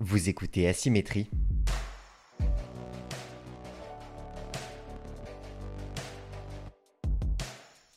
Vous 0.00 0.28
écoutez 0.28 0.68
Asymétrie. 0.68 1.30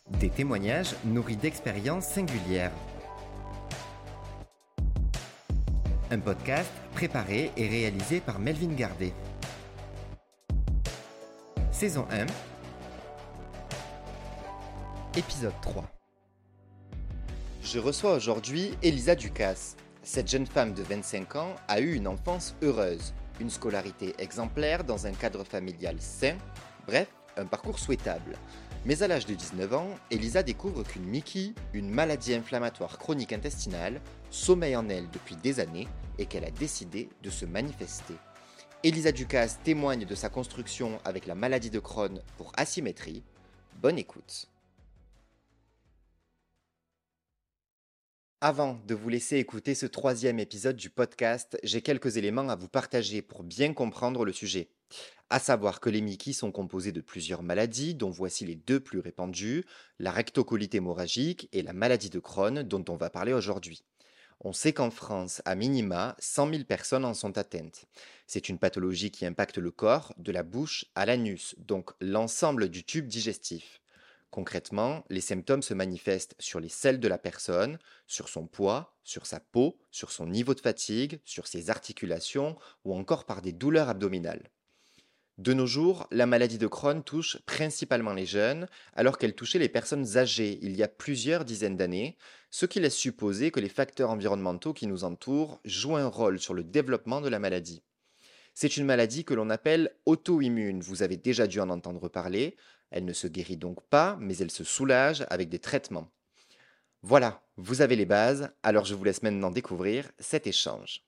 Des 0.10 0.30
témoignages 0.30 0.96
nourris 1.04 1.36
d'expériences 1.36 2.06
singulières. 2.08 2.72
Un 6.10 6.20
podcast 6.20 6.72
préparé 6.94 7.52
et 7.58 7.68
réalisé 7.68 8.22
par 8.22 8.40
Melvin 8.40 8.74
Gardet. 8.76 9.12
Saison 11.74 12.08
1. 12.12 12.28
Épisode 15.18 15.54
3. 15.62 15.84
Je 17.62 17.78
reçois 17.78 18.14
aujourd'hui 18.14 18.72
Elisa 18.82 19.16
Ducasse. 19.16 19.76
Cette 20.04 20.30
jeune 20.30 20.48
femme 20.48 20.74
de 20.74 20.82
25 20.82 21.36
ans 21.36 21.56
a 21.68 21.82
eu 21.82 21.94
une 21.94 22.08
enfance 22.08 22.56
heureuse, 22.62 23.14
une 23.40 23.50
scolarité 23.50 24.16
exemplaire 24.18 24.84
dans 24.84 25.08
un 25.08 25.12
cadre 25.12 25.44
familial 25.44 25.98
sain, 26.00 26.38
bref, 26.88 27.08
un 27.38 27.46
parcours 27.46 27.80
souhaitable. 27.80 28.38
Mais 28.86 29.04
à 29.04 29.08
l'âge 29.08 29.26
de 29.26 29.34
19 29.34 29.74
ans, 29.74 29.90
Elisa 30.10 30.42
découvre 30.42 30.84
qu'une 30.84 31.04
Mickey, 31.04 31.54
une 31.74 31.90
maladie 31.90 32.34
inflammatoire 32.34 32.98
chronique 32.98 33.34
intestinale, 33.34 34.00
sommeille 34.30 34.76
en 34.76 34.88
elle 34.88 35.10
depuis 35.10 35.36
des 35.36 35.60
années 35.60 35.88
et 36.18 36.26
qu'elle 36.26 36.46
a 36.46 36.52
décidé 36.52 37.10
de 37.22 37.30
se 37.30 37.46
manifester. 37.46 38.16
Elisa 38.84 39.12
Ducasse 39.12 39.60
témoigne 39.64 40.06
de 40.06 40.16
sa 40.16 40.30
construction 40.30 41.00
avec 41.04 41.28
la 41.28 41.36
maladie 41.36 41.70
de 41.70 41.80
Crohn 41.80 42.22
pour 42.38 42.54
asymétrie. 42.56 43.24
Bonne 43.82 43.98
écoute. 43.98 44.49
Avant 48.42 48.80
de 48.88 48.96
vous 48.96 49.10
laisser 49.10 49.36
écouter 49.36 49.76
ce 49.76 49.86
troisième 49.86 50.40
épisode 50.40 50.78
du 50.78 50.90
podcast, 50.90 51.60
j'ai 51.62 51.82
quelques 51.82 52.16
éléments 52.16 52.48
à 52.48 52.56
vous 52.56 52.70
partager 52.70 53.22
pour 53.22 53.44
bien 53.44 53.74
comprendre 53.74 54.24
le 54.24 54.32
sujet. 54.32 54.70
À 55.30 55.40
savoir 55.40 55.82
que 55.82 55.90
les 55.90 56.00
Mickey 56.00 56.32
sont 56.32 56.54
composés 56.54 56.94
de 56.94 57.02
plusieurs 57.02 57.44
maladies, 57.44 57.96
dont 57.96 58.10
voici 58.10 58.46
les 58.46 58.56
deux 58.56 58.80
plus 58.80 59.00
répandues, 59.00 59.66
la 60.00 60.12
rectocolite 60.12 60.74
hémorragique 60.74 61.50
et 61.52 61.62
la 61.64 61.74
maladie 61.74 62.10
de 62.10 62.20
Crohn, 62.20 62.64
dont 62.64 62.86
on 62.88 62.96
va 62.96 63.10
parler 63.10 63.34
aujourd'hui. 63.34 63.84
On 64.40 64.54
sait 64.54 64.72
qu'en 64.72 64.90
France, 64.90 65.42
à 65.44 65.56
minima, 65.56 66.16
100 66.20 66.52
000 66.52 66.64
personnes 66.64 67.04
en 67.04 67.14
sont 67.14 67.38
atteintes. 67.38 67.88
C'est 68.26 68.48
une 68.48 68.58
pathologie 68.58 69.12
qui 69.12 69.26
impacte 69.26 69.58
le 69.58 69.72
corps, 69.72 70.14
de 70.18 70.32
la 70.32 70.44
bouche 70.44 70.86
à 70.96 71.06
l'anus, 71.06 71.56
donc 71.58 71.92
l'ensemble 72.00 72.70
du 72.70 72.86
tube 72.86 73.08
digestif. 73.08 73.82
Concrètement, 74.32 75.04
les 75.10 75.22
symptômes 75.22 75.64
se 75.64 75.74
manifestent 75.74 76.36
sur 76.38 76.60
les 76.60 76.70
selles 76.70 77.00
de 77.00 77.08
la 77.08 77.18
personne, 77.18 77.80
sur 78.06 78.30
son 78.30 78.46
poids, 78.46 78.96
sur 79.04 79.26
sa 79.26 79.40
peau, 79.40 79.80
sur 79.90 80.12
son 80.12 80.28
niveau 80.28 80.54
de 80.54 80.60
fatigue, 80.60 81.20
sur 81.26 81.48
ses 81.48 81.72
articulations 81.72 82.56
ou 82.86 82.96
encore 82.96 83.26
par 83.26 83.42
des 83.42 83.54
douleurs 83.54 83.90
abdominales. 83.90 84.52
De 85.40 85.54
nos 85.54 85.66
jours, 85.66 86.06
la 86.12 86.26
maladie 86.26 86.58
de 86.58 86.68
Crohn 86.68 87.02
touche 87.02 87.38
principalement 87.46 88.14
les 88.14 88.26
jeunes, 88.26 88.68
alors 88.94 89.18
qu'elle 89.18 89.36
touchait 89.36 89.58
les 89.58 89.70
personnes 89.70 90.18
âgées 90.18 90.60
il 90.62 90.76
y 90.76 90.84
a 90.84 90.90
plusieurs 90.90 91.46
dizaines 91.46 91.78
d'années, 91.78 92.18
ce 92.52 92.66
qui 92.66 92.82
laisse 92.82 92.98
supposer 92.98 93.50
que 93.50 93.62
les 93.62 93.70
facteurs 93.70 94.10
environnementaux 94.10 94.74
qui 94.74 94.86
nous 94.86 95.06
entourent 95.06 95.62
jouent 95.64 95.96
un 95.96 96.08
rôle 96.08 96.40
sur 96.40 96.54
le 96.54 96.66
développement 96.66 97.22
de 97.22 97.30
la 97.30 97.40
maladie. 97.40 97.82
C'est 98.54 98.76
une 98.76 98.86
maladie 98.86 99.24
que 99.24 99.34
l'on 99.34 99.50
appelle 99.50 99.96
auto-immune, 100.06 100.82
vous 100.82 101.04
avez 101.04 101.16
déjà 101.16 101.48
dû 101.48 101.62
en 101.62 101.70
entendre 101.70 102.10
parler, 102.10 102.58
elle 102.92 103.06
ne 103.06 103.14
se 103.14 103.28
guérit 103.28 103.58
donc 103.58 103.82
pas, 103.90 104.18
mais 104.20 104.38
elle 104.38 104.52
se 104.52 104.64
soulage 104.64 105.26
avec 105.30 105.50
des 105.50 105.60
traitements. 105.60 106.10
Voilà, 107.02 107.42
vous 107.56 107.82
avez 107.82 107.96
les 107.96 108.06
bases, 108.06 108.52
alors 108.64 108.86
je 108.86 108.96
vous 108.96 109.04
laisse 109.04 109.24
maintenant 109.24 109.52
découvrir 109.52 110.12
cet 110.20 110.48
échange. 110.48 111.06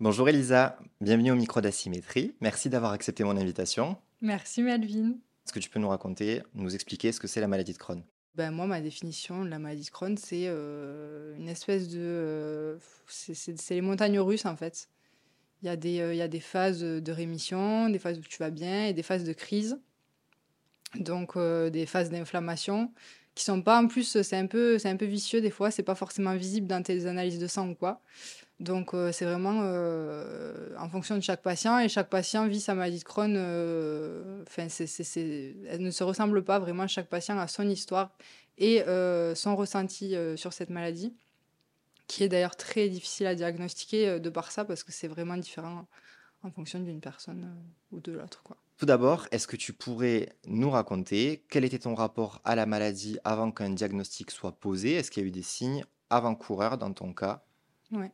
Bonjour 0.00 0.28
Elisa, 0.28 0.78
bienvenue 1.00 1.32
au 1.32 1.34
micro 1.34 1.60
d'asymétrie. 1.60 2.34
Merci 2.40 2.70
d'avoir 2.70 2.92
accepté 2.92 3.24
mon 3.24 3.36
invitation. 3.36 3.96
Merci 4.20 4.62
Melvin. 4.62 5.14
Est-ce 5.44 5.52
que 5.52 5.58
tu 5.58 5.70
peux 5.70 5.80
nous 5.80 5.88
raconter, 5.88 6.42
nous 6.54 6.74
expliquer 6.74 7.10
ce 7.10 7.18
que 7.18 7.26
c'est 7.26 7.40
la 7.40 7.48
maladie 7.48 7.72
de 7.72 7.78
Crohn? 7.78 8.04
Ben, 8.34 8.52
Moi, 8.52 8.66
ma 8.66 8.80
définition 8.80 9.44
de 9.44 9.50
la 9.50 9.58
maladie 9.58 9.86
de 9.86 9.90
Crohn, 9.90 10.16
c'est 10.16 10.44
euh, 10.46 11.36
une 11.36 11.48
espèce 11.48 11.88
de... 11.88 11.98
Euh, 11.98 12.78
c'est 13.08 13.74
les 13.74 13.80
montagnes 13.80 14.20
russes 14.20 14.46
en 14.46 14.54
fait. 14.54 14.88
Il 15.62 15.66
y, 15.66 15.68
a 15.68 15.76
des, 15.76 15.98
euh, 15.98 16.14
il 16.14 16.18
y 16.18 16.22
a 16.22 16.28
des 16.28 16.38
phases 16.38 16.80
de 16.82 17.12
rémission, 17.12 17.88
des 17.88 17.98
phases 17.98 18.18
où 18.18 18.22
tu 18.22 18.38
vas 18.38 18.50
bien 18.50 18.86
et 18.86 18.92
des 18.92 19.02
phases 19.02 19.24
de 19.24 19.32
crise. 19.32 19.80
Donc 20.94 21.36
des 21.36 21.86
phases 21.86 22.10
d'inflammation 22.10 22.90
qui 23.38 23.44
sont 23.44 23.62
pas 23.62 23.80
en 23.80 23.86
plus, 23.86 24.20
c'est 24.22 24.36
un, 24.36 24.46
peu, 24.46 24.78
un 24.82 24.96
peu 24.96 25.04
vicieux 25.04 25.40
des 25.40 25.50
fois, 25.50 25.70
c'est 25.70 25.84
pas 25.84 25.94
forcément 25.94 26.34
visible 26.34 26.66
dans 26.66 26.82
tes 26.82 27.06
analyses 27.06 27.38
de 27.38 27.46
sang 27.46 27.68
ou 27.68 27.74
quoi. 27.76 28.00
Donc 28.58 28.92
euh, 28.92 29.12
c'est 29.12 29.24
vraiment 29.24 29.60
euh, 29.62 30.74
en 30.76 30.88
fonction 30.88 31.14
de 31.14 31.20
chaque 31.20 31.42
patient 31.42 31.78
et 31.78 31.88
chaque 31.88 32.08
patient 32.08 32.48
vit 32.48 32.60
sa 32.60 32.74
maladie 32.74 32.98
de 32.98 33.04
Crohn. 33.04 33.34
Euh, 33.36 34.42
enfin, 34.42 34.66
elle 34.80 35.80
ne 35.80 35.90
se 35.92 36.02
ressemble 36.02 36.42
pas 36.42 36.58
vraiment. 36.58 36.88
Chaque 36.88 37.06
patient 37.06 37.38
a 37.38 37.46
son 37.46 37.68
histoire 37.68 38.10
et 38.58 38.82
son 39.36 39.54
ressenti 39.54 40.16
sur 40.34 40.52
cette 40.52 40.70
maladie, 40.70 41.14
qui 42.08 42.24
est 42.24 42.28
d'ailleurs 42.28 42.56
très 42.56 42.88
difficile 42.88 43.28
à 43.28 43.36
diagnostiquer 43.36 44.18
de 44.18 44.30
par 44.30 44.50
ça 44.50 44.64
parce 44.64 44.82
que 44.82 44.90
c'est 44.90 45.06
vraiment 45.06 45.36
différent 45.36 45.86
en 46.42 46.50
fonction 46.50 46.80
d'une 46.80 47.00
personne 47.00 47.54
ou 47.92 48.00
de 48.00 48.10
l'autre. 48.10 48.42
Tout 48.78 48.86
d'abord, 48.86 49.26
est-ce 49.32 49.48
que 49.48 49.56
tu 49.56 49.72
pourrais 49.72 50.28
nous 50.46 50.70
raconter 50.70 51.42
quel 51.50 51.64
était 51.64 51.80
ton 51.80 51.96
rapport 51.96 52.40
à 52.44 52.54
la 52.54 52.64
maladie 52.64 53.18
avant 53.24 53.50
qu'un 53.50 53.70
diagnostic 53.70 54.30
soit 54.30 54.52
posé? 54.52 54.92
Est-ce 54.92 55.10
qu'il 55.10 55.24
y 55.24 55.26
a 55.26 55.28
eu 55.28 55.32
des 55.32 55.42
signes 55.42 55.84
avant-coureurs 56.10 56.78
dans 56.78 56.92
ton 56.92 57.12
cas? 57.12 57.42
Ouais. 57.90 58.12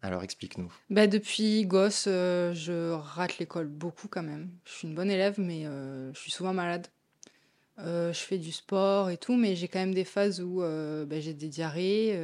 Alors 0.00 0.22
explique-nous. 0.22 0.72
Bah, 0.88 1.06
depuis 1.06 1.66
gosse, 1.66 2.06
euh, 2.08 2.54
je 2.54 2.92
rate 2.92 3.36
l'école 3.36 3.66
beaucoup 3.66 4.08
quand 4.08 4.22
même. 4.22 4.48
Je 4.64 4.72
suis 4.72 4.88
une 4.88 4.94
bonne 4.94 5.10
élève, 5.10 5.38
mais 5.38 5.66
euh, 5.66 6.10
je 6.14 6.18
suis 6.18 6.30
souvent 6.30 6.54
malade. 6.54 6.86
Euh, 7.78 8.10
je 8.14 8.20
fais 8.20 8.38
du 8.38 8.52
sport 8.52 9.10
et 9.10 9.18
tout, 9.18 9.36
mais 9.36 9.54
j'ai 9.54 9.68
quand 9.68 9.80
même 9.80 9.92
des 9.92 10.04
phases 10.04 10.40
où 10.40 10.60
bah, 10.60 11.20
j'ai 11.20 11.34
des 11.34 11.48
diarrhées 11.48 12.18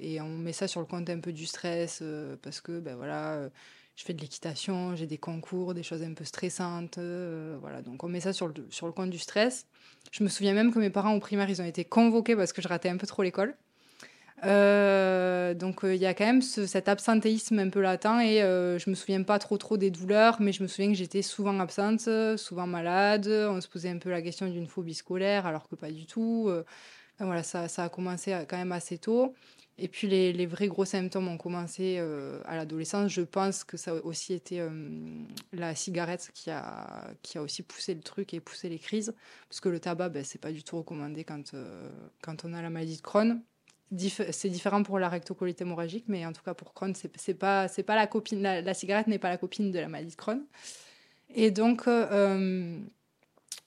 et 0.00 0.20
on 0.20 0.38
met 0.38 0.52
ça 0.52 0.68
sur 0.68 0.78
le 0.78 0.86
compte 0.86 1.10
un 1.10 1.18
peu 1.18 1.32
du 1.32 1.46
stress 1.46 2.04
parce 2.40 2.60
que 2.60 2.78
ben 2.78 2.94
voilà, 2.94 3.50
je 3.96 4.04
fais 4.04 4.14
de 4.14 4.20
l'équitation, 4.20 4.96
j'ai 4.96 5.06
des 5.06 5.18
concours, 5.18 5.74
des 5.74 5.82
choses 5.82 6.02
un 6.02 6.14
peu 6.14 6.24
stressantes, 6.24 6.98
voilà. 7.60 7.82
Donc 7.82 8.02
on 8.04 8.08
met 8.08 8.20
ça 8.20 8.32
sur 8.32 8.48
le, 8.48 8.54
sur 8.70 8.92
compte 8.94 9.10
du 9.10 9.18
stress. 9.18 9.66
Je 10.10 10.24
me 10.24 10.28
souviens 10.28 10.54
même 10.54 10.72
que 10.72 10.78
mes 10.78 10.90
parents 10.90 11.14
au 11.14 11.20
primaire, 11.20 11.48
ils 11.50 11.60
ont 11.60 11.66
été 11.66 11.84
convoqués 11.84 12.36
parce 12.36 12.52
que 12.52 12.62
je 12.62 12.68
ratais 12.68 12.88
un 12.88 12.96
peu 12.96 13.06
trop 13.06 13.22
l'école. 13.22 13.54
Euh, 14.44 15.54
donc 15.54 15.84
euh, 15.84 15.94
il 15.94 16.00
y 16.00 16.06
a 16.06 16.14
quand 16.14 16.24
même 16.24 16.42
cet 16.42 16.88
absentéisme 16.88 17.60
un 17.60 17.68
peu 17.68 17.80
latent 17.80 18.20
et 18.20 18.42
euh, 18.42 18.76
je 18.76 18.90
me 18.90 18.96
souviens 18.96 19.22
pas 19.22 19.38
trop 19.38 19.56
trop 19.56 19.76
des 19.76 19.90
douleurs, 19.92 20.38
mais 20.40 20.52
je 20.52 20.64
me 20.64 20.68
souviens 20.68 20.88
que 20.90 20.96
j'étais 20.96 21.22
souvent 21.22 21.58
absente, 21.60 22.08
souvent 22.36 22.66
malade. 22.66 23.28
On 23.28 23.60
se 23.60 23.68
posait 23.68 23.90
un 23.90 23.98
peu 23.98 24.10
la 24.10 24.22
question 24.22 24.48
d'une 24.48 24.66
phobie 24.66 24.94
scolaire, 24.94 25.46
alors 25.46 25.68
que 25.68 25.76
pas 25.76 25.90
du 25.90 26.06
tout. 26.06 26.50
voilà, 27.18 27.42
ça, 27.42 27.66
a 27.78 27.88
commencé 27.88 28.36
quand 28.48 28.56
même 28.56 28.72
assez 28.72 28.98
tôt. 28.98 29.34
Et 29.82 29.88
puis 29.88 30.06
les, 30.06 30.46
vrais 30.46 30.68
gros 30.68 30.84
symptômes 30.84 31.26
ont 31.26 31.36
commencé 31.36 31.98
à 32.44 32.56
l'adolescence. 32.56 33.10
Je 33.10 33.22
pense 33.22 33.64
que 33.64 33.76
ça 33.76 33.90
a 33.90 33.94
aussi 33.94 34.32
été 34.32 34.64
la 35.52 35.74
cigarette 35.74 36.30
qui 36.34 36.50
a, 36.50 37.12
qui 37.22 37.36
a 37.36 37.42
aussi 37.42 37.64
poussé 37.64 37.92
le 37.92 38.00
truc 38.00 38.32
et 38.32 38.38
poussé 38.38 38.68
les 38.68 38.78
crises. 38.78 39.12
Parce 39.48 39.60
que 39.60 39.68
le 39.68 39.80
tabac, 39.80 40.10
ben, 40.10 40.24
c'est 40.24 40.40
pas 40.40 40.52
du 40.52 40.62
tout 40.62 40.76
recommandé 40.76 41.24
quand, 41.24 41.52
quand 42.22 42.44
on 42.44 42.54
a 42.54 42.62
la 42.62 42.70
maladie 42.70 42.96
de 42.96 43.02
Crohn 43.02 43.42
c'est 44.30 44.48
différent 44.48 44.82
pour 44.82 44.98
la 44.98 45.08
rectocolite 45.08 45.60
hémorragique, 45.60 46.04
mais 46.08 46.24
en 46.24 46.32
tout 46.32 46.42
cas 46.42 46.54
pour 46.54 46.72
Crohn, 46.72 46.94
c'est 46.94 47.34
pas, 47.34 47.68
pas 47.68 47.96
la 47.96 48.06
copine, 48.06 48.42
la, 48.42 48.74
cigarette 48.74 49.06
n'est 49.06 49.18
pas 49.18 49.28
la 49.28 49.36
copine 49.36 49.70
de 49.70 49.78
la 49.78 49.88
maladie 49.88 50.12
de 50.12 50.16
Crohn. 50.16 50.44
Et 51.34 51.50
donc, 51.50 51.86
euh, 51.88 52.78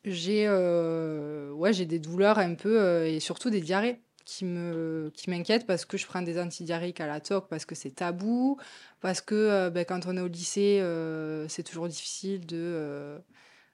j'ai 0.03 0.46
euh, 0.47 1.52
ouais, 1.52 1.74
des 1.74 2.00
douleurs 2.00 2.40
un 2.40 2.56
peu, 2.56 2.80
euh, 2.80 3.08
et 3.08 3.20
surtout 3.20 3.50
des 3.50 3.62
diarrhées 3.62 4.00
qui 4.25 4.46
me 4.46 5.12
qui 5.13 5.30
m'inquiètent 5.30 5.68
parce 5.68 5.86
que 5.86 5.97
je 5.97 6.06
prends 6.06 6.22
des 6.22 6.40
antidiarrhéiques 6.40 7.00
à 7.00 7.08
la 7.08 7.19
toque 7.19 7.47
parce 7.50 7.66
que 7.66 7.75
c'est 7.75 7.91
tabou 7.91 8.58
parce 9.02 9.22
que 9.22 9.70
ben, 9.70 9.85
quand 9.85 10.08
on 10.08 10.17
est 10.17 10.22
au 10.22 10.28
lycée 10.28 10.82
c'est 11.47 11.64
toujours 11.64 11.88
difficile 11.88 12.46
de 12.46 13.22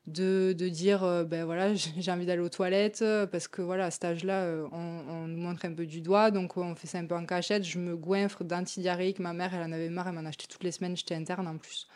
de, 0.08 0.54
de 0.58 0.68
dire 0.68 1.04
euh, 1.04 1.24
ben 1.24 1.46
voilà 1.46 1.74
j'ai 1.76 2.12
envie 2.12 2.26
d'aller 2.26 2.42
aux 2.42 2.50
toilettes 2.50 3.02
euh, 3.02 3.28
parce 3.28 3.48
que 3.48 3.62
voilà 3.62 3.86
à 3.86 3.92
cet 3.92 4.06
âge-là 4.06 4.44
euh, 4.44 4.68
on, 4.72 5.28
nous 5.28 5.38
montre 5.38 5.66
un 5.66 5.74
peu 5.74 5.86
du 5.86 6.02
doigt 6.02 6.32
donc 6.32 6.58
on 6.58 6.76
fait 6.76 6.88
ça 6.88 6.98
un 6.98 7.06
peu 7.06 7.16
en 7.16 7.26
cachette. 7.26 7.64
Je 7.64 7.80
me 7.80 7.96
goinfre 7.96 8.44
d'antidiarrhéique 8.44 9.20
ma 9.20 9.34
mère 9.34 9.54
elle 9.54 9.64
en 9.64 9.72
avait 9.72 9.90
marre 9.90 10.08
elle 10.08 10.16
m'en 10.16 10.26
achetait 10.26 10.48
toutes 10.48 10.64
les 10.64 10.72
semaines. 10.72 10.98
J'étais 10.98 11.16
interne 11.16 11.48
en 11.48 11.58
plus. 11.58 11.88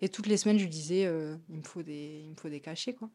Et 0.00 0.08
toutes 0.08 0.26
les 0.26 0.36
semaines 0.36 0.58
je 0.58 0.64
lui 0.64 0.70
disais 0.70 1.02
il 1.48 1.56
me 1.56 1.62
faut 1.62 1.82
des 1.82 2.22
il 2.24 2.30
me 2.30 2.36
faut 2.36 2.48
des 2.48 2.60
cachets 2.60 2.94
quoi 2.94 3.10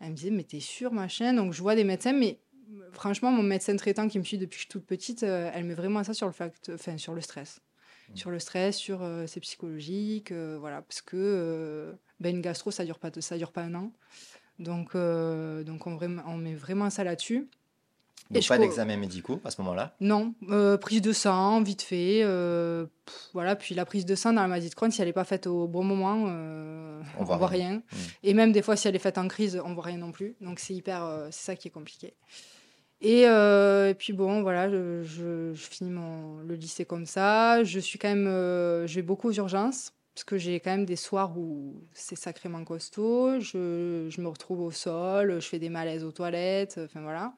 elle 0.00 0.10
me 0.10 0.16
disait 0.16 0.30
mais 0.30 0.44
t'es 0.44 0.60
sûre 0.60 0.92
machin? 0.92 1.32
Donc 1.34 1.52
je 1.52 1.60
vois 1.60 1.74
des 1.74 1.84
médecins 1.84 2.12
mais 2.12 2.38
franchement 2.92 3.30
mon 3.30 3.42
médecin 3.42 3.76
traitant 3.76 4.08
qui 4.08 4.18
me 4.18 4.24
suit 4.24 4.38
depuis 4.38 4.56
que 4.56 4.56
je 4.56 4.60
suis 4.60 4.68
toute 4.68 4.86
petite 4.86 5.22
elle 5.22 5.64
met 5.64 5.74
vraiment 5.74 6.04
ça 6.04 6.14
sur 6.14 6.26
le 6.26 6.32
fact 6.32 6.70
enfin 6.74 6.96
sur 6.98 7.14
le 7.14 7.20
stress 7.20 7.60
mmh. 8.10 8.16
sur 8.16 8.30
le 8.30 8.38
stress 8.38 8.76
sur 8.76 9.06
c'est 9.26 9.40
psychologique 9.40 10.32
voilà 10.32 10.82
parce 10.82 11.02
que 11.02 11.96
ben, 12.20 12.34
une 12.34 12.42
gastro, 12.42 12.70
ça 12.70 12.84
dure 12.84 12.98
pas, 12.98 13.10
ça 13.20 13.36
dure 13.36 13.52
pas 13.52 13.62
un 13.62 13.74
an. 13.74 13.92
Donc, 14.58 14.94
euh, 14.94 15.64
donc 15.64 15.86
on, 15.86 15.98
on, 16.26 16.36
met 16.36 16.54
vraiment 16.54 16.88
ça 16.90 17.04
là-dessus. 17.04 17.48
Et 18.30 18.34
Donc 18.34 18.48
pas 18.48 18.56
co 18.56 18.62
d'examens 18.62 18.96
médicaux 18.96 19.40
à 19.44 19.50
ce 19.50 19.60
moment-là? 19.60 19.94
non, 20.00 20.34
prise 20.80 21.02
de 21.02 21.12
sang, 21.12 21.62
vite 21.62 21.82
fait, 21.82 22.22
voilà, 23.34 23.54
puis 23.56 23.74
la 23.74 23.84
prise 23.84 24.06
de 24.06 24.14
sang 24.14 24.32
dans 24.32 24.40
la 24.40 24.48
maladie 24.48 24.70
de 24.70 24.74
Crohn, 24.74 24.90
si 24.90 25.02
elle 25.02 25.08
est 25.08 25.12
pas 25.12 25.24
faite 25.24 25.46
au 25.46 25.68
bon 25.68 25.84
moment, 25.84 26.22
On 26.22 27.02
on 27.18 27.24
voit 27.24 27.36
voit 27.36 27.48
rien. 27.48 27.68
rien 27.68 27.76
Mmh. 27.76 27.96
et 28.22 28.34
même 28.34 28.52
des 28.52 28.62
fois, 28.62 28.76
si 28.76 28.88
elle 28.88 28.96
est 28.96 29.00
faite 29.00 29.18
en 29.18 29.28
crise, 29.28 29.60
on 29.62 29.74
voit 29.74 29.84
rien 29.84 29.98
non 29.98 30.10
plus, 30.10 30.36
donc 30.40 30.58
c'est 30.58 30.72
hyper, 30.72 31.26
c'est 31.30 31.44
ça 31.44 31.56
qui 31.56 31.68
est 31.68 31.72
compliqué 31.72 32.14
et 33.04 33.26
heu 33.28 33.88
et 33.90 33.94
puis 33.94 34.12
bon, 34.12 34.42
voilà, 34.42 34.70
je 34.70 35.52
finis 35.56 35.90
mon 35.90 36.38
le 36.40 36.54
lycée 36.54 36.84
comme 36.86 37.06
ça. 37.06 37.62
Je 37.64 37.78
suis 37.80 37.98
quand 37.98 38.08
même, 38.08 38.26
je 38.26 38.94
vais 38.94 39.02
beaucoup 39.02 39.28
aux 39.28 39.32
urgences 39.32 39.92
parce 40.14 40.24
que 40.24 40.38
j'ai 40.38 40.60
quand 40.60 40.70
même 40.70 40.86
des 40.86 40.96
soirs 40.96 41.36
où 41.38 41.74
c'est 41.92 42.16
sacrément 42.16 42.64
costaud. 42.64 43.40
Je 43.40 44.08
je 44.10 44.20
me 44.22 44.28
retrouve 44.28 44.60
au 44.62 44.70
sol, 44.70 45.40
je 45.40 45.46
fais 45.48 45.58
des 45.58 45.68
malaises 45.70 46.04
aux 46.04 46.12
toilettes, 46.12 46.80
enfin 46.84 47.02
voilà 47.02 47.34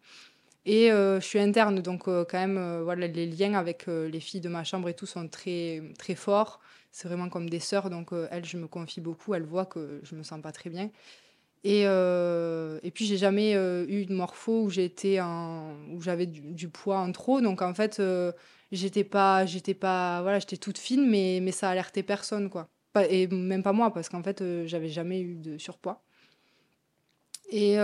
et 0.66 0.90
heu, 0.92 1.20
je 1.20 1.26
suis 1.26 1.38
interne 1.40 1.80
donc 1.80 2.08
heu, 2.08 2.26
quand 2.30 2.38
même, 2.38 2.82
voilà, 2.82 3.06
les 3.08 3.26
liens 3.26 3.54
avec, 3.54 3.86
les 3.88 4.20
filles 4.20 4.40
de 4.42 4.48
ma 4.48 4.64
chambre 4.64 4.88
et 4.88 4.94
tout 4.94 5.06
sont 5.06 5.28
très, 5.28 5.82
très 5.98 6.14
forts. 6.16 6.60
C'est 6.92 7.08
vraiment 7.08 7.28
comme 7.30 7.48
des 7.50 7.60
sœurs 7.60 7.90
donc 7.90 8.10
elles, 8.30 8.44
je 8.46 8.56
me 8.58 8.66
confie 8.69 9.00
beaucoup. 9.00 9.34
Elles 9.34 9.44
voient 9.44 9.66
que 9.66 10.00
je 10.04 10.14
me 10.16 10.22
sens 10.24 10.40
pas 10.42 10.52
très 10.52 10.70
bien 10.70 10.90
et 11.64 11.85
heu 11.87 12.81
et 12.82 12.91
puis 12.91 13.06
j'ai 13.06 13.17
jamais, 13.17 13.55
heu, 13.56 13.87
eu 13.88 14.06
de 14.06 14.14
morpho 14.14 14.62
où 14.64 14.70
j'étais 14.70 15.20
en 15.20 15.75
où 15.93 16.00
j'avais 16.00 16.26
du 16.26 16.41
du 16.43 16.69
poids 16.69 16.99
en 16.99 17.12
trop 17.12 17.41
donc 17.41 17.62
en 17.62 17.75
fait, 17.75 17.99
heu, 18.00 18.32
j'étais 18.73 19.05
pas 19.05 19.47
j'étais 19.47 19.75
pas 19.75 20.23
voilà, 20.23 20.38
j'étais 20.38 20.56
toute 20.58 20.79
fine 20.79 21.08
mais 21.08 21.41
mais 21.43 21.53
ça 21.53 21.70
alertait 21.70 22.03
personne, 22.03 22.50
quoi. 22.50 22.69
Et 23.11 23.26
même 23.29 23.62
pas 23.62 23.73
moi 23.75 23.93
parce 23.93 24.08
qu'en 24.08 24.23
fait, 24.23 24.43
j'avais 24.67 24.88
jamais 24.88 25.20
eu 25.20 25.35
de 25.37 25.58
surpoids 25.58 26.03
et 27.50 27.76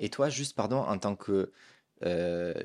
Et 0.00 0.08
toi, 0.10 0.28
juste 0.28 0.54
pardon, 0.56 0.78
en 0.78 0.98
tant 0.98 1.16
que, 1.16 1.52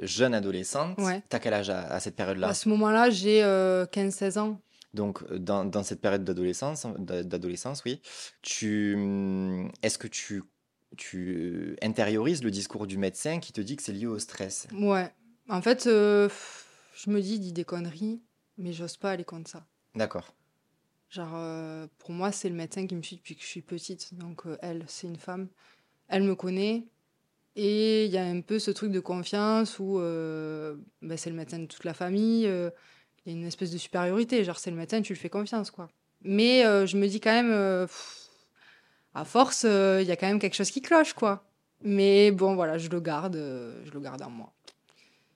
jeune 0.02 0.34
adolescente, 0.34 0.98
ouais. 1.00 1.22
tu 1.30 1.36
as 1.36 1.40
quel 1.40 1.54
âge 1.54 1.70
à 1.70 1.82
à 1.88 2.00
cette 2.00 2.16
À 2.16 2.18
période-là? 2.18 2.54
ce 2.54 2.70
moment-là, 2.70 3.10
j'ai, 3.10 3.44
heu, 3.44 3.86
15-16 3.92 4.38
ans. 4.38 4.60
Donc, 4.96 5.22
heu, 5.30 5.40
dans 5.40 5.66
dans 5.66 5.84
cette 5.84 6.02
période 6.02 6.24
d'adolescence 6.24 6.88
d'a 6.98 7.24
d'adolescence, 7.24 7.84
oui, 7.86 8.02
tu, 8.42 8.96
mmh, 8.98 9.72
est-ce 9.84 9.98
que 9.98 10.08
tu 10.08 10.44
tu 10.98 11.76
intériorises 11.82 12.44
le 12.44 12.52
discours 12.52 12.88
du 12.88 12.98
médecin 12.98 13.40
qui 13.40 13.52
te 13.52 13.60
dit 13.62 13.76
que 13.76 13.84
c'est 13.84 13.92
lié 13.92 14.08
au 14.08 14.18
stress? 14.18 14.68
Ouais. 14.72 15.14
En 15.50 15.62
fait, 15.62 15.86
heu, 15.88 16.30
je 16.96 17.10
me 17.10 17.22
dis: 17.22 17.36
«Il 17.36 17.40
dit 17.42 17.54
des 17.54 17.66
conneries», 17.66 18.22
mais 18.58 18.72
j'ose 18.74 18.98
pas 18.98 19.12
aller 19.12 19.26
contre 19.26 19.50
ça. 19.50 19.68
D'accord. 19.96 20.34
Genre, 21.10 21.88
pour 22.00 22.12
moi, 22.12 22.32
c'est 22.32 22.50
le 22.50 22.56
médecin 22.56 22.88
qui 22.88 22.96
me 22.96 23.02
suit 23.02 23.18
depuis 23.18 23.36
que 23.36 23.42
je 23.42 23.48
suis 23.48 23.62
petite, 23.62 24.14
donc 24.16 24.44
elle, 24.62 24.84
c'est 24.88 25.08
une 25.08 25.18
femme. 25.18 25.50
Elle 26.08 26.24
me 26.24 26.36
connaît 26.36 26.88
et 27.56 28.06
il 28.06 28.12
y 28.12 28.18
a 28.18 28.26
un 28.26 28.42
peu 28.42 28.60
ce 28.60 28.72
truc 28.72 28.92
de 28.92 29.00
confiance 29.00 29.80
où, 29.80 30.00
bah, 31.02 31.18
c'est 31.18 31.30
le 31.30 31.36
médecin 31.36 31.60
de 31.60 31.68
toute 31.68 31.84
la 31.86 31.94
famille, 31.94 32.50
il 33.26 33.32
y 33.32 33.36
a 33.36 33.40
une 33.40 33.48
espèce 33.48 33.72
de 33.72 33.78
supériorité, 33.78 34.44
genre 34.44 34.60
c'est 34.60 34.72
le 34.72 34.78
médecin, 34.78 35.02
tu 35.02 35.14
lui 35.14 35.20
fais 35.20 35.30
confiance, 35.30 35.72
quoi. 35.72 35.90
Mais 36.22 36.66
heu, 36.66 36.86
je 36.86 36.98
me 36.98 37.08
dis 37.08 37.20
quand 37.20 37.32
même, 37.32 37.52
heu, 37.52 37.88
à 39.14 39.26
force, 39.26 39.66
heu, 39.66 40.02
il 40.02 40.08
y 40.08 40.12
a 40.12 40.16
quand 40.16 40.28
même 40.28 40.40
quelque 40.40 40.56
chose 40.56 40.72
qui 40.72 40.82
cloche, 40.82 41.14
quoi. 41.14 41.44
Mais 41.82 42.32
bon, 42.32 42.56
voilà, 42.56 42.78
je 42.78 42.90
le 42.90 43.00
garde, 43.00 43.36
je 43.86 43.92
le 43.92 44.00
garde 44.00 44.22
en 44.22 44.30
moi. 44.30 44.52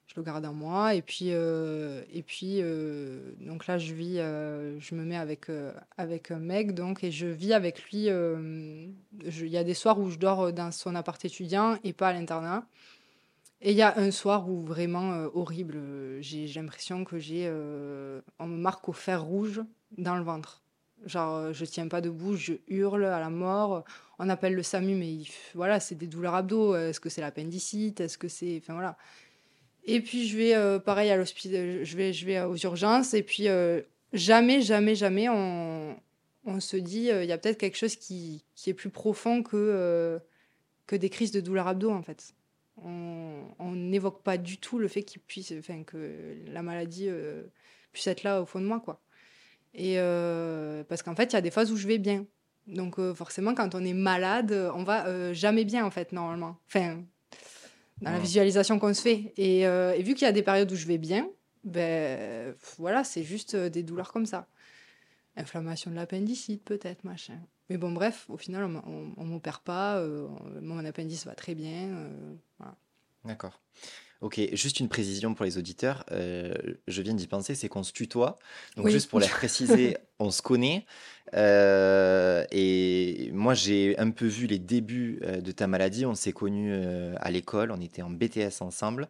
Je 0.08 0.14
le 0.16 0.24
garde 0.24 0.44
en 0.46 0.54
moi 0.54 0.96
et 0.96 1.04
puis, 1.04 1.30
et 1.30 2.24
puis, 2.26 2.62
donc 3.42 3.68
là, 3.68 3.78
je 3.78 3.94
vis, 3.94 4.16
je 4.16 4.96
me 4.96 5.04
mets 5.04 5.16
avec, 5.16 5.48
avec 5.98 6.32
un 6.32 6.40
mec 6.40 6.74
donc 6.74 7.04
et 7.04 7.12
je 7.12 7.28
vis 7.28 7.54
avec 7.54 7.84
lui, 7.84 8.08
il 8.08 9.48
y 9.48 9.58
a 9.58 9.64
des 9.64 9.76
soirs 9.76 10.00
où 10.00 10.10
je 10.10 10.18
dors, 10.18 10.52
dans 10.52 10.72
son 10.72 10.96
appart 10.96 11.24
étudiant 11.24 11.78
et 11.84 11.94
pas 11.94 12.08
à 12.08 12.14
l'internat 12.14 12.66
et 13.62 13.72
il 13.72 13.78
y 13.78 13.82
a 13.82 13.98
un 14.00 14.12
soir 14.12 14.50
où 14.50 14.64
vraiment, 14.64 15.14
heu, 15.16 15.32
horrible, 15.34 15.76
heu, 15.78 16.18
j'ai 16.22 16.48
l'impression 16.48 17.04
que 17.04 17.20
j'ai, 17.20 17.48
heu, 17.48 18.24
on 18.40 18.48
me 18.48 18.58
marque 18.58 18.88
au 18.90 18.94
fer 18.94 19.24
rouge 19.24 19.62
dans 19.98 20.16
le 20.16 20.24
ventre. 20.24 20.64
Genre, 21.06 21.54
je 21.54 21.66
tiens 21.66 21.88
pas 21.88 22.02
debout, 22.02 22.36
je 22.36 22.54
hurle 22.68 23.06
à 23.06 23.20
la 23.20 23.30
mort, 23.30 23.86
on 24.20 24.30
appelle 24.30 24.54
le 24.56 24.64
SAMU 24.64 24.96
mais 24.96 25.20
voilà, 25.56 25.80
c'est 25.80 25.96
des 25.96 26.08
douleurs 26.08 26.36
abdos, 26.36 26.76
est-ce 26.76 27.00
que 27.00 27.10
c'est 27.10 27.22
l'appendicite? 27.22 28.02
Est-ce 28.02 28.18
que 28.18 28.28
c'est 28.28 28.60
enfin 28.62 28.74
voilà 28.74 28.98
et 29.86 30.02
puis 30.02 30.28
je 30.28 30.38
vais, 30.38 30.80
pareil 30.82 31.10
à 31.12 31.18
heu, 31.18 31.26
je 31.26 31.98
vais 31.98 32.14
je 32.14 32.26
vais 32.26 32.42
aux 32.44 32.58
urgences 32.58 33.14
et 33.14 33.24
puis, 33.24 33.48
jamais, 34.14 34.62
jamais, 34.62 34.96
jamais 34.96 35.30
on 35.30 35.96
on 36.46 36.60
se 36.62 36.78
dit, 36.78 37.10
«Il 37.10 37.26
y 37.26 37.32
a 37.32 37.38
peut-être 37.38 37.58
quelque 37.60 37.78
chose 37.78 37.96
qui 37.96 38.44
qui 38.56 38.70
est 38.70 38.74
plus 38.74 38.90
profond 38.90 39.44
que, 39.44 40.20
que 40.88 40.96
des 40.96 41.10
crises 41.10 41.32
de 41.32 41.42
douleurs 41.42 41.68
abdos», 41.68 41.92
en 41.92 42.04
fait. 42.04 42.34
On 42.86 43.72
n'évoque 43.76 44.24
pas 44.24 44.38
du 44.38 44.58
tout 44.58 44.80
le 44.80 44.88
fait 44.88 45.04
qu'il 45.04 45.22
puisse 45.22 45.54
enfin 45.58 45.84
que 45.84 46.36
la 46.48 46.62
maladie, 46.64 47.08
heu, 47.10 47.52
puisse 47.92 48.08
être 48.08 48.24
là 48.24 48.42
au 48.42 48.46
fond 48.46 48.60
de 48.62 48.66
moi, 48.66 48.80
quoi 48.80 49.02
et 49.76 50.00
heu, 50.00 50.84
parce 50.90 51.04
qu'en 51.04 51.16
fait, 51.16 51.26
il 51.32 51.34
y 51.34 51.36
a 51.38 51.42
des 51.42 51.52
phases 51.52 51.72
où 51.72 51.78
je 51.78 51.88
vais 51.88 52.00
bien. 52.00 52.26
Donc 52.68 52.98
heu, 53.00 53.14
forcément, 53.14 53.54
quand 53.54 53.76
on 53.76 53.86
est 53.86 53.94
malade, 53.94 54.52
on 54.76 54.84
va, 54.84 55.34
jamais 55.34 55.64
bien, 55.66 55.86
en 55.86 55.92
fait, 55.92 56.12
normalement. 56.12 56.58
Enfin 56.68 57.04
dans 58.02 58.12
la 58.12 58.20
visualisation 58.20 58.80
qu'on 58.80 58.94
se 58.94 59.02
fait 59.02 59.34
et 59.38 59.66
vu 60.02 60.14
qu'il 60.14 60.24
y 60.24 60.30
a 60.30 60.32
des 60.32 60.42
périodes 60.44 60.72
où 60.72 60.76
je 60.76 60.88
vais 60.88 60.98
bien, 60.98 61.30
beh, 61.66 62.54
voilà, 62.78 63.04
c'est 63.04 63.24
juste, 63.24 63.56
des 63.56 63.84
douleurs 63.84 64.14
comme 64.14 64.26
ça. 64.26 64.48
Inflammation 65.36 65.92
de 65.92 65.96
l'appendicite 65.96 66.64
peut-être, 66.64 67.04
machin. 67.04 67.40
Mais 67.70 67.78
bon 67.78 67.92
bref, 67.92 68.26
au 68.30 68.38
final, 68.38 68.64
on 68.64 68.82
on 68.90 69.14
on 69.18 69.26
m'opère 69.26 69.60
pas, 69.60 70.02
mon 70.62 70.84
appendice 70.86 71.26
va 71.26 71.36
très 71.36 71.56
bien. 71.56 72.10
D'accord. 73.26 73.60
OK, 74.22 74.40
juste 74.52 74.82
une 74.82 74.90
précision 74.90 75.34
pour 75.34 75.46
les 75.46 75.58
auditeurs, 75.58 76.04
heu, 76.12 76.82
je 76.88 77.02
viens 77.02 77.14
d'y 77.14 77.28
penser, 77.28 77.56
c'est 77.56 77.70
qu'on 77.70 77.84
se 77.84 77.94
tutoie. 77.94 78.38
Donc 78.76 78.86
Oui. 78.86 78.92
juste 78.92 79.10
pour 79.10 79.20
leur 79.22 79.30
préciser, 79.38 79.96
on 80.20 80.30
se 80.30 80.42
connaît, 80.42 80.86
heu 81.36 82.46
et 82.52 83.30
moi, 83.34 83.54
j'ai 83.54 83.98
un 83.98 84.12
peu 84.12 84.26
vu 84.26 84.46
les 84.46 84.60
débuts, 84.60 85.22
heu, 85.24 85.42
de 85.42 85.52
ta 85.54 85.68
maladie. 85.68 86.06
On 86.06 86.16
s'est 86.16 86.34
connus, 86.34 86.74
à 87.18 87.32
l'école, 87.32 87.72
on 87.72 87.80
était 87.80 88.02
en 88.02 88.10
BTS 88.10 88.62
ensemble, 88.62 89.08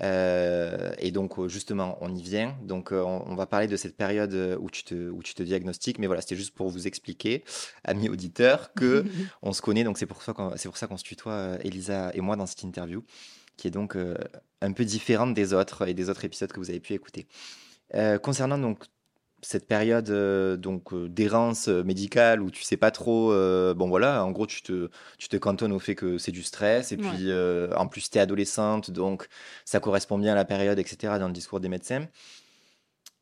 et 0.00 1.10
donc 1.12 1.46
justement, 1.48 1.96
on 2.02 2.14
y 2.14 2.22
vient. 2.22 2.54
Donc 2.62 2.92
on 2.92 3.24
on 3.26 3.34
va 3.34 3.46
parler 3.46 3.68
de 3.68 3.76
cette 3.76 3.96
période, 3.96 4.34
où 4.60 4.68
tu 4.70 4.84
te 4.84 5.08
où 5.10 5.22
tu 5.22 5.34
te 5.34 5.42
diagnostiques. 5.42 5.98
Mais 5.98 6.06
voilà, 6.06 6.20
c'était 6.20 6.36
juste 6.36 6.54
pour 6.54 6.68
vous 6.68 6.86
expliquer, 6.86 7.42
amis 7.84 8.10
auditeurs, 8.10 8.72
qu'on 8.74 9.52
se 9.52 9.62
connaît. 9.62 9.84
Donc 9.84 9.96
c'est 9.96 10.06
pour 10.06 10.22
ça 10.22 10.34
qu'on 10.34 10.56
c'est 10.58 10.68
pour 10.68 10.76
ça 10.76 10.86
qu'on 10.86 10.98
se 10.98 11.04
tutoie, 11.04 11.56
Elisa 11.62 12.10
et 12.14 12.20
moi 12.20 12.36
dans 12.36 12.46
cette 12.46 12.62
interview, 12.64 13.02
qui 13.62 13.68
est 13.68 13.70
donc, 13.70 13.94
heu, 13.94 14.16
un 14.60 14.72
peu 14.72 14.84
différente 14.84 15.34
des 15.34 15.54
autres 15.54 15.86
et 15.86 15.94
des 15.94 16.10
autres 16.10 16.24
épisodes 16.24 16.50
que 16.50 16.58
vous 16.58 16.70
avez 16.70 16.80
pu 16.80 16.94
écouter. 16.94 17.28
Heu, 17.94 18.18
concernant 18.18 18.58
donc 18.58 18.86
cette 19.40 19.66
période, 19.68 20.10
donc 20.60 20.94
d'errance, 20.94 21.68
médicale 21.68 22.42
où 22.42 22.50
tu 22.50 22.62
sais 22.64 22.76
pas 22.76 22.90
trop, 22.90 23.28
bon 23.74 23.88
voilà, 23.88 24.24
en 24.24 24.30
gros, 24.32 24.46
tu 24.46 24.62
te 24.62 24.88
tu 25.18 25.28
te 25.28 25.36
cantonnes 25.36 25.72
au 25.72 25.80
fait 25.80 25.94
que 25.96 26.18
c'est 26.18 26.32
du 26.32 26.42
stress 26.44 26.92
et 26.92 26.96
Ouais. 26.96 27.02
puis, 27.04 27.32
en 27.76 27.88
plus, 27.88 28.08
tu 28.10 28.18
es 28.18 28.20
adolescente, 28.20 28.90
donc 28.90 29.28
ça 29.64 29.80
correspond 29.80 30.18
bien 30.18 30.32
à 30.32 30.36
la 30.36 30.44
période 30.44 30.78
et 30.78 30.84
cetera 30.86 31.18
dans 31.18 31.28
le 31.28 31.32
discours 31.32 31.60
des 31.60 31.68
médecins. 31.68 32.06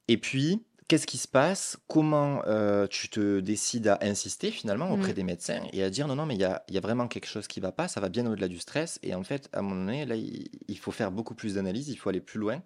Et 0.08 0.18
puis, 0.18 0.62
qu'est-ce 0.90 1.06
qui 1.06 1.18
se 1.18 1.28
passe? 1.28 1.78
Comment, 1.88 2.42
heu, 2.46 2.88
tu 2.90 3.08
te 3.08 3.40
décides 3.40 3.88
à 3.88 3.98
insister 4.02 4.50
finalement 4.50 4.92
auprès 4.92 5.12
Mmh. 5.12 5.14
des 5.14 5.22
médecins 5.24 5.62
et 5.72 5.82
à 5.84 5.90
dire: 5.90 6.08
«Non, 6.08 6.16
non, 6.16 6.26
mais 6.26 6.34
il 6.34 6.40
y 6.40 6.44
a 6.44 6.64
il 6.68 6.74
y 6.74 6.78
a 6.78 6.80
vraiment 6.80 7.08
quelque 7.08 7.26
chose 7.28 7.46
qui 7.48 7.60
va 7.60 7.72
pas, 7.72 7.88
ça 7.88 8.00
va 8.00 8.08
bien 8.08 8.26
au-delà 8.26 8.48
du 8.48 8.58
stress» 8.58 8.98
et 9.02 9.14
en 9.14 9.22
fait, 9.24 9.48
à 9.52 9.60
un 9.60 9.62
moment 9.62 9.76
donné, 9.86 10.04
là, 10.06 10.16
il 10.16 10.48
il 10.68 10.78
faut 10.78 10.90
faire 10.92 11.12
beaucoup 11.12 11.34
plus 11.34 11.54
d'analyses, 11.54 11.88
il 11.88 11.96
faut 11.96 12.08
aller 12.10 12.20
plus 12.20 12.40
loin 12.40 12.62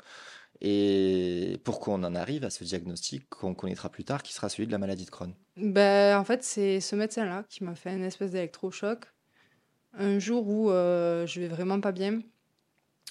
et 0.62 1.60
pour 1.64 1.80
qu'on 1.80 2.04
en 2.04 2.14
arrive 2.16 2.44
à 2.44 2.50
ce 2.50 2.64
diagnostic 2.64 3.28
qu'on 3.30 3.54
connaîtra 3.54 3.90
plus 3.90 4.04
tard, 4.04 4.22
qui 4.24 4.34
sera 4.34 4.48
celui 4.50 4.66
de 4.68 4.72
la 4.72 4.78
maladie 4.78 5.06
de 5.06 5.10
Crohn. 5.10 5.34
Beh, 5.56 6.14
en 6.16 6.24
fait, 6.24 6.42
c'est 6.42 6.80
ce 6.80 6.96
médecin-là 6.96 7.44
qui 7.48 7.62
m'a 7.64 7.74
fait 7.76 7.90
un 7.90 8.02
espèce 8.02 8.32
d'électrochoc. 8.32 9.06
Un 9.94 10.18
jour 10.18 10.48
où, 10.48 10.70
heu, 10.70 11.26
je 11.26 11.40
vais 11.40 11.48
vraiment 11.48 11.80
pas 11.80 11.92
bien, 11.92 12.22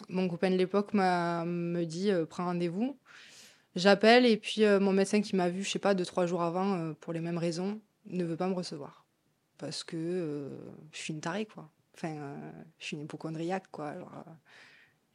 mon 0.09 0.27
copain 0.27 0.49
de 0.51 0.55
l'époque 0.57 0.93
m'a 0.93 1.45
me 1.45 1.85
dit, 1.85 2.11
heu: 2.11 2.25
«Prends 2.25 2.45
rendez-vous». 2.45 2.99
J'appelle 3.75 4.25
et 4.25 4.37
puis, 4.37 4.63
heu, 4.63 4.79
mon 4.79 4.93
médecin 4.93 5.21
qui 5.21 5.35
m'a 5.35 5.49
vu, 5.49 5.63
je 5.63 5.69
sais 5.69 5.79
pas, 5.79 5.95
2-3 5.95 6.25
jours 6.27 6.43
avant, 6.43 6.77
heu, 6.77 6.93
pour 6.95 7.11
les 7.13 7.21
mêmes 7.21 7.37
raisons, 7.39 7.81
ne 8.05 8.23
veut 8.23 8.37
pas 8.37 8.47
me 8.47 8.53
recevoir. 8.53 9.05
Parce 9.57 9.83
que, 9.83 9.97
heu, 9.97 10.51
je 10.91 10.97
suis 10.99 11.13
une 11.13 11.21
tarée, 11.21 11.45
quoi. 11.45 11.69
Enfin, 11.95 12.15
je 12.79 12.85
suis 12.85 12.97
une 12.97 13.03
hypocondriaque, 13.03 13.67
quoi. 13.71 13.95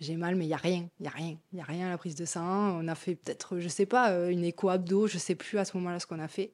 J'ai 0.01 0.17
mal, 0.17 0.37
mais 0.37 0.47
il 0.47 0.49
y 0.49 0.55
a 0.55 0.59
rien, 0.59 0.89
il 1.01 1.05
y 1.07 1.09
a 1.09 1.11
rien. 1.13 1.39
Il 1.53 1.59
y 1.59 1.61
a 1.61 1.65
rien 1.65 1.87
à 1.89 1.91
la 1.91 1.99
prise 1.99 2.15
de 2.15 2.25
sang. 2.25 2.79
On 2.81 2.87
a 2.89 2.95
fait 2.95 3.17
peut-être, 3.17 3.59
je 3.59 3.69
sais 3.69 3.87
pas, 3.87 4.13
une 4.31 4.45
écho 4.45 4.69
abdos, 4.69 5.09
je 5.09 5.19
sais 5.19 5.35
plus 5.35 5.59
à 5.59 5.65
ce 5.65 5.77
moment-là 5.77 5.99
ce 6.01 6.07
qu'on 6.07 6.21
a 6.21 6.29
fait. 6.29 6.53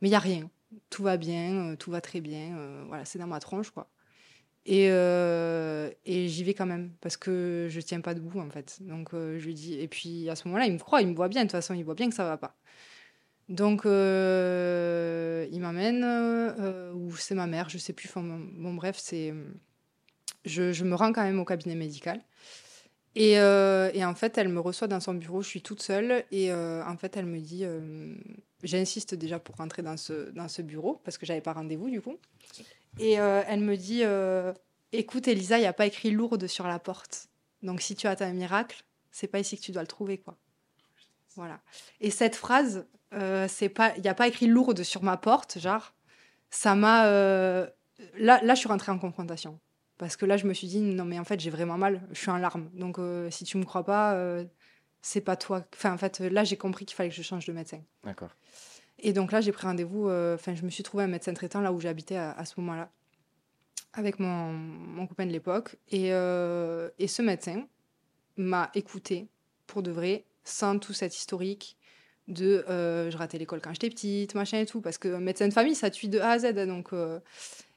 Mais 0.00 0.08
il 0.08 0.12
y 0.12 0.14
a 0.14 0.18
rien. 0.20 0.48
Tout 0.90 1.02
va 1.02 1.16
bien, 1.16 1.76
tout 1.76 1.90
va 1.90 2.00
très 2.00 2.20
bien, 2.20 2.84
voilà, 2.88 3.04
c'est 3.04 3.18
dans 3.18 3.26
ma 3.28 3.38
tronche, 3.40 3.70
quoi 3.70 3.88
et 4.66 4.88
heu 4.90 5.92
et 6.06 6.28
j'y 6.28 6.44
vais 6.44 6.54
quand 6.54 6.66
même 6.66 6.92
parce 7.00 7.16
que 7.16 7.68
je 7.70 7.80
tiens 7.80 8.00
pas 8.00 8.14
debout, 8.14 8.40
en 8.40 8.50
fait. 8.50 8.78
Donc 8.82 9.14
heu, 9.14 9.38
je 9.38 9.46
lui 9.46 9.54
dis 9.54 9.74
et 9.80 9.88
puis 9.88 10.28
à 10.30 10.36
ce 10.36 10.48
moment-là, 10.48 10.66
il 10.66 10.72
me 10.74 10.78
croit, 10.78 11.02
il 11.02 11.08
me 11.08 11.14
voit 11.14 11.28
bien, 11.28 11.42
de 11.42 11.46
toute 11.48 11.52
façon, 11.52 11.74
il 11.74 11.84
voit 11.84 11.94
bien 11.94 12.08
que 12.08 12.14
ça 12.14 12.24
va 12.24 12.36
pas. 12.36 12.56
Donc 13.48 13.86
heu, 13.86 15.48
il 15.52 15.60
m'emmène, 15.60 16.04
heu, 16.04 16.92
ou 16.94 17.14
c'est 17.16 17.34
ma 17.34 17.46
mère, 17.46 17.68
je 17.68 17.78
sais 17.78 17.92
plus, 17.92 18.10
bon 18.16 18.74
bref, 18.74 18.96
c'est, 18.98 19.34
je 20.44 20.84
me 20.84 20.94
rends 20.94 21.12
quand 21.12 21.22
même 21.22 21.40
au 21.40 21.44
cabinet 21.44 21.74
médical 21.74 22.20
Et, 23.16 23.38
euh, 23.38 23.90
en 24.04 24.14
fait, 24.14 24.38
elle 24.38 24.48
me 24.48 24.60
reçoit 24.60 24.88
dans 24.88 25.00
son 25.00 25.14
bureau, 25.14 25.42
je 25.42 25.48
suis 25.48 25.62
toute 25.62 25.82
seule, 25.82 26.24
et 26.32 26.50
euh, 26.52 26.84
en 26.84 26.96
fait, 26.96 27.16
elle 27.16 27.26
me 27.26 27.38
dit, 27.40 27.64
euh, 27.64 28.14
j'insiste 28.64 29.14
déjà 29.14 29.38
pour 29.38 29.56
rentrer 29.56 29.82
dans 29.82 29.96
ce, 29.96 30.30
dans 30.32 30.48
ce 30.48 30.62
bureau, 30.62 31.00
parce 31.04 31.18
que 31.18 31.26
j'avais 31.26 31.40
pas 31.40 31.52
rendez-vous 31.52 31.90
du 31.90 32.00
coup. 32.00 32.18
Et 32.98 33.18
euh, 33.18 33.42
elle 33.46 33.60
me 33.60 33.76
dit, 33.76 34.00
euh, 34.04 34.52
écoute 34.92 35.28
Elisa, 35.28 35.58
il 35.58 35.62
n'y 35.62 35.66
a 35.66 35.72
pas 35.72 35.86
écrit 35.86 36.10
lourde 36.10 36.46
sur 36.46 36.66
la 36.66 36.78
porte. 36.78 37.28
Donc 37.62 37.80
si 37.80 37.94
tu 37.94 38.06
attends 38.06 38.26
un 38.26 38.32
miracle, 38.32 38.84
c'est 39.10 39.26
pas 39.26 39.38
ici 39.38 39.56
que 39.56 39.62
tu 39.62 39.72
dois 39.72 39.82
le 39.82 39.88
trouver, 39.88 40.18
quoi. 40.18 40.36
Voilà. 41.36 41.60
Et 42.00 42.10
cette 42.10 42.36
phrase, 42.36 42.86
euh, 43.12 43.48
c'est 43.48 43.68
pas, 43.68 43.94
il 43.96 44.02
n'y 44.02 44.08
a 44.08 44.14
pas 44.14 44.28
écrit 44.28 44.46
lourde 44.46 44.82
sur 44.82 45.02
ma 45.02 45.16
porte, 45.16 45.58
genre, 45.58 45.92
ça 46.50 46.74
m'a. 46.74 47.04
là, 47.04 47.70
là, 48.18 48.54
je 48.54 48.58
suis 48.60 48.68
rentrée 48.68 48.92
en 48.92 48.98
confrontation. 48.98 49.58
Parce 49.98 50.16
que 50.16 50.26
là, 50.26 50.36
je 50.36 50.46
me 50.46 50.54
suis 50.54 50.66
dit, 50.66 50.80
non, 50.80 51.04
mais 51.04 51.18
en 51.18 51.24
fait, 51.24 51.38
j'ai 51.40 51.50
vraiment 51.50 51.78
mal, 51.78 52.02
je 52.10 52.18
suis 52.18 52.30
en 52.30 52.36
larmes. 52.36 52.68
Donc, 52.74 52.98
si 53.30 53.44
tu 53.44 53.58
me 53.58 53.64
crois 53.64 53.84
pas, 53.84 54.16
c'est 55.02 55.20
pas 55.20 55.36
toi. 55.36 55.64
Enfin, 55.74 55.92
en 55.92 55.98
fait, 55.98 56.20
là, 56.20 56.44
j'ai 56.44 56.56
compris 56.56 56.84
qu'il 56.84 56.96
fallait 56.96 57.10
que 57.10 57.14
je 57.16 57.22
change 57.22 57.46
de 57.46 57.52
médecin. 57.52 57.80
D'accord. 58.04 58.30
Et 59.04 59.12
donc 59.12 59.32
là, 59.32 59.42
j'ai 59.42 59.52
pris 59.52 59.66
rendez-vous. 59.66 60.08
euh, 60.08 60.34
Enfin, 60.34 60.54
je 60.54 60.62
me 60.62 60.70
suis 60.70 60.82
trouvé 60.82 61.04
un 61.04 61.08
médecin 61.08 61.34
traitant 61.34 61.60
là 61.60 61.72
où 61.72 61.78
j'habitais 61.78 62.16
à, 62.16 62.44
ce 62.46 62.58
moment-là, 62.60 62.90
avec 63.92 64.18
mon, 64.18 64.52
mon 64.52 65.06
copain 65.06 65.26
de 65.26 65.30
l'époque. 65.30 65.76
Et, 65.90 66.12
euh, 66.12 66.88
et 66.98 67.06
ce 67.06 67.20
médecin 67.20 67.66
m'a 68.38 68.70
écouté 68.74 69.28
pour 69.66 69.82
de 69.82 69.90
vrai, 69.90 70.24
sans 70.42 70.78
tout 70.78 70.94
cet 70.94 71.14
historique 71.14 71.76
de 72.28 72.64
euh, 72.70 73.10
je 73.10 73.16
ratais 73.18 73.36
l'école 73.36 73.60
quand 73.60 73.74
j'étais 73.74 73.90
petite, 73.90 74.34
machin 74.34 74.60
et 74.60 74.66
tout. 74.66 74.80
Parce 74.80 74.96
que 74.96 75.08
médecin 75.18 75.46
de 75.48 75.52
famille, 75.52 75.74
ça 75.74 75.90
tue 75.90 76.08
de 76.08 76.18
A 76.18 76.30
à 76.30 76.38
Z. 76.38 76.54
Donc, 76.66 76.88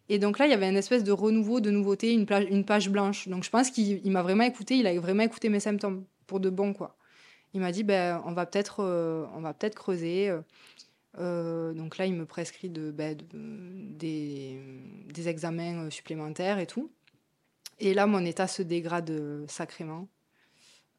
Et 0.08 0.20
donc 0.20 0.40
là, 0.40 0.46
il 0.46 0.52
y 0.52 0.54
avait 0.54 0.70
une 0.70 0.78
espèce 0.78 1.04
de 1.04 1.12
renouveau, 1.12 1.60
de 1.60 1.72
nouveauté, 1.72 2.14
une, 2.14 2.26
plage, 2.26 2.46
une 2.50 2.64
page 2.64 2.90
blanche. 2.90 3.28
Donc 3.28 3.44
je 3.44 3.50
pense 3.50 3.70
qu'il 3.70 4.00
il 4.02 4.12
m'a 4.12 4.22
vraiment 4.22 4.46
écouté, 4.46 4.78
il 4.78 4.88
a 4.88 4.98
vraiment 4.98 5.24
écouté 5.24 5.50
mes 5.50 5.60
symptômes, 5.60 6.06
pour 6.26 6.40
de 6.40 6.50
bon, 6.50 6.72
quoi. 6.74 6.96
Il 7.54 7.60
m'a 7.60 7.74
dit, 7.74 7.84
ben, 7.84 8.24
on 8.26 8.32
va 8.32 8.46
peut-être 8.46 8.82
on 9.36 9.42
va 9.42 9.54
peut-être 9.54 9.76
creuser. 9.76 10.34
Euh, 11.20 11.74
donc 11.74 11.98
là, 11.98 12.06
il 12.06 12.14
me 12.14 12.26
prescrit 12.26 12.70
ben, 12.70 13.16
de- 13.16 14.58
des, 15.14 15.28
examens 15.28 15.86
euh, 15.86 15.90
supplémentaires 15.90 16.60
et 16.60 16.68
tout. 16.68 16.92
Et 17.80 17.94
là, 17.94 18.08
mon 18.08 18.24
état 18.26 18.48
se 18.48 18.62
dégrade 18.62 19.10
euh, 19.10 19.46
sacrément. 19.48 20.08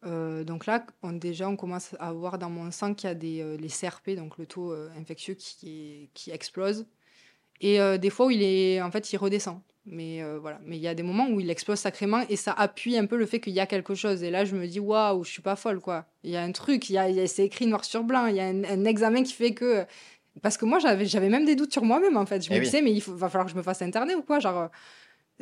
Donc 0.04 0.66
là, 0.66 0.86
on, 1.02 1.12
déjà, 1.12 1.48
on 1.48 1.56
commence 1.56 1.96
à 1.98 2.12
voir 2.12 2.38
dans 2.38 2.50
mon 2.50 2.70
sang 2.70 2.94
qu'il 2.94 3.08
y 3.08 3.10
a 3.10 3.14
des, 3.16 3.56
les 3.58 3.68
CRP, 3.68 4.10
donc 4.10 4.38
le 4.38 4.46
taux 4.46 4.72
infectieux 4.72 5.34
qui, 5.34 6.08
explose. 6.28 6.86
Et 7.60 7.80
des 7.98 8.08
fois 8.08 8.26
où 8.26 8.30
il 8.30 8.40
est, 8.40 8.80
en 8.80 8.92
fait, 8.92 9.12
il 9.12 9.16
redescend. 9.16 9.60
Mais 9.90 10.22
euh, 10.22 10.38
voilà. 10.38 10.60
Mais 10.64 10.76
il 10.76 10.82
y 10.82 10.88
a 10.88 10.94
des 10.94 11.02
moments 11.02 11.28
où 11.28 11.40
il 11.40 11.50
explose 11.50 11.78
sacrément 11.78 12.22
et 12.28 12.36
ça 12.36 12.52
appuie 12.52 12.96
un 12.98 13.06
peu 13.06 13.16
le 13.16 13.26
fait 13.26 13.40
qu'il 13.40 13.52
y 13.54 13.60
a 13.60 13.66
quelque 13.66 13.94
chose. 13.94 14.22
Et 14.22 14.30
là, 14.30 14.44
je 14.44 14.54
me 14.54 14.66
dis, 14.66 14.80
waouh, 14.80 15.24
je 15.24 15.30
suis 15.30 15.42
pas 15.42 15.56
folle, 15.56 15.80
quoi. 15.80 16.04
Il 16.24 16.30
y 16.30 16.36
a 16.36 16.42
un 16.42 16.52
truc, 16.52 16.90
il 16.90 16.94
y 16.94 16.98
a, 16.98 17.26
c'est 17.26 17.44
écrit 17.46 17.66
noir 17.66 17.84
sur 17.84 18.04
blanc. 18.04 18.26
Il 18.26 18.36
y 18.36 18.40
a 18.40 18.44
un, 18.46 18.64
un 18.64 18.84
examen 18.84 19.22
qui 19.22 19.32
fait 19.32 19.52
que. 19.54 19.84
Parce 20.42 20.56
que 20.56 20.64
moi, 20.64 20.78
j'avais, 20.78 21.06
j'avais 21.06 21.28
même 21.30 21.44
des 21.44 21.56
doutes 21.56 21.72
sur 21.72 21.84
moi-même, 21.84 22.16
en 22.16 22.26
fait. 22.26 22.42
Je 22.44 22.48
Eh 22.50 22.54
me 22.54 22.58
oui. 22.58 22.64
disais, 22.64 22.82
mais 22.82 22.92
il 22.92 23.00
faut, 23.00 23.14
va 23.14 23.28
falloir 23.28 23.46
que 23.46 23.52
je 23.52 23.56
me 23.56 23.62
fasse 23.62 23.82
interner 23.82 24.14
ou 24.14 24.22
quoi. 24.22 24.38
Genre, 24.38 24.68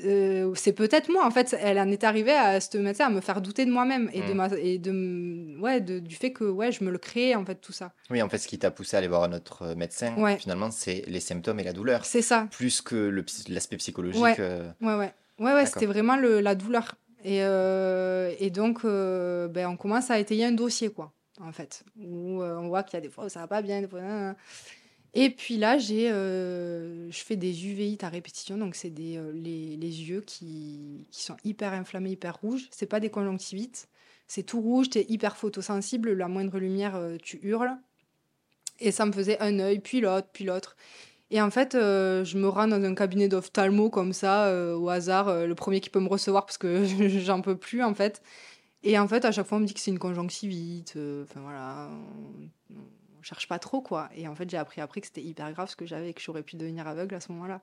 euh, 0.04 0.52
c'est 0.54 0.72
peut-être 0.72 1.10
moi. 1.10 1.24
En 1.26 1.30
fait, 1.30 1.56
elle 1.60 1.78
en 1.78 1.88
est 1.90 2.04
arrivée 2.04 2.32
à 2.34 2.60
ce 2.60 2.76
médecin 2.78 3.06
à 3.06 3.10
me 3.10 3.20
faire 3.20 3.40
douter 3.40 3.64
de 3.64 3.70
moi-même 3.70 4.10
et, 4.12 4.20
de 4.22 4.32
Mm. 4.32 4.36
ma, 4.36 4.48
et 4.58 4.78
de, 4.78 5.60
ouais, 5.60 5.80
de- 5.80 5.98
du 5.98 6.14
fait 6.16 6.32
que 6.32 6.44
ouais, 6.44 6.70
je 6.72 6.84
me 6.84 6.90
le 6.90 6.98
crée, 6.98 7.34
en 7.34 7.44
fait, 7.44 7.56
tout 7.56 7.72
ça. 7.72 7.92
Oui, 8.10 8.20
en 8.20 8.28
fait, 8.28 8.38
ce 8.38 8.46
qui 8.48 8.58
t'a 8.58 8.70
poussé 8.70 8.96
à 8.96 8.98
aller 8.98 9.08
voir 9.08 9.22
un 9.24 9.32
autre 9.32 9.62
euh, 9.62 9.74
médecin, 9.74 10.14
Ouais. 10.16 10.36
finalement, 10.38 10.70
c'est 10.70 11.02
les 11.06 11.20
symptômes 11.20 11.60
et 11.60 11.64
la 11.64 11.72
douleur, 11.72 12.04
C'est 12.04 12.22
ça. 12.22 12.46
plus 12.50 12.82
que 12.82 13.24
l'aspect 13.48 13.76
psychologique. 13.78 14.22
Ouais. 14.22 14.36
euh, 14.38 14.70
Ouais, 14.82 14.94
ouais. 14.96 15.12
Ouais, 15.38 15.52
ouais, 15.54 15.66
c'était 15.66 15.86
vraiment 15.86 16.16
le, 16.16 16.40
la 16.40 16.54
douleur. 16.54 16.94
Et, 17.24 17.38
euh, 17.42 18.32
et 18.38 18.50
donc, 18.50 18.84
ben, 18.84 19.66
on 19.66 19.76
commence 19.76 20.10
à 20.10 20.18
étayer 20.18 20.44
un 20.44 20.52
dossier, 20.52 20.90
quoi, 20.90 21.12
en 21.40 21.52
fait. 21.52 21.82
Où 21.98 22.42
on 22.42 22.68
voit 22.68 22.82
qu'il 22.82 22.94
y 22.94 22.98
a 22.98 23.00
des 23.00 23.08
fois 23.10 23.24
où 23.24 23.28
ça 23.28 23.40
va 23.40 23.46
pas 23.46 23.62
bien, 23.62 23.80
des 23.80 23.88
fois. 23.88 24.00
Et 25.18 25.30
puis 25.30 25.56
là, 25.56 25.78
j'ai, 25.78 26.10
euh, 26.10 27.10
je 27.10 27.18
fais 27.20 27.36
des 27.36 27.66
uvéites 27.68 28.04
à 28.04 28.10
répétition. 28.10 28.58
Donc, 28.58 28.74
c'est 28.74 28.90
des, 28.90 29.16
euh, 29.16 29.32
les, 29.32 29.78
les 29.78 30.02
yeux 30.10 30.20
qui, 30.20 31.08
qui 31.10 31.22
sont 31.22 31.38
hyper 31.42 31.72
inflammés, 31.72 32.10
hyper 32.10 32.38
rouges. 32.38 32.68
C'est 32.70 32.84
pas 32.84 33.00
des 33.00 33.08
conjonctivites. 33.08 33.88
C'est 34.28 34.42
tout 34.42 34.60
rouge, 34.60 34.90
tu 34.90 34.98
es 34.98 35.06
hyper 35.08 35.38
photosensible. 35.38 36.12
La 36.12 36.28
moindre 36.28 36.58
lumière, 36.58 36.96
euh, 36.96 37.16
tu 37.22 37.38
hurles. 37.42 37.78
Et 38.78 38.90
ça 38.92 39.06
me 39.06 39.12
faisait 39.12 39.40
un 39.40 39.58
œil, 39.58 39.78
puis 39.78 40.02
l'autre, 40.02 40.28
puis 40.34 40.44
l'autre. 40.44 40.76
Et 41.30 41.40
en 41.40 41.50
fait, 41.50 41.72
je 41.72 42.36
me 42.36 42.46
rends 42.46 42.68
dans 42.68 42.84
un 42.84 42.94
cabinet 42.94 43.26
d'ophtalmo 43.26 43.88
comme 43.88 44.12
ça, 44.12 44.52
au 44.76 44.90
hasard, 44.90 45.46
le 45.46 45.54
premier 45.54 45.80
qui 45.80 45.88
peut 45.88 45.98
me 45.98 46.08
recevoir 46.08 46.44
parce 46.44 46.58
que 46.58 46.84
j'en 47.24 47.40
peux 47.40 47.56
plus 47.56 47.82
en 47.82 47.94
fait. 47.94 48.22
Et 48.84 48.98
en 48.98 49.08
fait, 49.08 49.24
à 49.24 49.32
chaque 49.32 49.46
fois, 49.46 49.56
on 49.56 49.62
me 49.62 49.66
dit 49.66 49.74
que 49.74 49.80
c'est 49.80 49.90
une 49.90 49.98
conjonctivite. 49.98 50.90
Enfin 51.24 51.40
voilà, 51.40 51.88
cherche 53.26 53.48
pas 53.48 53.58
trop 53.58 53.80
quoi. 53.80 54.08
Et 54.14 54.28
en 54.28 54.34
fait, 54.34 54.48
j'ai 54.48 54.56
appris 54.56 54.80
après 54.80 55.00
que 55.00 55.06
c'était 55.06 55.22
hyper 55.22 55.52
grave 55.52 55.68
ce 55.68 55.76
que 55.76 55.84
j'avais 55.84 56.10
et 56.10 56.14
que 56.14 56.20
j'aurais 56.20 56.42
pu 56.42 56.56
devenir 56.56 56.86
aveugle 56.86 57.14
à 57.14 57.20
ce 57.20 57.32
moment-là. 57.32 57.60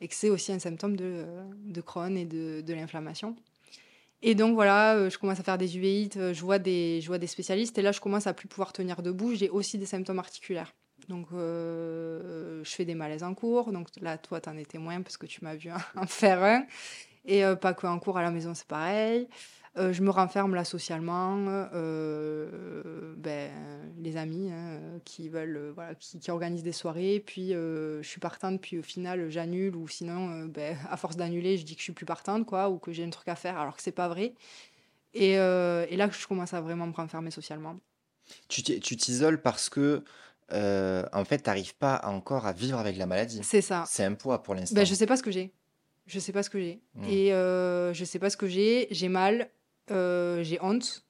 Et 0.00 0.08
que 0.08 0.14
c'est 0.14 0.28
aussi 0.28 0.52
un 0.52 0.58
symptôme 0.58 0.96
de, 0.96 1.04
euh, 1.04 1.44
de 1.64 1.80
Crohn 1.80 2.16
et 2.16 2.26
de, 2.26 2.60
de 2.60 2.74
l'inflammation. 2.74 3.34
Et 4.22 4.34
donc 4.34 4.54
voilà, 4.54 4.94
euh, 4.94 5.10
je 5.10 5.18
commence 5.18 5.40
à 5.40 5.42
faire 5.42 5.58
des 5.58 5.76
uvéites, 5.76 6.16
euh, 6.16 6.34
je 6.34 6.40
vois 6.42 6.58
des, 6.58 7.00
je 7.00 7.06
vois 7.06 7.18
des 7.18 7.26
spécialistes 7.26 7.78
et 7.78 7.82
là, 7.82 7.92
je 7.92 8.00
commence 8.00 8.26
à 8.26 8.34
plus 8.34 8.48
pouvoir 8.48 8.72
tenir 8.72 9.02
debout. 9.02 9.34
J'ai 9.34 9.48
aussi 9.48 9.78
des 9.78 9.86
symptômes 9.86 10.18
articulaires. 10.18 10.74
Donc, 11.08 11.28
je 11.30 12.62
fais 12.64 12.84
des 12.84 12.94
malaises 12.94 13.22
en 13.22 13.34
cours. 13.34 13.70
Donc 13.70 13.88
là, 14.00 14.18
toi, 14.18 14.40
t'en 14.40 14.56
es 14.56 14.64
témoin 14.64 15.02
parce 15.02 15.16
que 15.16 15.26
tu 15.26 15.44
m'as 15.44 15.54
vu 15.54 15.70
en 15.96 16.06
faire 16.06 16.42
un. 16.42 16.66
Et 17.26 17.42
pas 17.60 17.74
que 17.74 17.86
en 17.86 17.98
cours 17.98 18.18
à 18.18 18.22
la 18.22 18.30
maison, 18.30 18.54
c'est 18.54 18.66
pareil. 18.66 19.28
Euh, 19.78 19.92
je 19.92 20.02
me 20.02 20.10
renferme 20.10 20.54
là 20.54 20.64
socialement. 20.64 21.36
euh, 21.74 23.14
ben, 23.16 23.50
les 23.98 24.16
amis 24.16 24.50
hein, 24.52 24.80
qui 25.04 25.28
veulent, 25.28 25.56
euh, 25.56 25.72
voilà, 25.74 25.94
qui, 25.94 26.18
qui 26.18 26.30
organisent 26.30 26.62
des 26.62 26.72
soirées. 26.72 27.22
Puis 27.24 27.54
euh, 27.54 28.02
je 28.02 28.08
suis 28.08 28.20
partante, 28.20 28.60
puis 28.60 28.78
au 28.78 28.82
final, 28.82 29.28
j'annule. 29.30 29.76
Ou 29.76 29.88
sinon, 29.88 30.46
ben, 30.46 30.76
à 30.90 30.96
force 30.96 31.16
d'annuler, 31.16 31.56
je 31.58 31.64
dis 31.64 31.74
que 31.74 31.80
je 31.80 31.84
suis 31.84 31.92
plus 31.92 32.06
partante, 32.06 32.46
quoi, 32.46 32.70
ou 32.70 32.78
que 32.78 32.92
j'ai 32.92 33.04
un 33.04 33.10
truc 33.10 33.28
à 33.28 33.36
faire, 33.36 33.58
alors 33.58 33.76
que 33.76 33.82
c'est 33.82 33.92
pas 33.92 34.08
vrai. 34.08 34.34
Et, 35.14 35.32
et 35.32 35.96
là, 35.96 36.10
je 36.10 36.26
commence 36.26 36.52
à 36.52 36.60
vraiment 36.60 36.86
me 36.86 36.92
renfermer 36.92 37.30
socialement. 37.30 37.76
Tu 38.48 38.62
t'i- 38.62 38.80
tu 38.80 38.96
t'isoles 38.96 39.40
parce 39.40 39.68
que, 39.70 40.02
euh, 40.52 41.04
en 41.12 41.24
fait, 41.24 41.38
t'arrives 41.38 41.74
pas 41.76 42.00
encore 42.04 42.46
à 42.46 42.52
vivre 42.52 42.78
avec 42.78 42.96
la 42.96 43.06
maladie. 43.06 43.40
C'est 43.42 43.62
ça. 43.62 43.84
C'est 43.86 44.04
un 44.04 44.14
poids 44.14 44.42
pour 44.42 44.54
l'instant. 44.54 44.74
Ben, 44.76 44.84
je 44.84 44.94
sais 44.94 45.06
pas 45.06 45.16
ce 45.16 45.22
que 45.22 45.30
j'ai. 45.30 45.52
Je 46.06 46.18
sais 46.20 46.32
pas 46.32 46.42
ce 46.42 46.50
que 46.50 46.58
j'ai. 46.60 46.80
Mm. 46.94 47.04
Et 47.08 47.32
euh, 47.32 47.92
je 47.94 48.04
sais 48.04 48.18
pas 48.18 48.30
ce 48.30 48.36
que 48.36 48.46
j'ai. 48.46 48.88
J'ai 48.90 49.08
mal. 49.08 49.48
Euh, 49.90 50.42
j'ai 50.42 50.58
honte. 50.62 51.06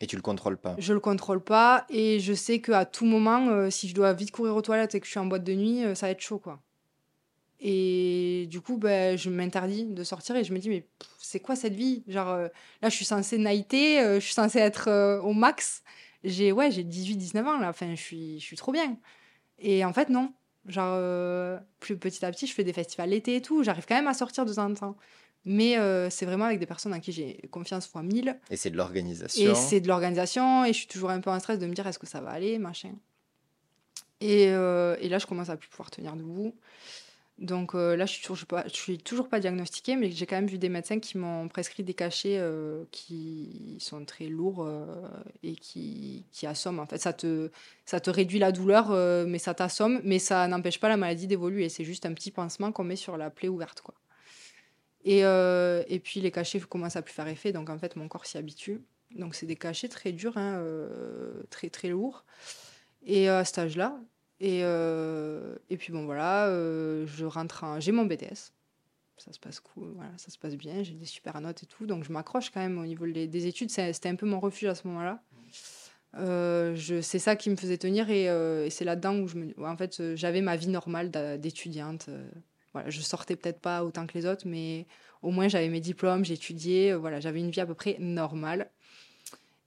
Et 0.00 0.06
tu 0.06 0.16
le 0.16 0.22
contrôles 0.22 0.56
pas. 0.56 0.74
Je 0.78 0.94
le 0.94 1.00
contrôle 1.00 1.44
pas. 1.44 1.84
Et 1.90 2.20
je 2.20 2.32
sais 2.32 2.60
qu'à 2.60 2.86
tout 2.86 3.04
moment, 3.04 3.48
euh, 3.48 3.70
si 3.70 3.86
je 3.88 3.94
dois 3.94 4.12
vite 4.14 4.30
courir 4.30 4.56
aux 4.56 4.62
toilettes 4.62 4.94
et 4.94 5.00
que 5.00 5.06
je 5.06 5.10
suis 5.10 5.20
en 5.20 5.26
boîte 5.26 5.44
de 5.44 5.52
nuit, 5.52 5.84
euh, 5.84 5.94
ça 5.94 6.06
va 6.06 6.12
être 6.12 6.20
chaud, 6.20 6.38
quoi. 6.38 6.60
Et 7.60 8.46
du 8.48 8.62
coup, 8.62 8.78
ben, 8.78 9.18
je 9.18 9.28
m'interdis 9.28 9.84
de 9.84 10.02
sortir 10.02 10.34
et 10.36 10.44
je 10.44 10.54
me 10.54 10.58
dis, 10.58 10.70
mais 10.70 10.86
c'est 11.18 11.40
quoi 11.40 11.54
cette 11.54 11.74
vie? 11.74 12.02
Genre, 12.08 12.28
euh, 12.30 12.48
là, 12.80 12.88
je 12.88 12.96
suis 12.96 13.04
censée 13.04 13.36
naïter, 13.36 14.02
je 14.14 14.20
suis 14.20 14.32
censée 14.32 14.58
être 14.58 15.20
au 15.22 15.34
max. 15.34 15.82
J'ai 16.24 16.52
ouais, 16.52 16.70
j'ai 16.70 16.84
18-19 16.84 17.46
ans, 17.46 17.58
là. 17.58 17.68
Enfin, 17.68 17.94
je 17.94 18.00
suis, 18.00 18.40
je 18.40 18.44
suis 18.44 18.56
trop 18.56 18.72
bien. 18.72 18.96
Et 19.58 19.84
en 19.84 19.92
fait, 19.92 20.08
non. 20.08 20.32
Genre, 20.66 20.98
plus 21.80 21.98
petit 21.98 22.24
à 22.24 22.30
petit, 22.30 22.46
je 22.46 22.54
fais 22.54 22.64
des 22.64 22.72
festivals 22.72 23.10
l'été 23.10 23.36
et 23.36 23.42
tout. 23.42 23.62
J'arrive 23.62 23.84
quand 23.86 23.94
même 23.94 24.08
à 24.08 24.14
sortir 24.14 24.46
de 24.46 24.54
temps 24.54 24.70
en 24.70 24.74
temps. 24.74 24.96
Mais 25.44 25.78
euh, 25.78 26.10
c'est 26.10 26.26
vraiment 26.26 26.44
avec 26.44 26.58
des 26.58 26.66
personnes 26.66 26.92
en 26.92 27.00
qui 27.00 27.12
j'ai 27.12 27.40
confiance 27.50 27.86
fois 27.86 28.02
1000. 28.02 28.38
Et 28.50 28.56
c'est 28.56 28.70
de 28.70 28.74
Et 28.74 28.76
l'organisation. 28.76 29.54
c'est 29.54 29.80
de 29.80 29.88
l'organisation. 29.88 30.64
Et 30.64 30.72
je 30.72 30.78
suis 30.78 30.86
toujours 30.86 31.10
un 31.10 31.20
peu 31.20 31.30
en 31.30 31.38
stress 31.40 31.58
de 31.58 31.66
me 31.66 31.74
dire 31.74 31.86
est-ce 31.86 31.98
que 31.98 32.06
ça 32.06 32.20
va 32.20 32.30
aller, 32.30 32.58
machin. 32.58 32.92
Et, 34.20 34.48
euh, 34.48 34.96
et 35.00 35.08
là, 35.08 35.18
je 35.18 35.26
commence 35.26 35.48
à 35.48 35.56
plus 35.56 35.68
pouvoir 35.68 35.90
tenir 35.90 36.14
debout. 36.14 36.54
Donc 37.38 37.74
euh, 37.74 37.96
là, 37.96 38.04
je 38.04 38.12
suis, 38.12 38.22
toujours 38.22 38.46
pas, 38.46 38.64
je 38.66 38.74
suis 38.74 38.98
toujours 38.98 39.30
pas 39.30 39.40
diagnostiquée, 39.40 39.96
mais 39.96 40.10
j'ai 40.10 40.26
quand 40.26 40.36
même 40.36 40.46
vu 40.46 40.58
des 40.58 40.68
médecins 40.68 41.00
qui 41.00 41.16
m'ont 41.16 41.48
prescrit 41.48 41.82
des 41.82 41.94
cachets 41.94 42.36
euh, 42.38 42.84
qui 42.90 43.78
sont 43.80 44.04
très 44.04 44.26
lourds 44.26 44.68
et 45.42 45.56
qui, 45.56 46.26
qui 46.32 46.46
assomment. 46.46 46.80
En 46.80 46.86
fait, 46.86 46.98
ça 46.98 47.14
te, 47.14 47.50
ça 47.86 47.98
te 47.98 48.10
réduit 48.10 48.38
la 48.38 48.52
douleur, 48.52 48.90
mais 49.26 49.38
ça 49.38 49.54
t'assomme, 49.54 50.02
mais 50.04 50.18
ça 50.18 50.46
n'empêche 50.48 50.78
pas 50.78 50.90
la 50.90 50.98
maladie 50.98 51.26
d'évoluer. 51.26 51.70
C'est 51.70 51.84
juste 51.84 52.04
un 52.04 52.12
petit 52.12 52.30
pansement 52.30 52.72
qu'on 52.72 52.84
met 52.84 52.96
sur 52.96 53.16
la 53.16 53.30
plaie 53.30 53.48
ouverte. 53.48 53.80
Quoi. 53.80 53.94
Et, 55.04 55.24
euh, 55.24 55.82
et 55.88 55.98
puis 55.98 56.20
les 56.20 56.30
cachets 56.30 56.60
commencent 56.60 56.96
à 56.96 57.02
plus 57.02 57.14
faire 57.14 57.28
effet, 57.28 57.52
donc 57.52 57.70
en 57.70 57.78
fait, 57.78 57.96
mon 57.96 58.08
corps 58.08 58.26
s'y 58.26 58.38
habitue. 58.38 58.80
Donc 59.16 59.34
c'est 59.34 59.46
des 59.46 59.56
cachets 59.56 59.88
très 59.88 60.12
durs, 60.12 60.36
hein, 60.36 60.58
euh, 60.58 61.42
très 61.50 61.70
très 61.70 61.88
lourds. 61.88 62.24
Et 63.04 63.28
à 63.28 63.44
cet 63.44 63.58
âge-là, 63.58 63.98
et, 64.40 64.60
euh, 64.62 65.56
et 65.68 65.76
puis 65.76 65.92
bon 65.92 66.04
voilà, 66.04 66.46
euh, 66.48 67.06
je 67.06 67.24
rentre 67.24 67.64
en... 67.64 67.80
J'ai 67.80 67.92
mon 67.92 68.04
BTS. 68.04 68.52
Ça 69.16 69.32
se 69.32 69.38
passe 69.38 69.60
cool, 69.60 69.92
voilà, 69.94 70.12
ça 70.16 70.30
se 70.30 70.38
passe 70.38 70.56
bien, 70.56 70.82
j'ai 70.82 70.94
des 70.94 71.04
super 71.04 71.38
notes 71.42 71.62
et 71.62 71.66
tout. 71.66 71.86
Donc 71.86 72.04
je 72.04 72.12
m'accroche 72.12 72.50
quand 72.50 72.60
même 72.60 72.78
au 72.78 72.86
niveau 72.86 73.06
des, 73.06 73.26
des 73.26 73.46
études. 73.46 73.70
C'était 73.70 74.08
un 74.08 74.14
peu 74.14 74.26
mon 74.26 74.40
refuge 74.40 74.68
à 74.68 74.74
ce 74.74 74.86
moment-là. 74.88 75.22
Euh, 76.16 76.76
c'est 77.02 77.18
ça 77.18 77.36
qui 77.36 77.50
me 77.50 77.56
faisait 77.56 77.78
tenir 77.78 78.10
et, 78.10 78.28
euh, 78.28 78.68
c'est 78.70 78.84
là-dedans 78.84 79.16
où 79.18 79.28
je 79.28 79.36
me, 79.36 79.54
en 79.64 79.76
fait, 79.76 80.00
euh, 80.00 80.16
j'avais 80.16 80.40
ma 80.40 80.56
vie 80.56 80.68
normale 80.68 81.10
d'étudiante. 81.38 82.08
Voilà, 82.72 82.90
je 82.90 83.00
sortais 83.00 83.36
peut-être 83.36 83.60
pas 83.60 83.84
autant 83.84 84.06
que 84.06 84.16
les 84.16 84.26
autres, 84.26 84.46
mais 84.46 84.86
au 85.22 85.30
moins 85.30 85.48
j'avais 85.48 85.68
mes 85.68 85.80
diplômes, 85.80 86.24
j'étudiais, 86.24 86.92
euh, 86.92 86.98
voilà, 86.98 87.20
j'avais 87.20 87.40
une 87.40 87.50
vie 87.50 87.60
à 87.60 87.66
peu 87.66 87.74
près 87.74 87.96
normale. 87.98 88.70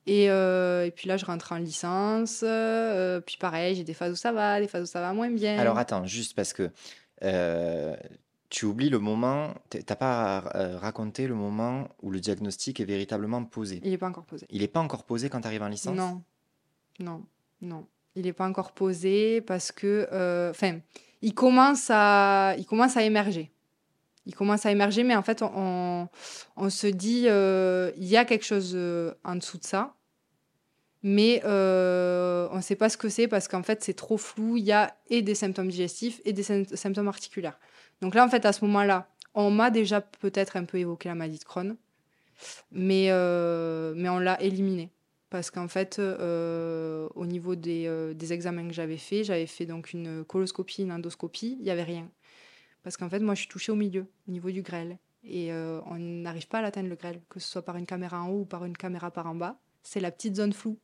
Et, 0.06 0.30
euh, 0.30 0.86
et 0.86 0.92
puis 0.92 1.08
là, 1.08 1.16
je 1.16 1.26
rentre 1.26 1.54
en 1.54 1.58
licence. 1.58 2.42
euh, 2.44 3.22
puis 3.22 3.38
pareil, 3.38 3.76
j'ai 3.76 3.86
des 3.86 3.94
phases 3.94 4.12
où 4.12 4.16
ça 4.18 4.34
va, 4.34 4.60
des 4.60 4.68
phases 4.68 4.84
où 4.84 4.92
ça 4.92 5.00
va 5.00 5.14
moins 5.14 5.30
bien. 5.30 5.58
Alors 5.58 5.78
attends, 5.78 6.06
juste 6.06 6.36
parce 6.36 6.52
que 6.52 6.72
euh, 7.24 7.96
tu 8.50 8.66
oublies 8.66 8.90
le 8.90 9.00
moment, 9.00 9.54
t'as 9.70 9.96
pas 9.96 10.42
raconté 10.80 11.26
le 11.26 11.36
moment 11.36 11.88
où 12.02 12.12
le 12.12 12.20
diagnostic 12.20 12.82
est 12.82 12.86
véritablement 12.86 13.46
posé. 13.46 13.80
Il 13.84 13.92
n'est 13.92 13.98
pas 13.98 14.08
encore 14.10 14.26
posé. 14.26 14.46
Il 14.50 14.62
n'est 14.62 14.68
pas 14.68 14.82
encore 14.82 15.06
posé 15.06 15.30
quand 15.30 15.40
tu 15.42 15.48
arrives 15.48 15.64
en 15.64 15.70
licence? 15.70 15.96
Non, 15.96 16.22
non, 17.00 17.24
non. 17.62 17.88
Il 18.16 18.24
n'est 18.24 18.34
pas 18.34 18.46
encore 18.48 18.74
posé 18.74 19.40
parce 19.42 19.72
que, 19.72 20.50
enfin, 20.52 20.80
il 21.24 21.34
commence 21.34 21.88
à, 21.90 22.54
il 22.58 22.66
commence 22.66 22.98
à 22.98 23.02
émerger. 23.02 23.50
Il 24.26 24.36
commence 24.36 24.66
à 24.66 24.72
émerger, 24.72 25.04
mais 25.04 25.16
en 25.16 25.24
fait, 25.24 25.42
on, 25.42 26.08
on, 26.58 26.70
se 26.70 26.88
dit, 26.88 27.26
euh, 27.28 27.92
il 27.98 28.06
y 28.06 28.18
a 28.18 28.26
quelque 28.26 28.46
chose 28.46 28.74
euh, 28.76 29.14
en 29.24 29.36
dessous 29.36 29.58
de 29.58 29.64
ça, 29.64 29.96
mais 31.02 31.42
euh, 31.46 32.48
on 32.52 32.58
ne 32.58 32.62
sait 32.62 32.76
pas 32.76 32.90
ce 32.90 32.98
que 32.98 33.08
c'est 33.08 33.30
parce 33.30 33.48
qu'en 33.48 33.64
fait, 33.64 33.84
c'est 33.84 33.94
trop 33.94 34.18
flou. 34.18 34.58
Il 34.58 34.64
y 34.66 34.74
a 34.74 34.96
et 35.10 35.22
des 35.22 35.36
symptômes 35.36 35.70
digestifs 35.70 36.22
et 36.26 36.34
des 36.34 36.44
sym- 36.44 36.76
symptômes 36.76 37.08
articulaires. 37.08 37.60
Donc 38.02 38.16
là, 38.16 38.26
en 38.26 38.30
fait, 38.30 38.46
à 38.46 38.52
ce 38.52 38.64
moment-là, 38.66 39.10
on 39.34 39.50
m'a 39.50 39.70
déjà 39.70 40.02
peut-être 40.02 40.58
un 40.58 40.66
peu 40.66 40.78
évoqué 40.78 41.08
la 41.08 41.16
maladie 41.16 41.40
de 41.40 41.44
Crohn, 41.46 41.78
mais, 42.72 43.08
euh, 43.10 43.94
mais 43.96 44.10
on 44.10 44.20
l'a 44.20 44.42
éliminé. 44.42 44.92
Parce 45.34 45.50
qu'en 45.50 45.68
fait, 45.68 45.98
euh, 45.98 47.10
au 47.16 47.26
niveau 47.26 47.56
des, 47.56 47.86
euh, 47.88 48.14
des 48.14 48.34
examens 48.34 48.68
que 48.68 48.74
j'avais 48.74 48.98
fait, 48.98 49.24
j'avais 49.24 49.48
fait 49.48 49.66
donc 49.66 49.92
une 49.92 50.24
coloscopie, 50.24 50.84
une 50.84 50.92
endoscopie, 50.92 51.58
il 51.60 51.64
n'y 51.64 51.72
avait 51.72 51.82
rien. 51.82 52.08
Parce 52.84 52.98
qu'en 52.98 53.10
fait, 53.10 53.18
moi, 53.20 53.34
je 53.34 53.40
suis 53.40 53.50
touchée 53.50 53.72
au 53.72 53.76
milieu, 53.76 54.06
au 54.28 54.32
niveau 54.32 54.52
du 54.52 54.62
grêle. 54.62 55.00
Et 55.24 55.52
euh, 55.52 55.80
on 55.88 55.96
n'arrive 55.98 56.48
pas 56.48 56.60
à 56.60 56.62
l'atteindre, 56.62 56.88
le 56.88 56.96
grêle, 56.96 57.20
que 57.30 57.40
ce 57.40 57.48
soit 57.50 57.64
par 57.66 57.78
une 57.78 57.88
caméra 57.88 58.22
en 58.22 58.30
haut 58.30 58.42
ou 58.42 58.46
par 58.46 58.64
une 58.64 58.78
caméra 58.78 59.10
par 59.10 59.26
en 59.26 59.34
bas. 59.34 59.58
C'est 59.82 60.00
la 60.02 60.12
petite 60.12 60.36
zone 60.36 60.54
floue. 60.54 60.78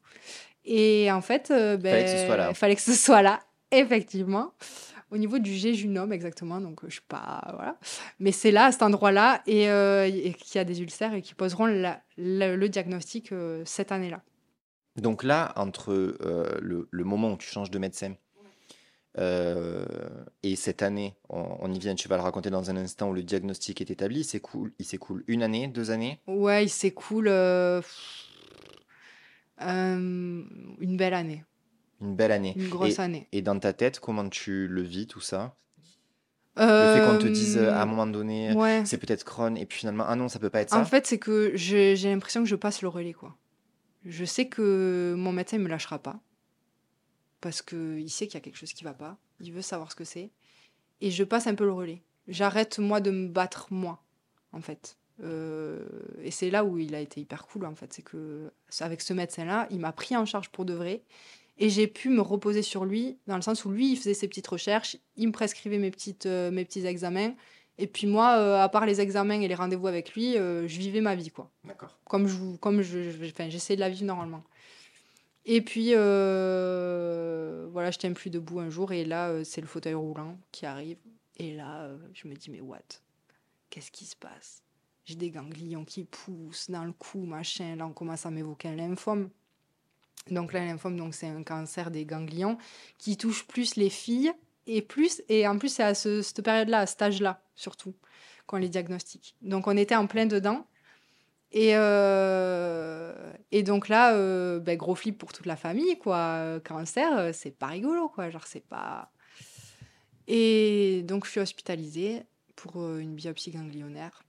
Et 0.66 1.12
en 1.12 1.22
fait, 1.22 1.50
ben, 1.50 1.80
Fallait 1.84 2.04
que 2.06 2.10
ce 2.10 2.26
soit 2.26 2.38
là. 2.38 2.50
il 2.50 2.56
fallait 2.56 2.76
que 2.76 2.82
ce 2.82 2.94
soit 2.94 3.22
là, 3.22 3.40
effectivement. 3.70 4.54
Au 5.12 5.18
niveau 5.18 5.38
du 5.38 5.54
jéjunum, 5.54 6.12
exactement. 6.12 6.60
Donc, 6.60 6.80
je 6.88 6.96
sais 6.96 7.02
pas, 7.08 7.52
voilà. 7.54 7.78
Mais 8.18 8.32
c'est 8.32 8.50
là, 8.50 8.66
à 8.66 8.72
cet 8.72 8.82
endroit-là, 8.82 9.44
et, 9.46 9.70
euh, 9.70 10.06
et 10.08 10.34
qu'il 10.34 10.56
y 10.56 10.58
a 10.60 10.64
des 10.64 10.82
ulcères 10.82 11.14
et 11.14 11.22
qui 11.22 11.36
poseront 11.36 11.68
la- 11.68 12.02
la- 12.18 12.56
le 12.56 12.68
diagnostic 12.68 13.32
euh, 13.32 13.62
cette 13.66 13.92
année-là. 13.92 14.24
Donc 15.02 15.24
là, 15.24 15.54
entre 15.56 15.92
euh, 15.94 16.58
le, 16.62 16.88
le 16.92 17.04
moment 17.04 17.32
où 17.34 17.38
tu 17.38 17.48
changes 17.50 17.72
de 17.72 17.80
médecin 17.80 18.16
euh, 19.18 19.86
et 20.44 20.56
cette 20.56 20.82
année, 20.82 21.16
on, 21.30 21.58
on 21.60 21.74
y 21.74 21.80
vient, 21.80 21.96
tu 21.96 22.08
vas 22.08 22.16
le 22.18 22.22
raconter 22.24 22.50
dans 22.50 22.70
un 22.70 22.78
instant, 22.78 23.10
où 23.10 23.14
le 23.14 23.24
diagnostic 23.24 23.82
est 23.82 23.92
établi, 23.92 24.20
il 24.22 24.24
s'écoule, 24.24 24.72
il 24.80 24.86
s'écoule 24.86 25.24
une 25.28 25.44
année, 25.44 25.68
deux 25.68 25.92
années? 25.92 26.20
Ouais, 26.28 26.66
il 26.66 26.70
s'écoule 26.70 27.28
euh, 27.28 27.82
euh, 29.62 30.44
une 30.80 30.98
belle 30.98 31.14
année, 31.14 31.44
Une 32.02 32.16
belle 32.16 32.32
année. 32.32 32.54
une 32.56 32.70
grosse 32.70 33.00
Et, 33.00 33.02
année. 33.02 33.28
et 33.32 33.42
dans 33.42 33.60
ta 33.60 33.74
tête, 33.74 34.00
comment 34.00 34.28
tu 34.30 34.68
le 34.68 34.82
vis 34.82 35.08
tout 35.08 35.22
ça? 35.22 35.56
Le 36.56 36.66
fait 36.66 37.06
qu'on 37.06 37.18
te 37.18 37.28
dise 37.28 37.58
à 37.58 37.82
un 37.82 37.86
moment 37.86 38.06
donné, 38.08 38.54
ouais. 38.54 38.84
c'est 38.86 38.98
peut-être 38.98 39.24
Crohn, 39.24 39.56
et 39.58 39.66
puis 39.66 39.80
finalement, 39.80 40.04
ah 40.08 40.16
non, 40.18 40.28
ça 40.28 40.40
peut 40.40 40.50
pas 40.50 40.62
être 40.62 40.72
ça? 40.72 40.80
En 40.80 40.84
fait, 40.86 41.08
c'est 41.08 41.18
que 41.18 41.52
j'ai 41.56 41.96
j'ai 41.96 42.10
l'impression 42.10 42.44
que 42.44 42.50
je 42.50 42.56
passe 42.56 42.82
le 42.82 42.90
relais, 42.90 43.14
quoi. 43.14 43.36
Je 44.10 44.26
sais 44.26 44.48
que 44.48 45.14
mon 45.16 45.32
médecin 45.32 45.60
ne 45.60 45.64
me 45.64 45.70
lâchera 45.70 46.00
pas. 46.00 46.20
Parce 47.42 47.62
qu'il 47.62 48.10
sait 48.10 48.28
qu'il 48.28 48.34
y 48.34 48.38
a 48.38 48.42
quelque 48.42 48.58
chose 48.58 48.74
qui 48.74 48.84
va 48.84 48.94
pas. 48.94 49.18
Il 49.40 49.54
veut 49.54 49.62
savoir 49.62 49.92
ce 49.92 49.96
que 49.96 50.04
c'est. 50.04 50.32
Et 51.00 51.12
je 51.12 51.24
passe 51.24 51.48
un 51.48 51.56
peu 51.56 51.64
le 51.64 51.72
relais. 51.72 52.02
J'arrête, 52.28 52.80
moi, 52.80 53.02
de 53.02 53.12
me 53.12 53.28
battre, 53.28 53.68
moi, 53.72 54.04
en 54.52 54.62
fait. 54.62 54.98
Euh, 55.24 55.86
et 56.24 56.32
c'est 56.32 56.50
là 56.50 56.66
où 56.66 56.78
il 56.80 56.96
a 56.96 57.00
été 57.00 57.22
hyper 57.22 57.46
cool, 57.46 57.66
en 57.66 57.76
fait. 57.76 57.94
C'est 57.94 58.02
que, 58.02 58.52
avec 58.80 59.02
ce 59.02 59.14
médecin-là, 59.14 59.68
il 59.70 59.80
m'a 59.80 59.94
pris 59.94 60.18
en 60.18 60.26
charge 60.26 60.50
pour 60.50 60.66
de 60.66 60.74
vrai. 60.74 61.04
Et 61.60 61.70
j'ai 61.70 61.88
pu 61.88 62.10
me 62.10 62.22
reposer 62.22 62.64
sur 62.64 62.86
lui, 62.86 63.20
dans 63.28 63.36
le 63.36 63.42
sens 63.42 63.64
où 63.64 63.70
lui, 63.72 63.92
il 63.92 63.98
faisait 63.98 64.14
ses 64.14 64.28
petites 64.28 64.48
recherches, 64.48 64.98
il 65.18 65.28
me 65.28 65.34
prescrivait 65.34 65.78
mes, 65.78 65.92
petites, 65.92 66.26
euh, 66.26 66.52
mes 66.52 66.66
petits 66.66 66.86
examens. 66.86 67.34
Et 67.82 67.88
puis 67.88 68.08
moi, 68.08 68.38
euh, 68.38 68.62
à 68.62 68.68
part 68.68 68.86
les 68.86 69.00
examens 69.00 69.40
et 69.40 69.48
les 69.48 69.56
rendez-vous 69.56 69.88
avec 69.88 70.14
lui, 70.14 70.38
euh, 70.38 70.68
je 70.68 70.78
vivais 70.78 71.00
ma 71.02 71.16
vie, 71.16 71.32
quoi. 71.32 71.50
D'accord. 71.64 71.98
Comme 72.04 72.28
je, 72.28 72.58
comme 72.58 72.82
je, 72.82 73.10
je- 73.10 73.26
enfin, 73.30 73.50
j'essayais 73.50 73.78
de 73.78 73.82
la 73.82 73.90
vivre 73.90 74.06
normalement. 74.06 74.44
Et 75.46 75.62
puis, 75.62 75.94
euh, 75.96 77.68
voilà, 77.72 77.90
je 77.92 77.98
tiens 77.98 78.12
plus 78.14 78.30
debout 78.30 78.60
un 78.60 78.70
jour, 78.70 78.92
et 78.92 79.06
là, 79.06 79.44
c'est 79.46 79.62
le 79.62 79.68
fauteuil 79.68 79.94
roulant 79.94 80.38
qui 80.52 80.66
arrive. 80.66 80.98
Et 81.38 81.54
là, 81.56 81.90
je 82.14 82.28
me 82.28 82.36
dis, 82.36 82.52
mais 82.52 82.60
what? 82.60 82.80
Qu'est-ce 83.70 83.92
qui 83.92 84.06
se 84.06 84.16
passe? 84.16 84.62
J'ai 85.06 85.16
des 85.16 85.32
ganglions 85.32 85.86
qui 85.86 86.04
poussent 86.04 86.70
dans 86.70 86.84
le 86.84 86.92
cou, 86.92 87.20
machin. 87.26 87.78
Là, 87.78 87.88
on 87.88 87.94
commence 87.94 88.26
à 88.26 88.30
m'évoquer 88.32 88.68
un 88.68 88.76
lymphome. 88.76 89.30
Donc 90.30 90.52
là, 90.54 90.66
lymphome, 90.66 90.98
donc, 90.98 91.16
c'est 91.16 91.28
un 91.28 91.44
cancer 91.44 91.90
des 91.90 92.06
ganglions 92.06 92.58
qui 92.98 93.16
touche 93.16 93.48
plus 93.48 93.76
les 93.78 93.90
filles, 93.90 94.34
et 94.68 94.82
plus, 94.82 95.22
et 95.30 95.48
en 95.48 95.58
plus, 95.58 95.70
c'est 95.70 95.84
à 95.84 95.94
ce- 95.96 96.22
cette 96.22 96.42
période-là, 96.44 96.80
à 96.82 96.86
cet 96.86 97.02
âge-là, 97.02 97.42
surtout, 97.56 97.96
qu'on 98.48 98.58
les 98.58 98.70
diagnostique. 98.70 99.36
Donc, 99.42 99.68
on 99.68 99.76
était 99.78 99.96
en 99.96 100.08
plein 100.08 100.26
dedans. 100.26 100.66
Et, 101.52 101.72
euh, 101.76 103.34
et 103.52 103.64
donc 103.64 103.88
là, 103.90 104.14
euh, 104.14 104.60
ben, 104.60 104.78
gros 104.78 104.94
flip 104.96 105.18
pour 105.18 105.34
toute 105.34 105.48
la 105.48 105.56
famille, 105.56 105.98
quoi. 105.98 106.60
Cancer, 106.64 107.18
euh, 107.18 107.32
c'est 107.34 107.52
pas 107.58 107.68
rigolo, 107.68 108.10
quoi. 108.10 108.30
Genre, 108.30 108.46
c'est 108.46 108.66
pas. 108.68 109.12
Et 110.28 111.02
donc, 111.04 111.26
je 111.26 111.32
suis 111.32 111.40
hospitalisée 111.40 112.22
pour 112.56 112.76
une 112.98 113.16
biopsie 113.16 113.52
ganglionnaire. 113.52 114.24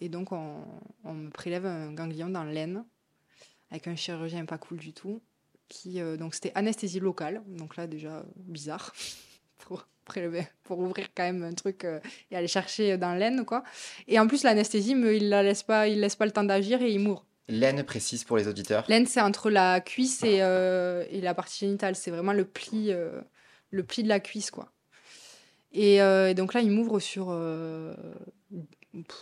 Et 0.00 0.08
donc, 0.08 0.32
on, 0.32 0.64
on 1.04 1.12
me 1.12 1.28
prélève 1.28 1.66
un 1.66 1.92
ganglion 1.92 2.30
dans 2.30 2.44
l'aine 2.44 2.84
avec 3.70 3.86
un 3.86 3.96
chirurgien 3.96 4.46
pas 4.46 4.56
cool 4.58 4.78
du 4.78 4.94
tout. 4.94 5.20
Qui, 5.72 6.02
euh, 6.02 6.18
donc, 6.18 6.34
c'était 6.34 6.52
anesthésie 6.54 7.00
locale. 7.00 7.42
Donc 7.46 7.76
là, 7.76 7.86
déjà, 7.86 8.24
bizarre. 8.36 8.92
pour 9.58 9.86
prélever, 10.04 10.46
pour 10.64 10.80
ouvrir 10.80 11.06
quand 11.14 11.22
même 11.22 11.42
un 11.42 11.54
truc 11.54 11.84
euh, 11.84 12.00
et 12.30 12.36
aller 12.36 12.48
chercher 12.48 12.98
dans 12.98 13.14
l'aine, 13.14 13.44
quoi. 13.46 13.62
Et 14.06 14.18
en 14.18 14.26
plus, 14.26 14.42
l'anesthésie, 14.42 14.92
il 14.92 15.28
la 15.28 15.42
laisse 15.42 15.62
pas, 15.62 15.88
il 15.88 16.00
laisse 16.00 16.16
pas 16.16 16.26
le 16.26 16.32
temps 16.32 16.44
d'agir 16.44 16.82
et 16.82 16.90
il 16.90 16.98
mourre. 16.98 17.24
L'aine 17.48 17.82
précise 17.84 18.24
pour 18.24 18.36
les 18.36 18.46
auditeurs. 18.48 18.84
L'aine, 18.88 19.06
c'est 19.06 19.20
entre 19.20 19.50
la 19.50 19.80
cuisse 19.80 20.22
et, 20.22 20.42
euh, 20.42 21.04
et 21.10 21.20
la 21.20 21.34
partie 21.34 21.60
génitale. 21.60 21.96
C'est 21.96 22.10
vraiment 22.10 22.32
le 22.32 22.44
pli, 22.44 22.92
euh, 22.92 23.20
le 23.70 23.82
pli 23.82 24.02
de 24.02 24.08
la 24.08 24.20
cuisse, 24.20 24.50
quoi. 24.50 24.72
Et, 25.72 26.02
euh, 26.02 26.30
et 26.30 26.34
donc 26.34 26.54
là, 26.54 26.60
il 26.60 26.70
m'ouvre 26.70 27.00
sur 27.00 27.26
pff, 28.92 29.18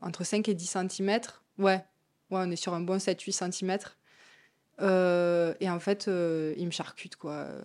entre 0.00 0.24
5 0.24 0.48
et 0.48 0.54
10 0.54 0.66
cm. 0.66 1.20
Ouais. 1.58 1.74
ouais, 1.74 1.82
on 2.30 2.50
est 2.50 2.56
sur 2.56 2.74
un 2.74 2.80
bon 2.80 2.98
7-8 2.98 3.52
cm. 3.52 3.78
Et 4.80 5.70
en 5.70 5.80
fait, 5.80 6.08
euh, 6.08 6.54
il 6.56 6.66
me 6.66 6.70
charcute, 6.70 7.16
quoi. 7.16 7.32
Euh, 7.32 7.62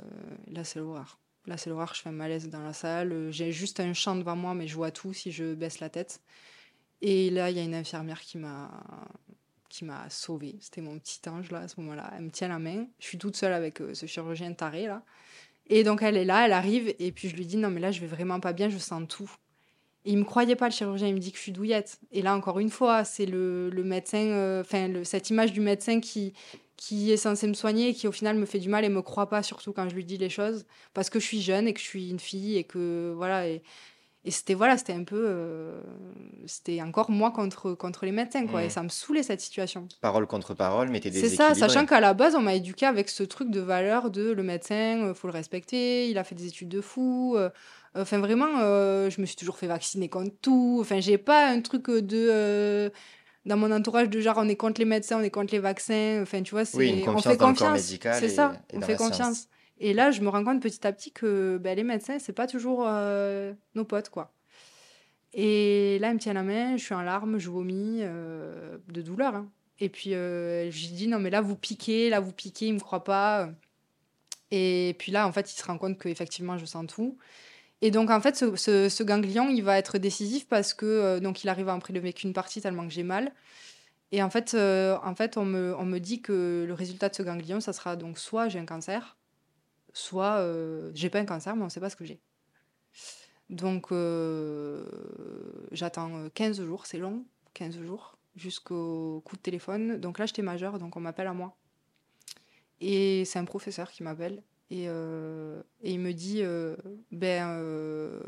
Là, 0.48 0.64
c'est 0.64 0.80
l'horreur. 0.80 1.20
Là, 1.46 1.58
c'est 1.58 1.70
l'horreur. 1.70 1.94
Je 1.94 2.02
fais 2.02 2.10
un 2.10 2.14
malaise 2.14 2.50
dans 2.50 2.62
la 2.62 2.74
salle. 2.74 3.12
Euh, 3.12 3.32
J'ai 3.32 3.52
juste 3.52 3.80
un 3.80 3.94
champ 3.94 4.16
devant 4.16 4.36
moi, 4.36 4.54
mais 4.54 4.68
je 4.68 4.76
vois 4.76 4.92
tout 4.92 5.14
si 5.14 5.32
je 5.32 5.54
baisse 5.54 5.80
la 5.80 5.90
tête. 5.90 6.22
Et 7.02 7.30
là, 7.30 7.50
il 7.50 7.58
y 7.58 7.60
a 7.60 7.64
une 7.64 7.76
infirmière 7.76 8.22
qui 8.22 8.38
m'a 8.38 8.70
qui 9.70 9.86
m'a 9.86 10.10
sauvée. 10.10 10.58
C'était 10.60 10.82
mon 10.82 11.00
petit 11.00 11.22
ange 11.30 11.50
là 11.50 11.60
à 11.60 11.68
ce 11.70 11.80
moment-là. 11.80 12.12
Elle 12.18 12.26
me 12.26 12.30
tient 12.30 12.50
la 12.50 12.60
main. 12.60 12.86
Je 13.00 13.06
suis 13.06 13.18
toute 13.18 13.38
seule 13.38 13.54
avec 13.54 13.80
euh, 13.80 13.94
ce 13.94 14.06
chirurgien 14.06 14.52
taré 14.54 14.86
là. 14.86 15.02
Et 15.68 15.86
donc 15.86 16.02
elle 16.02 16.18
est 16.18 16.26
là, 16.26 16.46
elle 16.46 16.52
arrive 16.52 16.94
et 17.00 17.12
puis 17.14 17.30
je 17.30 17.36
lui 17.38 17.46
dis 17.46 17.56
non 17.56 17.70
mais 17.70 17.80
là 17.80 17.90
je 17.92 18.02
vais 18.02 18.08
vraiment 18.08 18.42
pas 18.42 18.52
bien, 18.52 18.68
je 18.68 18.78
sens 18.78 19.04
tout. 19.08 19.32
Et 20.04 20.12
il 20.12 20.18
me 20.18 20.26
croyait 20.26 20.58
pas 20.58 20.68
le 20.68 20.74
chirurgien, 20.74 21.08
il 21.08 21.14
me 21.16 21.20
dit 21.20 21.32
que 21.32 21.38
je 21.38 21.44
suis 21.44 21.54
douillette. 21.54 22.00
Et 22.12 22.22
là 22.22 22.36
encore 22.36 22.60
une 22.60 22.70
fois, 22.70 23.06
c'est 23.06 23.26
le, 23.26 23.70
le 23.70 23.84
médecin, 23.86 24.18
euh, 24.18 24.60
enfin 24.60 24.92
cette 25.06 25.30
image 25.30 25.54
du 25.54 25.62
médecin 25.62 26.02
qui 26.02 26.34
qui 26.84 27.12
est 27.12 27.18
censé 27.28 27.46
me 27.48 27.54
soigner 27.54 27.90
et 27.90 27.94
qui 27.94 28.08
au 28.08 28.12
final 28.12 28.36
me 28.38 28.46
fait 28.48 28.58
du 28.66 28.68
mal 28.76 28.84
et 28.84 28.90
me 28.90 29.04
croit 29.04 29.30
pas 29.30 29.44
surtout 29.44 29.72
quand 29.72 29.88
je 29.88 29.94
lui 29.96 30.04
dis 30.12 30.18
les 30.18 30.30
choses 30.38 30.66
parce 30.96 31.10
que 31.12 31.20
je 31.20 31.26
suis 31.32 31.42
jeune 31.42 31.68
et 31.68 31.74
que 31.76 31.80
je 31.80 31.86
suis 31.86 32.10
une 32.10 32.20
fille 32.20 32.58
et 32.58 32.64
que 32.64 33.14
voilà 33.16 33.48
et, 33.48 33.62
et 34.26 34.32
c'était 34.32 34.56
voilà 34.56 34.78
c'était 34.80 34.94
un 34.94 35.04
peu 35.04 35.24
euh, 35.28 35.80
c'était 36.48 36.82
encore 36.82 37.12
moi 37.12 37.30
contre 37.32 37.74
contre 37.74 38.06
les 38.06 38.12
médecins 38.12 38.48
quoi 38.48 38.62
et 38.64 38.70
ça 38.70 38.82
me 38.82 38.90
saoulait 38.90 39.22
cette 39.24 39.42
situation 39.42 39.88
Parole 40.02 40.26
contre 40.26 40.56
parole, 40.56 40.90
mais 40.90 41.00
t'es 41.00 41.12
c'est 41.12 41.30
ça, 41.36 41.50
sachant 41.68 41.86
qu'à 41.86 42.00
la 42.00 42.14
base, 42.16 42.34
on 42.36 42.42
m'a 42.42 42.56
éduqué 42.56 42.86
avec 42.88 43.10
ce 43.10 43.24
truc 43.24 43.52
de 43.52 43.60
valeur 43.60 44.10
de 44.10 44.32
le 44.32 44.42
médecin, 44.44 45.04
euh, 45.04 45.14
faut 45.14 45.28
le 45.28 45.34
respecter, 45.34 46.10
il 46.10 46.18
a 46.18 46.24
fait 46.24 46.36
des 46.36 46.48
études 46.48 46.70
de 46.70 46.82
fou. 46.82 47.36
euh, 47.38 47.50
Enfin, 47.94 48.20
vraiment, 48.20 48.60
euh, 48.60 49.10
je 49.10 49.20
me 49.20 49.26
suis 49.26 49.36
toujours 49.36 49.58
fait 49.58 49.68
vacciner 49.68 50.08
contre 50.08 50.34
tout. 50.42 50.78
Enfin, 50.80 51.02
j'ai 51.02 51.18
pas 51.18 51.50
un 51.50 51.60
truc 51.62 51.90
de. 51.92 52.90
Dans 53.46 53.58
mon 53.58 53.72
entourage, 53.72 54.10
de 54.10 54.20
genre, 54.22 54.36
on 54.38 54.48
est 54.48 54.56
contre 54.56 54.80
les 54.80 54.86
médecins, 54.86 55.20
on 55.20 55.24
est 55.24 55.30
contre 55.32 55.54
les 55.54 55.60
vaccins. 55.60 56.20
Enfin, 56.22 56.42
tu 56.44 56.52
vois, 56.52 56.66
c'est. 56.66 56.78
Oui, 56.78 57.04
on 57.08 57.14
confiance 57.14 57.34
fait 57.34 57.38
confiance. 57.38 57.82
C'est 58.20 58.30
ça, 58.30 58.54
et 58.72 58.78
on 58.78 58.82
fait 58.82 58.98
science. 58.98 59.10
confiance. 59.10 59.48
Et 59.80 59.94
là, 59.94 60.12
je 60.12 60.22
me 60.22 60.30
rends 60.30 60.44
compte 60.44 60.62
petit 60.62 60.86
à 60.86 60.92
petit 60.94 61.12
que 61.12 61.58
ben, 61.58 61.76
les 61.76 61.84
médecins, 61.84 62.20
c'est 62.20 62.34
pas 62.34 62.46
toujours 62.46 62.84
euh, 62.86 63.52
nos 63.74 63.84
potes, 63.84 64.10
quoi. 64.10 64.32
Et 65.34 65.98
là, 66.00 66.10
il 66.10 66.16
me 66.16 66.20
tient 66.20 66.34
la 66.34 66.44
main, 66.44 66.78
je 66.78 66.84
suis 66.84 66.94
en 66.94 67.02
larmes, 67.02 67.40
je 67.40 67.50
vomis 67.50 68.00
euh, 68.02 68.78
de 68.90 69.02
douleur. 69.02 69.34
hein. 69.36 69.50
Et 69.80 69.90
puis, 69.90 70.14
euh, 70.14 70.70
je 70.70 70.88
lui 70.88 70.94
dis, 70.94 71.08
non, 71.08 71.18
mais 71.18 71.32
là, 71.32 71.42
vous 71.42 71.56
piquez, 71.56 72.10
là, 72.10 72.20
vous 72.20 72.34
piquez, 72.34 72.68
il 72.68 72.76
me 72.76 72.80
croit 72.80 73.04
pas. 73.04 73.50
Et 74.52 74.96
puis 75.00 75.12
là, 75.12 75.26
en 75.28 75.32
fait, 75.32 75.52
il 75.52 75.56
se 75.58 75.64
rend 75.66 75.78
compte 75.80 75.98
qu'effectivement, 75.98 76.58
je 76.58 76.66
sens 76.66 76.86
tout. 76.86 77.18
Et 77.82 77.90
donc, 77.92 78.10
en 78.12 78.22
fait, 78.22 78.36
ce, 78.36 78.56
ce- 78.90 79.04
ganglion, 79.04 79.50
il 79.50 79.64
va 79.64 79.78
être 79.78 79.98
décisif 79.98 80.48
parce 80.48 80.74
que, 80.74 80.86
euh, 80.86 81.20
donc, 81.20 81.44
il 81.44 81.50
arrive 81.50 81.70
à 81.70 81.74
en 81.76 81.80
prélever 81.80 82.14
qu'une 82.14 82.34
partie 82.34 82.62
tellement 82.62 82.84
que 82.88 82.94
j'ai 82.94 83.04
mal. 83.04 83.34
Et 84.12 84.24
en 84.24 84.30
fait, 84.30 84.54
euh, 84.56 84.98
en 85.04 85.16
fait 85.16 85.38
on, 85.38 85.46
me, 85.46 85.76
on 85.78 85.86
me 85.86 86.00
dit 86.00 86.22
que 86.22 86.66
le 86.68 86.74
résultat 86.74 87.10
de 87.10 87.16
ce 87.16 87.24
ganglion, 87.24 87.60
ça 87.62 87.74
sera 87.74 87.96
donc 87.96 88.20
soit 88.20 88.50
j'ai 88.50 88.60
un 88.60 88.66
cancer, 88.66 89.18
soit 89.94 90.38
euh, 90.40 90.92
j'ai 90.96 91.10
pas 91.10 91.20
un 91.20 91.26
cancer, 91.26 91.56
mais 91.56 91.64
on 91.64 91.70
sait 91.70 91.80
pas 91.82 91.90
ce 91.90 91.96
que 91.98 92.06
j'ai. 92.06 92.20
Donc, 93.50 93.92
euh, 93.92 94.86
j'attends 95.72 96.30
15 96.34 96.62
jours, 96.64 96.86
c'est 96.86 96.98
long, 96.98 97.26
15 97.54 97.78
jours, 97.82 98.18
jusqu'au 98.36 99.22
coup 99.26 99.36
de 99.36 99.42
téléphone. 99.42 99.98
Donc 100.00 100.20
là, 100.20 100.26
j'étais 100.26 100.42
majeure, 100.42 100.80
donc 100.80 100.96
on 100.96 101.02
m'appelle 101.02 101.28
à 101.28 101.34
moi. 101.34 101.56
Et 102.82 103.24
c'est 103.26 103.40
un 103.40 103.46
professeur 103.46 103.92
qui 103.92 104.04
m'appelle. 104.04 104.44
Et, 104.72 104.86
euh, 104.88 105.62
et 105.82 105.92
il 105.92 106.00
me 106.00 106.14
dit 106.14 106.40
euh, 106.42 106.78
ben, 107.12 107.50
euh, 107.60 108.22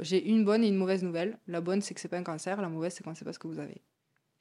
j'ai 0.00 0.28
une 0.28 0.44
bonne 0.44 0.64
et 0.64 0.68
une 0.68 0.74
mauvaise 0.74 1.04
nouvelle. 1.04 1.38
La 1.46 1.60
bonne, 1.60 1.82
c'est 1.82 1.94
que 1.94 2.00
c'est 2.00 2.08
pas 2.08 2.18
un 2.18 2.24
cancer. 2.24 2.60
La 2.60 2.68
mauvaise, 2.68 2.94
c'est 2.94 3.04
qu'on 3.04 3.10
ne 3.10 3.14
sait 3.14 3.24
pas 3.24 3.32
ce 3.32 3.38
que 3.38 3.46
vous 3.46 3.60
avez. 3.60 3.80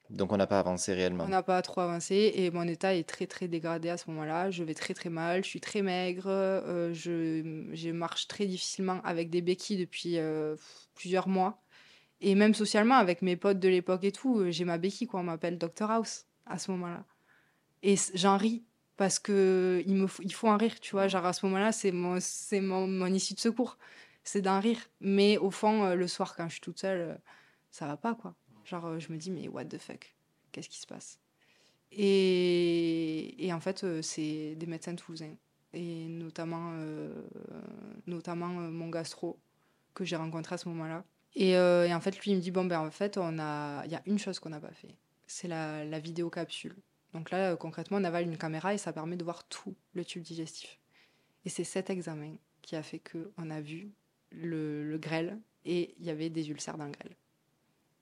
Donc 0.09 0.31
on 0.31 0.37
n'a 0.37 0.47
pas 0.47 0.59
avancé 0.59 0.95
réellement. 0.95 1.25
On 1.25 1.27
n'a 1.29 1.43
pas 1.43 1.61
trop 1.61 1.81
avancé 1.81 2.33
et 2.35 2.49
mon 2.49 2.67
état 2.67 2.95
est 2.95 3.07
très 3.07 3.27
très 3.27 3.47
dégradé 3.47 3.89
à 3.89 3.97
ce 3.97 4.09
moment-là. 4.09 4.49
Je 4.49 4.63
vais 4.63 4.73
très 4.73 4.95
très 4.95 5.11
mal, 5.11 5.43
je 5.43 5.49
suis 5.49 5.61
très 5.61 5.83
maigre, 5.83 6.25
je, 6.91 7.69
je 7.71 7.89
marche 7.91 8.27
très 8.27 8.47
difficilement 8.47 8.99
avec 9.03 9.29
des 9.29 9.41
béquilles 9.41 9.77
depuis 9.77 10.17
plusieurs 10.95 11.27
mois. 11.27 11.61
Et 12.19 12.35
même 12.35 12.53
socialement, 12.53 12.95
avec 12.95 13.21
mes 13.21 13.35
potes 13.35 13.59
de 13.59 13.69
l'époque 13.69 14.03
et 14.03 14.11
tout, 14.11 14.43
j'ai 14.49 14.65
ma 14.65 14.77
béquille, 14.77 15.07
quoi. 15.07 15.21
On 15.21 15.23
m'appelle 15.23 15.57
Dr 15.57 15.89
House 15.89 16.25
à 16.45 16.57
ce 16.57 16.71
moment-là. 16.71 17.05
Et 17.81 17.95
j'en 18.13 18.37
ris 18.37 18.63
parce 18.97 19.19
que 19.19 19.83
il 19.85 19.95
me 19.95 20.07
faut, 20.07 20.23
il 20.23 20.33
faut 20.33 20.47
en 20.47 20.57
rire, 20.57 20.79
tu 20.79 20.91
vois. 20.91 21.07
Genre 21.07 21.25
à 21.25 21.33
ce 21.33 21.45
moment-là, 21.45 21.71
c'est 21.71 21.91
mon, 21.91 22.17
c'est 22.19 22.61
mon, 22.61 22.87
mon 22.87 23.07
issue 23.07 23.33
de 23.33 23.39
secours. 23.39 23.77
C'est 24.23 24.41
d'en 24.41 24.59
rire. 24.59 24.79
Mais 25.01 25.37
au 25.37 25.51
fond, 25.51 25.83
euh, 25.83 25.95
le 25.95 26.07
soir, 26.07 26.35
quand 26.35 26.47
je 26.47 26.53
suis 26.53 26.61
toute 26.61 26.79
seule, 26.79 27.01
euh, 27.01 27.15
ça 27.71 27.87
va 27.87 27.97
pas, 27.97 28.15
quoi. 28.15 28.35
Genre, 28.65 28.85
euh, 28.85 28.99
je 28.99 29.11
me 29.11 29.17
dis, 29.17 29.31
mais 29.31 29.47
what 29.49 29.65
the 29.65 29.77
fuck? 29.77 30.15
Qu'est-ce 30.51 30.69
qui 30.69 30.79
se 30.79 30.87
passe? 30.87 31.19
Et, 31.91 33.45
et 33.45 33.51
en 33.53 33.59
fait, 33.59 33.85
c'est 34.01 34.55
des 34.55 34.65
médecins 34.65 34.95
toulousains. 34.95 35.35
Et 35.73 36.07
notamment, 36.07 36.71
euh, 36.75 37.11
notamment 38.07 38.61
euh, 38.61 38.69
mon 38.69 38.89
gastro 38.89 39.39
que 39.93 40.05
j'ai 40.05 40.15
rencontré 40.15 40.55
à 40.55 40.57
ce 40.57 40.69
moment-là. 40.69 41.03
Et, 41.35 41.57
euh, 41.57 41.87
et 41.87 41.93
en 41.93 41.99
fait, 41.99 42.17
lui, 42.19 42.31
il 42.31 42.37
me 42.37 42.41
dit, 42.41 42.51
bon, 42.51 42.65
ben 42.65 42.79
en 42.79 42.91
fait, 42.91 43.17
on 43.17 43.39
a... 43.39 43.83
il 43.85 43.91
y 43.91 43.95
a 43.95 44.01
une 44.05 44.19
chose 44.19 44.39
qu'on 44.39 44.49
n'a 44.49 44.59
pas 44.59 44.71
fait. 44.71 44.95
C'est 45.27 45.47
la, 45.47 45.83
la 45.83 45.99
vidéocapsule. 45.99 46.75
Donc 47.13 47.31
là, 47.31 47.51
euh, 47.51 47.55
concrètement, 47.55 47.97
on 47.97 48.03
avale 48.03 48.25
une 48.25 48.37
caméra 48.37 48.73
et 48.73 48.77
ça 48.77 48.93
permet 48.93 49.15
de 49.15 49.23
voir 49.23 49.47
tout 49.47 49.75
le 49.93 50.03
tube 50.03 50.23
digestif. 50.23 50.79
Et 51.45 51.49
c'est 51.49 51.63
cet 51.63 51.89
examen 51.89 52.35
qui 52.61 52.75
a 52.75 52.83
fait 52.83 52.99
qu'on 52.99 53.49
a 53.49 53.61
vu 53.61 53.91
le, 54.31 54.89
le 54.89 54.97
grêle 54.97 55.39
et 55.65 55.95
il 55.99 56.05
y 56.05 56.09
avait 56.09 56.29
des 56.29 56.49
ulcères 56.49 56.77
dans 56.77 56.85
le 56.85 56.91
grêle. 56.91 57.15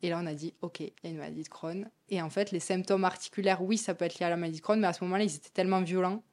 Et 0.03 0.09
là, 0.09 0.19
on 0.21 0.25
a 0.25 0.33
dit, 0.33 0.53
OK, 0.61 0.79
il 0.79 0.91
y 1.03 1.07
a 1.07 1.09
une 1.09 1.17
maladie 1.17 1.43
de 1.43 1.49
Crohn. 1.49 1.89
Et 2.09 2.21
en 2.21 2.29
fait, 2.29 2.51
les 2.51 2.59
symptômes 2.59 3.05
articulaires, 3.05 3.61
oui, 3.61 3.77
ça 3.77 3.93
peut 3.93 4.05
être 4.05 4.19
lié 4.19 4.25
à 4.25 4.29
la 4.29 4.37
maladie 4.37 4.59
de 4.59 4.63
Crohn, 4.63 4.79
mais 4.79 4.87
à 4.87 4.93
ce 4.93 5.03
moment-là, 5.03 5.23
ils 5.23 5.35
étaient 5.35 5.49
tellement 5.49 5.81
violents 5.81 6.23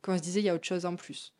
qu'on 0.00 0.16
se 0.16 0.22
disait, 0.22 0.40
il 0.40 0.44
y 0.44 0.48
a 0.48 0.54
autre 0.54 0.66
chose 0.66 0.86
en 0.86 0.96
plus. 0.96 1.34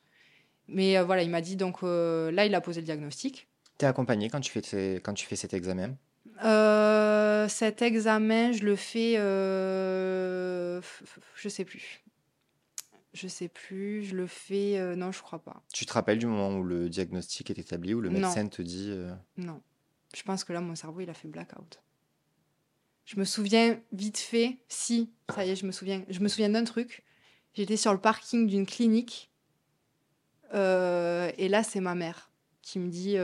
Mais 0.66 0.98
euh, 0.98 1.04
voilà, 1.04 1.22
il 1.22 1.30
m'a 1.30 1.40
dit, 1.40 1.56
donc 1.56 1.82
euh, 1.82 2.30
là, 2.30 2.44
il 2.44 2.54
a 2.54 2.61
posé 2.61 2.80
le 2.80 2.84
diagnostic. 2.84 3.48
T'es 3.78 3.87
accompagné 3.87 4.28
quand 4.28 4.40
tu 4.40 4.50
fais, 4.50 4.96
quand 4.96 5.14
tu 5.14 5.26
fais 5.26 5.37
cet 5.37 5.54
examen? 5.54 5.96
Euh, 6.44 7.48
cet 7.48 7.83
examen, 7.83 8.53
je 8.53 8.64
le 8.64 8.77
fais, 8.77 9.14
euh, 9.18 10.81
je 11.35 11.48
sais 11.48 11.64
plus. 11.64 12.05
Je 13.14 13.27
sais 13.27 13.48
plus, 13.48 14.05
je 14.05 14.14
le 14.14 14.27
fais, 14.27 14.79
euh, 14.79 14.94
non, 14.94 15.11
je 15.11 15.20
crois 15.22 15.40
pas. 15.40 15.62
Tu 15.72 15.87
te 15.87 15.92
rappelles 15.92 16.18
du 16.18 16.27
moment 16.27 16.57
où 16.57 16.62
le 16.62 16.88
diagnostic 16.88 17.51
est 17.51 17.59
établi, 17.59 17.94
où 17.94 18.01
le 18.01 18.11
Non. 18.11 18.20
médecin 18.20 18.46
te 18.46 18.62
dit 18.62 18.88
euh, 18.90 19.12
Non. 19.37 19.61
Je 20.14 20.22
pense 20.22 20.44
que 20.44 20.53
là, 20.53 20.61
mon 20.61 20.77
cerveau, 20.77 21.01
il 21.01 21.11
a 21.11 21.14
fait 21.14 21.29
blackout. 21.29 21.83
Je 23.05 23.18
me 23.18 23.24
souviens 23.24 23.81
vite 23.92 24.18
fait, 24.18 24.59
si, 24.68 25.11
ça 25.35 25.44
y 25.44 25.51
est, 25.51 25.57
je 25.57 25.66
me 25.66 25.72
souviens. 25.72 26.05
Je 26.09 26.20
me 26.20 26.29
souviens 26.29 26.51
d'un 26.51 26.64
truc. 26.64 27.03
J'étais 27.55 27.77
sur 27.79 27.92
le 27.92 28.01
parking 28.01 28.46
d'une 28.46 28.66
clinique. 28.66 29.31
et 30.53 31.48
là, 31.48 31.62
c'est 31.62 31.81
ma 31.81 31.94
mère 31.94 32.31
qui 32.62 32.79
me 32.79 32.88
dit. 32.88 33.16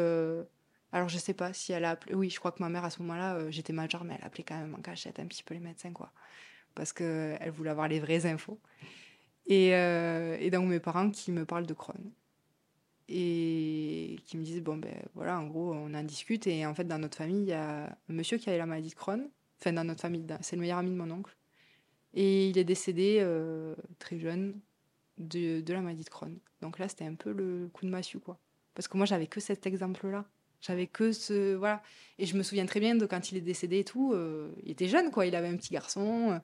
Euh, 0.94 0.96
alors, 0.96 1.08
je 1.08 1.18
sais 1.18 1.34
pas 1.34 1.52
si 1.52 1.72
elle 1.72 1.84
a 1.84 1.90
appelé. 1.90 2.14
Oui, 2.14 2.30
je 2.30 2.38
crois 2.38 2.52
que 2.52 2.62
ma 2.62 2.68
mère, 2.68 2.84
à 2.84 2.90
ce 2.90 3.00
moment-là, 3.02 3.36
euh, 3.36 3.50
j'étais 3.50 3.72
majeure, 3.72 4.04
mais 4.04 4.16
elle 4.18 4.26
appelait 4.26 4.44
quand 4.44 4.58
même 4.58 4.74
en 4.74 4.80
cachette 4.82 5.18
un 5.18 5.26
petit 5.26 5.42
peu 5.42 5.54
les 5.54 5.60
médecins, 5.60 5.92
quoi. 5.92 6.12
Parce 6.74 6.92
qu'elle 6.92 7.50
voulait 7.50 7.70
avoir 7.70 7.88
les 7.88 8.00
vraies 8.00 8.26
infos. 8.26 8.60
Et, 9.46 9.74
euh, 9.74 10.36
et 10.40 10.50
donc, 10.50 10.68
mes 10.68 10.80
parents 10.80 11.10
qui 11.10 11.32
me 11.32 11.44
parlent 11.44 11.66
de 11.66 11.74
Crohn 11.74 12.12
et 13.08 14.18
qui 14.24 14.36
me 14.38 14.42
disent 14.42 14.62
bon 14.62 14.78
ben 14.78 14.94
voilà 15.14 15.38
en 15.38 15.46
gros 15.46 15.74
on 15.74 15.92
en 15.92 16.02
discute 16.02 16.46
et 16.46 16.64
en 16.64 16.74
fait 16.74 16.84
dans 16.84 16.98
notre 16.98 17.18
famille 17.18 17.42
il 17.42 17.48
y 17.48 17.52
a 17.52 17.86
un 18.08 18.12
monsieur 18.12 18.38
qui 18.38 18.48
avait 18.48 18.58
la 18.58 18.66
maladie 18.66 18.88
de 18.88 18.94
Crohn 18.94 19.28
enfin 19.60 19.72
dans 19.72 19.84
notre 19.84 20.00
famille 20.00 20.24
c'est 20.40 20.56
le 20.56 20.62
meilleur 20.62 20.78
ami 20.78 20.90
de 20.90 20.96
mon 20.96 21.10
oncle 21.10 21.36
et 22.14 22.48
il 22.48 22.56
est 22.56 22.64
décédé 22.64 23.18
euh, 23.20 23.74
très 23.98 24.18
jeune 24.18 24.58
de, 25.18 25.60
de 25.60 25.72
la 25.74 25.82
maladie 25.82 26.04
de 26.04 26.08
Crohn 26.08 26.38
donc 26.62 26.78
là 26.78 26.88
c'était 26.88 27.04
un 27.04 27.14
peu 27.14 27.32
le 27.32 27.68
coup 27.74 27.84
de 27.84 27.90
massue 27.90 28.20
quoi 28.20 28.38
parce 28.74 28.88
que 28.88 28.96
moi 28.96 29.04
j'avais 29.04 29.26
que 29.26 29.40
cet 29.40 29.66
exemple 29.66 30.08
là 30.08 30.24
j'avais 30.66 30.86
que 30.86 31.12
ce 31.12 31.54
voilà 31.54 31.82
et 32.18 32.26
je 32.26 32.36
me 32.36 32.42
souviens 32.42 32.66
très 32.66 32.80
bien 32.80 32.94
de 32.94 33.06
quand 33.06 33.30
il 33.30 33.38
est 33.38 33.42
décédé 33.42 33.80
et 33.80 33.84
tout 33.84 34.12
euh, 34.14 34.50
il 34.62 34.70
était 34.70 34.88
jeune 34.88 35.10
quoi 35.10 35.26
il 35.26 35.34
avait 35.36 35.48
un 35.48 35.56
petit 35.56 35.72
garçon 35.72 36.40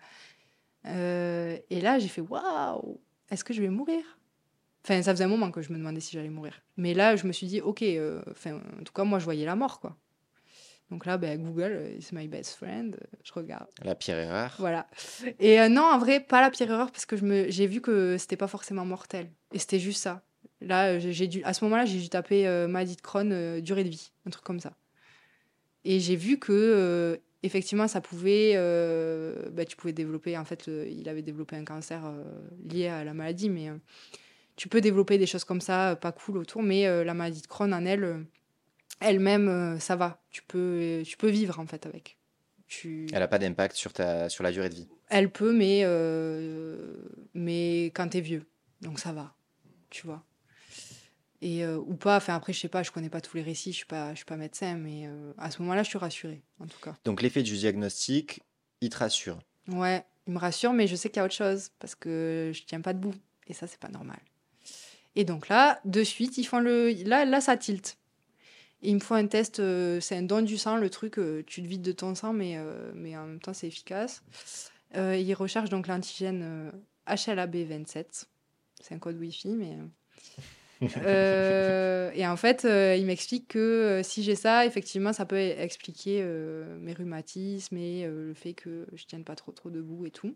Euh, 0.86 1.58
et 1.68 1.80
là 1.80 1.98
j'ai 1.98 2.08
fait 2.08 2.22
waouh 2.22 3.00
est-ce 3.30 3.44
que 3.44 3.54
je 3.54 3.62
vais 3.62 3.68
mourir? 3.68 4.02
Enfin, 4.84 5.02
ça 5.02 5.12
faisait 5.12 5.24
un 5.24 5.28
moment 5.28 5.50
que 5.50 5.62
je 5.62 5.72
me 5.72 5.78
demandais 5.78 6.00
si 6.00 6.12
j'allais 6.12 6.30
mourir. 6.30 6.62
Mais 6.76 6.94
là, 6.94 7.16
je 7.16 7.26
me 7.26 7.32
suis 7.32 7.46
dit, 7.46 7.60
ok, 7.60 7.82
euh, 7.82 8.22
enfin, 8.30 8.60
en 8.80 8.82
tout 8.82 8.92
cas, 8.92 9.04
moi, 9.04 9.18
je 9.18 9.24
voyais 9.24 9.44
la 9.44 9.54
mort, 9.54 9.78
quoi. 9.78 9.96
Donc 10.90 11.06
là, 11.06 11.18
ben, 11.18 11.40
Google, 11.40 11.98
c'est 12.00 12.12
my 12.12 12.26
best 12.26 12.56
friend, 12.56 12.98
je 13.22 13.32
regarde. 13.32 13.68
la 13.84 13.94
pire 13.94 14.18
erreur 14.18 14.56
Voilà. 14.58 14.88
Et 15.38 15.60
euh, 15.60 15.68
non, 15.68 15.82
en 15.82 15.98
vrai, 15.98 16.18
pas 16.18 16.40
la 16.40 16.50
pire 16.50 16.68
erreur, 16.70 16.90
parce 16.90 17.06
que 17.06 17.16
j'ai 17.48 17.66
vu 17.68 17.80
que 17.80 18.16
c'était 18.18 18.36
pas 18.36 18.48
forcément 18.48 18.84
mortel. 18.84 19.30
Et 19.52 19.60
c'était 19.60 19.78
juste 19.78 20.02
ça. 20.02 20.24
Là, 20.60 20.92
euh, 20.92 20.98
j'ai 21.00 21.26
dû, 21.26 21.42
à 21.44 21.54
ce 21.54 21.64
moment-là, 21.64 21.84
j'ai 21.86 21.98
dû 21.98 22.08
taper 22.08 22.46
euh, 22.46 22.68
maladie 22.68 22.96
de 22.96 23.00
Crohn, 23.00 23.32
euh, 23.32 23.60
durée 23.60 23.84
de 23.84 23.88
vie, 23.88 24.10
un 24.26 24.30
truc 24.30 24.44
comme 24.44 24.60
ça. 24.60 24.76
Et 25.84 26.00
j'ai 26.00 26.16
vu 26.16 26.38
que, 26.38 26.52
euh, 26.52 27.16
effectivement, 27.42 27.88
ça 27.88 28.00
pouvait. 28.00 28.54
bah, 29.52 29.64
tu 29.64 29.76
pouvais 29.76 29.94
développer. 29.94 30.36
En 30.36 30.44
fait, 30.44 30.66
il 30.68 31.08
avait 31.08 31.22
développé 31.22 31.56
un 31.56 31.64
cancer 31.64 32.02
lié 32.68 32.88
à 32.88 33.04
la 33.04 33.14
maladie, 33.14 33.48
mais 33.48 33.70
tu 34.56 34.68
peux 34.68 34.82
développer 34.82 35.16
des 35.16 35.26
choses 35.26 35.44
comme 35.44 35.62
ça, 35.62 35.96
pas 35.96 36.12
cool 36.12 36.36
autour. 36.36 36.62
Mais 36.62 36.84
la 37.04 37.14
maladie 37.14 37.40
de 37.40 37.46
Crohn 37.46 37.72
en 37.72 37.86
elle, 37.86 38.26
elle-même, 39.00 39.78
ça 39.80 39.96
va. 39.96 40.20
Tu 40.30 40.42
peux, 40.42 41.02
tu 41.06 41.16
peux 41.16 41.30
vivre, 41.30 41.58
en 41.58 41.66
fait, 41.66 41.86
avec. 41.86 42.18
Tu... 42.66 43.06
Elle 43.10 43.20
n'a 43.20 43.28
pas 43.28 43.38
d'impact 43.38 43.74
sur, 43.74 43.94
ta, 43.94 44.28
sur 44.28 44.44
la 44.44 44.52
durée 44.52 44.68
de 44.68 44.74
vie. 44.74 44.88
Elle 45.08 45.30
peut, 45.32 45.54
mais, 45.54 45.86
mais 47.32 47.86
quand 47.94 48.08
t'es 48.08 48.20
vieux. 48.20 48.44
Donc 48.82 48.98
ça 48.98 49.12
va, 49.12 49.34
tu 49.88 50.06
vois. 50.06 50.22
Et, 51.42 51.64
euh, 51.64 51.78
ou 51.78 51.94
pas, 51.94 52.16
enfin 52.16 52.34
après, 52.34 52.52
je 52.52 52.60
sais 52.60 52.68
pas, 52.68 52.82
je 52.82 52.90
connais 52.90 53.08
pas 53.08 53.20
tous 53.20 53.36
les 53.36 53.42
récits, 53.42 53.72
je 53.72 53.78
suis 53.78 53.86
pas, 53.86 54.10
je 54.10 54.16
suis 54.16 54.24
pas 54.26 54.36
médecin, 54.36 54.76
mais 54.76 55.06
euh, 55.06 55.32
à 55.38 55.50
ce 55.50 55.62
moment-là, 55.62 55.82
je 55.82 55.88
suis 55.88 55.98
rassurée, 55.98 56.42
en 56.58 56.66
tout 56.66 56.78
cas. 56.80 56.94
Donc 57.04 57.22
l'effet 57.22 57.42
du 57.42 57.56
diagnostic, 57.56 58.40
il 58.80 58.90
te 58.90 58.98
rassure. 58.98 59.38
Ouais, 59.68 60.04
il 60.26 60.34
me 60.34 60.38
rassure, 60.38 60.72
mais 60.72 60.86
je 60.86 60.96
sais 60.96 61.08
qu'il 61.08 61.16
y 61.16 61.20
a 61.20 61.24
autre 61.24 61.34
chose, 61.34 61.70
parce 61.78 61.94
que 61.94 62.50
je 62.54 62.62
tiens 62.64 62.82
pas 62.82 62.92
debout. 62.92 63.14
Et 63.46 63.54
ça, 63.54 63.66
c'est 63.66 63.80
pas 63.80 63.88
normal. 63.88 64.20
Et 65.16 65.24
donc 65.24 65.48
là, 65.48 65.80
de 65.84 66.04
suite, 66.04 66.38
ils 66.38 66.44
font 66.44 66.60
le. 66.60 66.92
Là, 67.04 67.24
là 67.24 67.40
ça 67.40 67.56
tilte. 67.56 67.96
Et 68.82 68.90
il 68.90 68.94
me 68.94 69.00
faut 69.00 69.14
un 69.14 69.26
test, 69.26 69.60
euh, 69.60 70.00
c'est 70.00 70.16
un 70.16 70.22
don 70.22 70.42
du 70.42 70.56
sang, 70.56 70.76
le 70.76 70.88
truc, 70.88 71.18
tu 71.46 71.62
te 71.62 71.66
vides 71.66 71.82
de 71.82 71.92
ton 71.92 72.14
sang, 72.14 72.32
mais, 72.32 72.58
mais 72.94 73.16
en 73.16 73.26
même 73.26 73.40
temps, 73.40 73.54
c'est 73.54 73.66
efficace. 73.66 74.22
Ils 74.94 75.34
recherchent 75.34 75.70
donc 75.70 75.86
l'antigène 75.86 76.42
euh, 76.42 76.70
HLA-B27. 77.06 78.26
C'est 78.80 78.94
un 78.94 78.98
code 78.98 79.18
Wi-Fi, 79.18 79.48
mais. 79.48 79.76
Euh, 81.04 82.10
et 82.14 82.26
en 82.26 82.36
fait, 82.36 82.64
euh, 82.64 82.96
il 82.96 83.06
m'explique 83.06 83.48
que 83.48 83.58
euh, 83.58 84.02
si 84.02 84.22
j'ai 84.22 84.34
ça, 84.34 84.64
effectivement, 84.64 85.12
ça 85.12 85.26
peut 85.26 85.36
expliquer 85.38 86.22
mes 86.80 86.92
rhumatismes 86.92 87.76
et 87.76 88.06
le 88.06 88.34
fait 88.34 88.54
que 88.54 88.86
je 88.94 89.04
tienne 89.04 89.24
pas 89.24 89.36
trop 89.36 89.52
trop 89.52 89.70
debout 89.70 90.06
et 90.06 90.10
tout. 90.10 90.34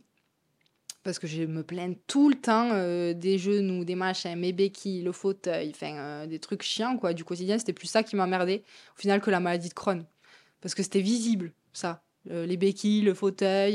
Parce 1.02 1.18
que 1.18 1.26
je 1.26 1.42
me 1.42 1.62
plains 1.62 1.92
tout 2.06 2.30
le 2.30 2.34
temps 2.34 2.70
des 3.12 3.36
genoux, 3.38 3.84
des 3.84 3.94
machins, 3.94 4.38
mes 4.38 4.52
béquilles, 4.52 5.02
le 5.02 5.12
fauteuil, 5.12 5.72
des 6.28 6.38
trucs 6.38 6.62
chiants 6.62 6.96
quoi 6.96 7.12
du 7.12 7.24
quotidien. 7.24 7.58
C'était 7.58 7.74
plus 7.74 7.88
ça 7.88 8.02
qui 8.02 8.16
m'emmerdait 8.16 8.62
au 8.96 9.00
final 9.00 9.20
que 9.20 9.30
la 9.30 9.40
maladie 9.40 9.68
de 9.68 9.74
Crohn, 9.74 10.06
parce 10.62 10.74
que 10.74 10.82
c'était 10.82 11.02
visible 11.02 11.52
ça, 11.74 12.02
les 12.24 12.56
béquilles, 12.56 13.02
le 13.02 13.12
fauteuil, 13.12 13.74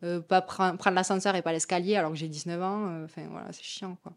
pas 0.00 0.40
pre- 0.40 0.76
prendre 0.76 0.94
l'ascenseur 0.96 1.36
et 1.36 1.42
pas 1.42 1.52
l'escalier 1.52 1.94
alors 1.94 2.10
que 2.10 2.16
j'ai 2.16 2.28
19 2.28 2.60
ans. 2.60 3.04
Enfin 3.04 3.28
voilà, 3.30 3.52
c'est 3.52 3.62
chiant 3.62 3.96
quoi. 4.02 4.12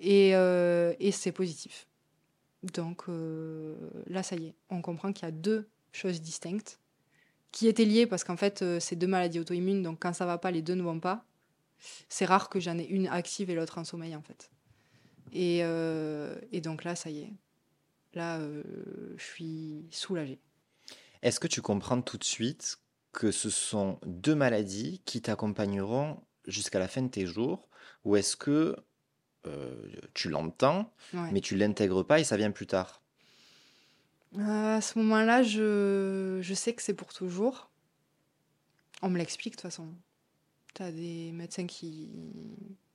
Et, 0.00 0.34
euh, 0.34 0.94
et 0.98 1.12
c'est 1.12 1.32
positif. 1.32 1.86
Donc 2.62 3.04
euh, 3.08 3.76
là, 4.06 4.22
ça 4.22 4.36
y 4.36 4.46
est, 4.46 4.54
on 4.70 4.82
comprend 4.82 5.12
qu'il 5.12 5.24
y 5.24 5.28
a 5.28 5.32
deux 5.32 5.68
choses 5.92 6.20
distinctes 6.20 6.80
qui 7.52 7.68
étaient 7.68 7.84
liées 7.84 8.06
parce 8.06 8.24
qu'en 8.24 8.36
fait, 8.36 8.62
euh, 8.62 8.80
c'est 8.80 8.96
deux 8.96 9.06
maladies 9.06 9.40
auto-immunes, 9.40 9.82
donc 9.82 9.98
quand 10.00 10.12
ça 10.12 10.26
va 10.26 10.38
pas, 10.38 10.50
les 10.50 10.62
deux 10.62 10.74
ne 10.74 10.82
vont 10.82 11.00
pas. 11.00 11.24
C'est 12.08 12.24
rare 12.24 12.48
que 12.48 12.60
j'en 12.60 12.78
ai 12.78 12.84
une 12.84 13.06
active 13.06 13.50
et 13.50 13.54
l'autre 13.54 13.78
en 13.78 13.84
sommeil 13.84 14.16
en 14.16 14.22
fait. 14.22 14.50
Et, 15.32 15.58
et 15.58 16.60
donc 16.62 16.84
là, 16.84 16.96
ça 16.96 17.10
y 17.10 17.18
est. 17.18 17.32
Là, 18.14 18.40
je 19.16 19.22
suis 19.22 19.84
soulagée. 19.90 20.40
Est-ce 21.20 21.38
que 21.38 21.48
tu 21.48 21.60
comprends 21.60 22.00
tout 22.00 22.16
de 22.16 22.24
suite 22.24 22.78
que 23.12 23.30
ce 23.30 23.50
sont 23.50 23.98
deux 24.06 24.34
maladies 24.34 25.02
qui 25.04 25.20
t'accompagneront 25.20 26.22
jusqu'à 26.46 26.78
la 26.78 26.88
fin 26.88 27.02
de 27.02 27.08
tes 27.08 27.26
jours 27.26 27.68
ou 28.04 28.16
est-ce 28.16 28.36
que 28.36 28.76
tu 30.14 30.28
l'entends, 30.28 30.90
mais 31.32 31.40
tu 31.40 31.56
l'intègres 31.56 32.04
pas 32.04 32.20
et 32.20 32.24
ça 32.24 32.36
vient 32.36 32.50
plus 32.50 32.66
tard 32.66 33.02
À 34.38 34.80
ce 34.80 34.98
moment-là, 34.98 35.42
je, 35.42 36.38
je 36.42 36.54
sais 36.54 36.74
que 36.74 36.82
c'est 36.82 36.94
pour 36.94 37.12
toujours. 37.12 37.70
On 39.02 39.10
me 39.10 39.18
l'explique 39.18 39.54
de 39.54 39.56
toute 39.56 39.62
façon. 39.62 39.88
Tu 40.74 40.82
as 40.82 40.92
des 40.92 41.32
médecins 41.32 41.66
qui, 41.66 42.10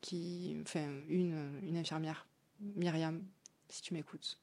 qui. 0.02 0.58
Enfin, 0.62 0.88
une, 1.10 1.60
une 1.64 1.78
infirmière, 1.78 2.28
Myriam, 2.76 3.24
si 3.70 3.82
tu 3.82 3.94
m'écoutes, 3.94 4.40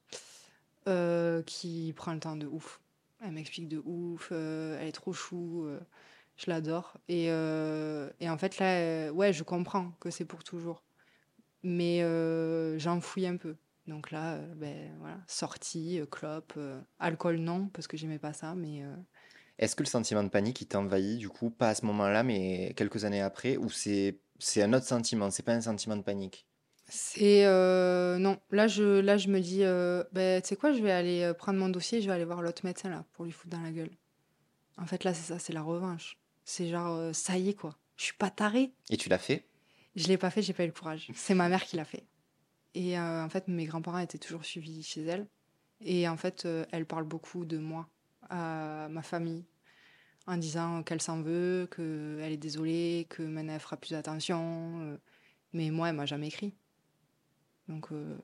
euh, 0.89 1.43
qui 1.43 1.93
prend 1.97 2.13
le 2.13 2.21
temps 2.21 2.37
de 2.37 2.47
ouf. 2.47 2.81
Elle 3.21 3.33
m'explique 3.33 3.69
de 3.69 3.83
ouf, 3.85 4.29
euh, 4.33 4.79
elle 4.81 4.89
est 4.89 4.93
trop 4.93 5.13
chou, 5.13 5.65
euh, 5.67 5.81
je 6.37 6.51
l'adore. 6.51 6.95
Et, 7.09 7.27
et, 7.27 8.31
en 8.31 8.39
fait, 8.39 8.59
là, 8.59 9.13
ouais, 9.13 9.33
je 9.33 9.43
comprends 9.43 9.91
que 10.01 10.11
c'est 10.11 10.25
pour 10.25 10.45
toujours. 10.45 10.83
Mais 11.69 12.01
j'en 12.79 13.01
fouille 13.01 13.27
un 13.27 13.37
peu. 13.37 13.57
Donc 13.87 14.11
là, 14.11 14.39
ben, 14.57 14.91
voilà, 14.99 15.19
sortie, 15.27 16.01
clope, 16.11 16.59
alcool 16.99 17.37
non, 17.37 17.69
parce 17.73 17.87
que 17.87 17.97
j'aimais 17.97 18.19
pas 18.19 18.33
ça, 18.33 18.55
mais 18.55 18.83
est-ce 19.59 19.75
que 19.75 19.83
le 19.83 19.89
sentiment 19.89 20.23
de 20.23 20.29
panique, 20.29 20.61
il 20.61 20.67
t'envahit 20.67 21.19
du 21.19 21.29
coup, 21.29 21.51
pas 21.51 21.71
à 21.71 21.75
ce 21.75 21.85
moment-là, 21.87 22.23
mais 22.23 22.75
quelques 22.77 23.05
années 23.05 23.23
après, 23.23 23.57
ou 23.57 23.69
c'est 23.71 24.19
c'est 24.39 24.63
un 24.63 24.73
autre 24.73 24.87
sentiment, 24.87 25.31
c'est 25.31 25.43
pas 25.43 25.55
un 25.55 25.61
sentiment 25.61 25.97
de 25.97 26.03
panique? 26.03 26.47
C'est 26.89 27.45
euh, 27.45 28.19
non, 28.19 28.39
là 28.51 28.67
je 28.69 29.01
là 29.01 29.17
je 29.19 29.29
me 29.29 29.41
dis 29.41 29.65
euh, 29.65 30.05
ben, 30.13 30.41
tu 30.41 30.49
sais 30.49 30.57
quoi, 30.57 30.73
je 30.73 30.81
vais 30.81 30.93
aller 30.93 31.23
euh, 31.23 31.35
prendre 31.35 31.59
mon 31.59 31.69
dossier, 31.69 32.01
je 32.01 32.07
vais 32.07 32.15
aller 32.15 32.25
voir 32.25 32.41
l'autre 32.41 32.65
médecin 32.65 32.89
là 32.89 33.05
pour 33.13 33.25
lui 33.25 33.33
foutre 33.33 33.55
dans 33.57 33.61
la 33.61 33.73
gueule. 33.73 33.91
En 34.79 34.87
fait 34.87 35.05
là 35.05 35.13
c'est 35.13 35.33
ça, 35.33 35.39
c'est 35.39 35.53
la 35.53 35.63
revanche. 35.63 36.19
C'est 36.45 36.69
genre 36.69 37.15
ça 37.15 37.37
y 37.37 37.51
est 37.51 37.55
quoi. 37.55 37.77
Je 37.97 38.05
suis 38.05 38.17
pas 38.17 38.31
tarée. 38.31 38.73
Et 38.91 38.97
tu 38.97 39.09
l'as 39.09 39.19
fait? 39.19 39.45
Je 39.99 40.09
l'ai 40.09 40.17
pas 40.17 40.31
fait, 40.31 40.43
j'ai 40.43 40.53
pas 40.53 40.65
eu 40.65 40.69
le 40.69 40.73
courage. 40.73 41.11
C'est 41.15 41.35
ma 41.35 41.49
mère 41.49 41.65
qui 41.65 41.77
l'a 41.77 41.85
fait. 41.85 42.05
Et 42.75 42.99
en 42.99 43.29
fait 43.29 43.49
mes 43.49 43.65
grands-parents 43.65 43.99
étaient 43.99 44.19
toujours 44.19 44.45
suivis 44.45 44.83
chez 44.83 45.03
elle 45.03 45.27
et 45.81 46.09
en 46.09 46.17
fait 46.17 46.47
elle 46.71 46.87
parle 46.87 47.05
beaucoup 47.05 47.45
de 47.45 47.59
moi 47.59 47.89
à 48.31 48.89
ma 48.91 49.03
famille 49.03 49.45
en 50.29 50.37
disant 50.37 50.83
qu'elle 50.83 51.01
s'en 51.01 51.23
veut, 51.23 51.69
qu'elle 51.75 52.33
est 52.33 52.37
désolée, 52.37 53.07
que 53.09 53.23
maintenant 53.23 53.55
elle 53.55 53.61
fera 53.61 53.79
plus 53.79 53.95
attention. 53.95 54.81
Euh. 54.83 54.99
Mais 55.55 55.71
moi, 55.71 55.89
elle 55.89 55.97
m'a 55.97 56.05
jamais 56.05 56.29
écrit. 56.29 56.55
Donc, 57.67 57.91
euh, 57.93 58.19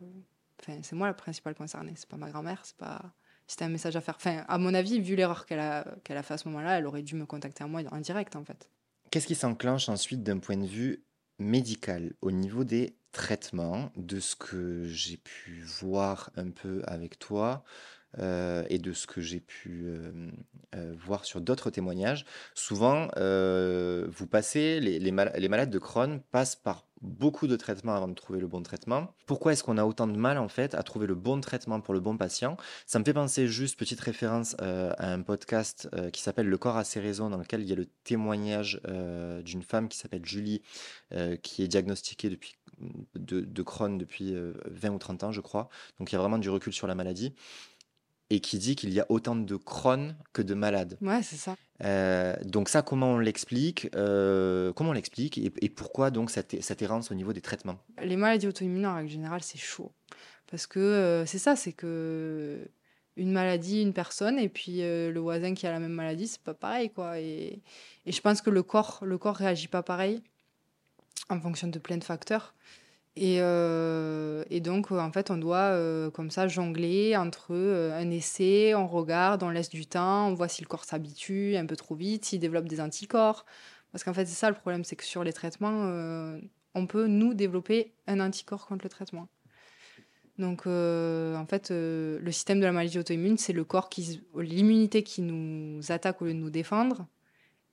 c'est 0.61 0.93
moi 0.93 1.07
la 1.07 1.15
principale 1.15 1.55
concernée. 1.55 1.95
C'est 1.97 2.09
pas 2.09 2.19
ma 2.19 2.31
grand-mère, 2.31 2.61
c'est 2.65 2.77
pas. 2.77 3.01
C'était 3.47 3.65
un 3.65 3.71
message 3.71 3.97
à 3.97 4.03
faire. 4.03 4.17
Enfin, 4.17 4.45
à 4.49 4.59
mon 4.59 4.75
avis, 4.75 5.01
vu 5.01 5.17
l'erreur 5.17 5.47
qu'elle 5.47 5.61
a, 5.61 5.87
qu'elle 6.05 6.19
a 6.19 6.23
fait 6.23 6.35
à 6.35 6.39
ce 6.39 6.47
moment-là, 6.49 6.79
elle 6.79 6.87
aurait 6.87 7.03
dû 7.03 7.15
me 7.15 7.25
contacter 7.25 7.65
à 7.65 7.67
moi 7.67 7.81
en 7.91 8.01
direct, 8.01 8.37
en 8.37 8.45
fait. 8.45 8.71
Qu'est-ce 9.11 9.27
qui 9.27 9.35
s'enclenche 9.35 9.89
ensuite 9.89 10.23
d'un 10.23 10.39
point 10.39 10.57
de 10.59 10.67
vue 10.67 11.03
médical 11.39 12.15
au 12.21 12.31
niveau 12.31 12.65
des 12.65 12.97
traitements, 13.13 13.91
de 13.97 14.21
ce 14.21 14.37
que 14.37 14.85
j'ai 14.87 15.17
pu 15.17 15.63
voir 15.63 16.31
un 16.37 16.51
peu 16.51 16.83
avec 16.87 17.19
toi, 17.19 17.65
euh, 18.19 18.65
et 18.69 18.79
de 18.79 18.93
ce 18.93 19.07
que 19.07 19.21
j'ai 19.21 19.41
pu 19.41 19.85
euh, 19.87 20.31
euh, 20.77 20.95
voir 20.99 21.25
sur 21.25 21.41
d'autres 21.41 21.71
témoignages, 21.71 22.25
souvent, 22.55 23.09
vous 23.17 24.27
passez, 24.27 24.81
les, 24.81 25.11
malades 25.11 25.71
de 25.71 25.79
Crohn 25.79 26.21
passent 26.31 26.57
par 26.57 26.87
beaucoup 27.01 27.47
de 27.47 27.57
traitements 27.57 27.95
avant 27.95 28.09
de 28.09 28.15
trouver 28.15 28.41
le 28.41 28.47
bon 28.47 28.63
traitement. 28.63 29.13
Pourquoi 29.27 29.53
est-ce 29.53 29.63
qu'on 29.63 29.77
a 29.77 29.85
autant 29.85 30.07
de 30.07 30.17
mal 30.17 30.39
en 30.39 30.49
fait 30.49 30.75
à 30.75 30.83
trouver 30.83 31.07
le 31.07 31.15
bon 31.15 31.39
traitement 31.41 31.81
pour 31.81 31.93
le 31.93 32.01
bon 32.01 32.17
patient? 32.17 32.57
Ça 32.87 32.99
me 32.99 33.05
fait 33.05 33.13
penser 33.13 33.47
juste, 33.47 33.79
petite 33.79 34.01
référence 34.01 34.57
à 34.59 35.13
un 35.13 35.21
podcast 35.21 35.89
qui 36.13 36.23
s'appelle 36.23 36.49
Le 36.49 36.57
corps 36.57 36.77
a 36.77 36.85
ses 36.85 37.01
raisons, 37.01 37.29
dans 37.29 37.39
lequel 37.39 37.61
il 37.61 37.69
y 37.69 37.73
a 37.73 37.77
le 37.77 37.87
témoignage 38.05 38.81
d'une 39.45 39.63
femme 39.63 39.89
qui 39.89 39.99
s'appelle 39.99 40.25
Julie, 40.25 40.63
qui 41.43 41.63
est 41.63 41.69
diagnostiquée 41.69 42.31
depuis 42.31 42.55
de, 43.15 43.41
de 43.41 43.63
Crohn 43.63 43.99
depuis 43.99 44.35
20 44.67 44.91
ou 44.91 44.99
30 44.99 45.25
ans, 45.25 45.33
je 45.33 45.41
crois. 45.41 45.69
Donc 45.99 46.11
il 46.11 46.15
y 46.15 46.17
a 46.17 46.21
vraiment 46.21 46.39
du 46.39 46.49
recul 46.49 46.73
sur 46.73 46.87
la 46.87 46.95
maladie 46.95 47.35
et 48.31 48.41
qui 48.41 48.59
dit 48.59 48.77
qu'il 48.77 48.93
y 48.93 49.01
a 49.01 49.07
autant 49.09 49.37
de 49.37 49.57
Crohn 49.57 50.17
que 50.33 50.43
de 50.43 50.55
malades. 50.55 50.97
Ouais, 51.01 51.23
c'est 51.23 51.37
ça. 51.37 51.57
Euh, 51.83 52.35
donc 52.45 52.69
ça, 52.69 52.83
comment 52.83 53.13
on 53.13 53.19
l'explique 53.19 53.89
euh, 53.95 54.73
Comment 54.73 54.91
on 54.91 54.95
l'explique 54.95 55.39
et, 55.39 55.69
pourquoi 55.69 56.11
donc 56.11 56.31
cette, 56.31 56.63
cette, 56.63 56.83
errance 56.83 57.11
au 57.11 57.15
niveau 57.15 57.33
des 57.33 57.41
traitements? 57.41 57.79
Les 58.03 58.17
maladies 58.17 58.47
auto-immunes, 58.47 58.87
en 58.87 58.95
règle 58.95 59.11
générale, 59.11 59.43
c'est 59.43 59.59
chaud. 59.59 59.93
Parce 60.51 60.67
que 60.67 60.79
euh, 60.79 61.27
c'est 61.27 61.39
ça, 61.39 61.57
c'est 61.57 61.73
que 61.73 62.69
une 63.17 63.33
maladie, 63.33 63.83
une 63.83 63.93
personne, 63.93 64.39
et 64.39 64.49
puis 64.49 64.79
le 64.81 65.19
voisin 65.19 65.55
qui 65.55 65.69
a 65.69 65.71
la 65.71 65.79
même 65.79 65.93
maladie, 65.93 66.27
c'est 66.27 66.43
pas 66.43 66.55
pareil, 66.55 66.91
quoi. 66.91 67.21
Et, 67.21 67.61
et, 68.07 68.13
je 68.13 68.21
pense 68.21 68.43
que 68.43 68.51
le 68.51 68.65
corps, 68.65 69.01
le 69.03 69.19
corps 69.19 69.37
réagit 69.37 69.69
pas 69.69 69.85
pareil 69.85 70.21
en 71.29 71.41
fonction 71.41 71.69
de 71.69 71.79
plein 71.79 71.97
de 71.97 72.05
facteurs. 72.05 72.55
Et, 73.17 73.39
euh, 73.41 74.45
et, 74.51 74.61
donc, 74.61 74.91
en 74.91 75.13
fait, 75.13 75.31
on 75.31 75.37
doit 75.37 75.57
euh, 75.57 76.11
comme 76.11 76.31
ça 76.31 76.49
jongler 76.49 77.17
entre 77.17 77.55
euh, 77.55 77.97
un 77.97 78.11
essai, 78.11 78.75
on 78.75 78.89
regarde, 78.89 79.45
on 79.45 79.51
laisse 79.51 79.69
du 79.69 79.87
temps, 79.87 80.29
on 80.29 80.35
voit 80.35 80.49
si 80.49 80.63
le 80.63 80.67
corps 80.67 80.85
s'habitue 80.85 81.57
un 81.57 81.67
peu 81.67 81.77
trop 81.77 81.95
vite, 81.95 82.25
s'il 82.25 82.41
développe 82.41 82.67
des 82.67 82.81
anticorps. 82.81 83.47
Parce 83.93 84.03
qu'en 84.03 84.15
fait, 84.15 84.27
c'est 84.27 84.35
ça 84.35 84.49
le 84.51 84.57
problème, 84.57 84.83
c'est 84.83 84.97
que 84.97 85.05
sur 85.05 85.23
les 85.23 85.33
traitements, 85.33 85.89
on 86.75 86.87
peut, 86.89 87.07
nous, 87.07 87.35
développer 87.35 87.95
un 88.09 88.19
anticorps 88.19 88.67
contre 88.67 88.85
le 88.85 88.91
traitement. 88.91 89.29
Donc, 90.39 90.67
en 90.67 91.47
fait, 91.49 91.71
le 91.71 92.31
système 92.33 92.59
de 92.59 92.65
la 92.67 92.73
maladie 92.73 92.99
auto-immune, 92.99 93.39
c'est 93.39 93.53
le 93.53 93.63
corps 93.63 93.89
qui, 93.89 94.21
l'immunité 94.37 95.05
qui 95.05 95.23
nous 95.23 95.81
attaque 95.93 96.21
au 96.23 96.25
lieu 96.25 96.35
de 96.35 96.39
nous 96.39 96.51
défendre. 96.51 97.07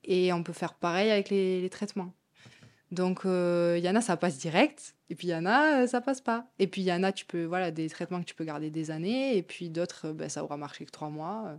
Et 0.03 0.31
on 0.31 0.43
peut 0.43 0.53
faire 0.53 0.75
pareil 0.75 1.09
avec 1.09 1.31
les 1.31 1.67
traitements. 1.71 2.13
Donc, 2.91 3.21
il 3.25 3.79
y 3.79 3.89
en 3.89 3.95
a, 3.95 4.01
ça 4.01 4.17
passe 4.17 4.37
direct. 4.37 4.95
Et 5.11 5.15
puis 5.15 5.27
il 5.27 5.31
y 5.31 5.35
en 5.35 5.45
a, 5.45 5.81
euh, 5.81 5.87
ça 5.87 5.99
passe 5.99 6.21
pas. 6.21 6.47
Et 6.57 6.67
puis 6.67 6.83
il 6.83 6.85
y 6.85 6.93
en 6.93 7.03
a, 7.03 7.11
tu 7.11 7.25
peux, 7.25 7.43
voilà, 7.43 7.69
des 7.69 7.89
traitements 7.89 8.21
que 8.21 8.25
tu 8.25 8.33
peux 8.33 8.45
garder 8.45 8.69
des 8.69 8.91
années. 8.91 9.35
Et 9.35 9.43
puis 9.43 9.69
d'autres, 9.69 10.07
euh, 10.07 10.13
ben, 10.13 10.29
ça 10.29 10.41
aura 10.41 10.55
marché 10.55 10.85
que 10.85 10.91
trois 10.91 11.09
mois. 11.09 11.47
Euh, 11.47 11.57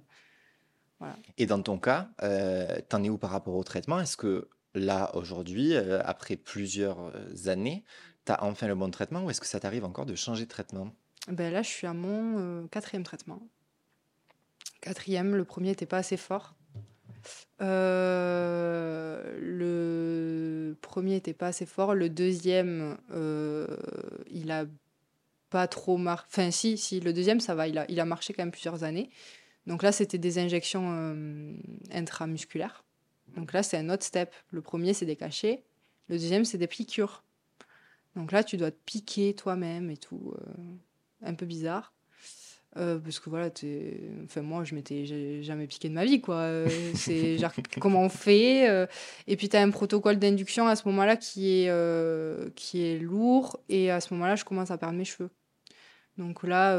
voilà. 0.99 1.16
Et 1.37 1.45
dans 1.45 1.61
ton 1.61 1.79
cas, 1.79 2.09
euh, 2.23 2.81
t'en 2.88 3.05
es 3.05 3.11
où 3.11 3.18
par 3.18 3.29
rapport 3.29 3.55
au 3.55 3.62
traitement? 3.62 4.01
Est-ce 4.01 4.16
que 4.16 4.49
là, 4.75 5.14
aujourd'hui, 5.14 5.77
après 5.77 6.37
plusieurs 6.37 7.12
années, 7.47 7.85
tu 8.25 8.33
as 8.33 8.42
enfin 8.42 8.68
le 8.68 8.75
bon 8.75 8.90
traitement 8.90 9.23
ou 9.25 9.29
est-ce 9.29 9.40
que 9.42 9.47
ça 9.47 9.61
t'arrive 9.61 9.85
encore 9.85 10.07
de 10.07 10.14
changer 10.14 10.45
de 10.45 10.51
traitement? 10.51 10.90
Ben 11.29 11.53
Là, 11.53 11.61
je 11.61 11.68
suis 11.68 11.87
à 11.87 11.92
mon 11.92 12.66
quatrième 12.68 13.03
traitement. 13.03 13.42
Quatrième, 14.81 15.37
le 15.37 15.45
premier 15.45 15.68
n'était 15.68 15.85
pas 15.85 15.99
assez 15.99 16.16
fort. 16.16 16.55
Euh, 17.61 19.38
le 19.40 20.76
premier 20.80 21.16
était 21.16 21.32
pas 21.32 21.48
assez 21.48 21.66
fort. 21.66 21.94
Le 21.94 22.08
deuxième, 22.08 22.98
euh, 23.12 23.66
il 24.30 24.50
a 24.50 24.66
pas 25.50 25.68
trop 25.68 25.96
marché. 25.96 26.26
Enfin, 26.28 26.50
si, 26.50 26.78
si, 26.78 27.00
le 27.00 27.12
deuxième, 27.12 27.40
ça 27.40 27.54
va. 27.54 27.68
Il 27.68 27.78
a, 27.78 27.90
il 27.90 28.00
a 28.00 28.04
marché 28.04 28.32
quand 28.32 28.42
même 28.42 28.52
plusieurs 28.52 28.85
années. 28.85 29.11
Donc 29.66 29.82
là, 29.82 29.92
c'était 29.92 30.18
des 30.18 30.38
injections 30.38 30.90
euh, 30.92 31.54
intramusculaires. 31.92 32.85
Donc 33.37 33.52
là, 33.52 33.62
c'est 33.62 33.76
un 33.76 33.90
autre 33.90 34.04
step. 34.04 34.35
Le 34.50 34.61
premier, 34.61 34.94
c'est 34.94 35.06
des 35.06 35.16
cachets. 35.16 35.62
Le 36.08 36.16
deuxième, 36.16 36.44
c'est 36.44 36.58
des 36.58 36.66
piqûres. 36.66 37.22
Donc 38.16 38.32
là, 38.32 38.44
tu 38.44 38.56
dois 38.56 38.70
te 38.70 38.80
piquer 38.85 39.35
toi-même 39.35 39.90
et 39.90 39.96
tout. 39.96 40.35
un 41.22 41.35
peu 41.35 41.46
bizarre. 41.46 41.94
Euh, 42.78 42.98
parce 42.98 43.20
que 43.20 43.28
voilà, 43.28 43.50
enfin, 44.24 44.40
moi, 44.40 44.64
je 44.64 44.74
m'étais 44.74 45.04
jamais 45.42 45.66
piqué 45.66 45.88
de 45.88 45.94
ma 45.94 46.04
vie, 46.04 46.20
quoi. 46.20 46.37
Euh, 46.37 46.68
c'est 46.94 47.37
genre, 47.38 47.52
comment 47.80 48.00
on 48.00 48.08
fait 48.08 48.68
euh, 48.68 48.87
Et 49.26 49.37
puis, 49.37 49.48
tu 49.48 49.56
as 49.56 49.61
un 49.61 49.70
protocole 49.70 50.16
d'induction 50.16 50.66
à 50.66 50.76
ce 50.76 50.88
moment-là 50.88 51.16
qui, 51.16 51.64
est 51.66 52.54
qui 52.54 52.85
est 52.85 52.98
lourd. 52.98 53.61
Et 53.68 53.90
à 53.90 54.00
ce 54.00 54.14
moment-là, 54.14 54.37
je 54.37 54.44
commence 54.44 54.70
à 54.70 54.78
perdre 54.78 54.96
mes 54.96 55.04
cheveux. 55.04 55.30
Donc 56.18 56.42
là, 56.44 56.76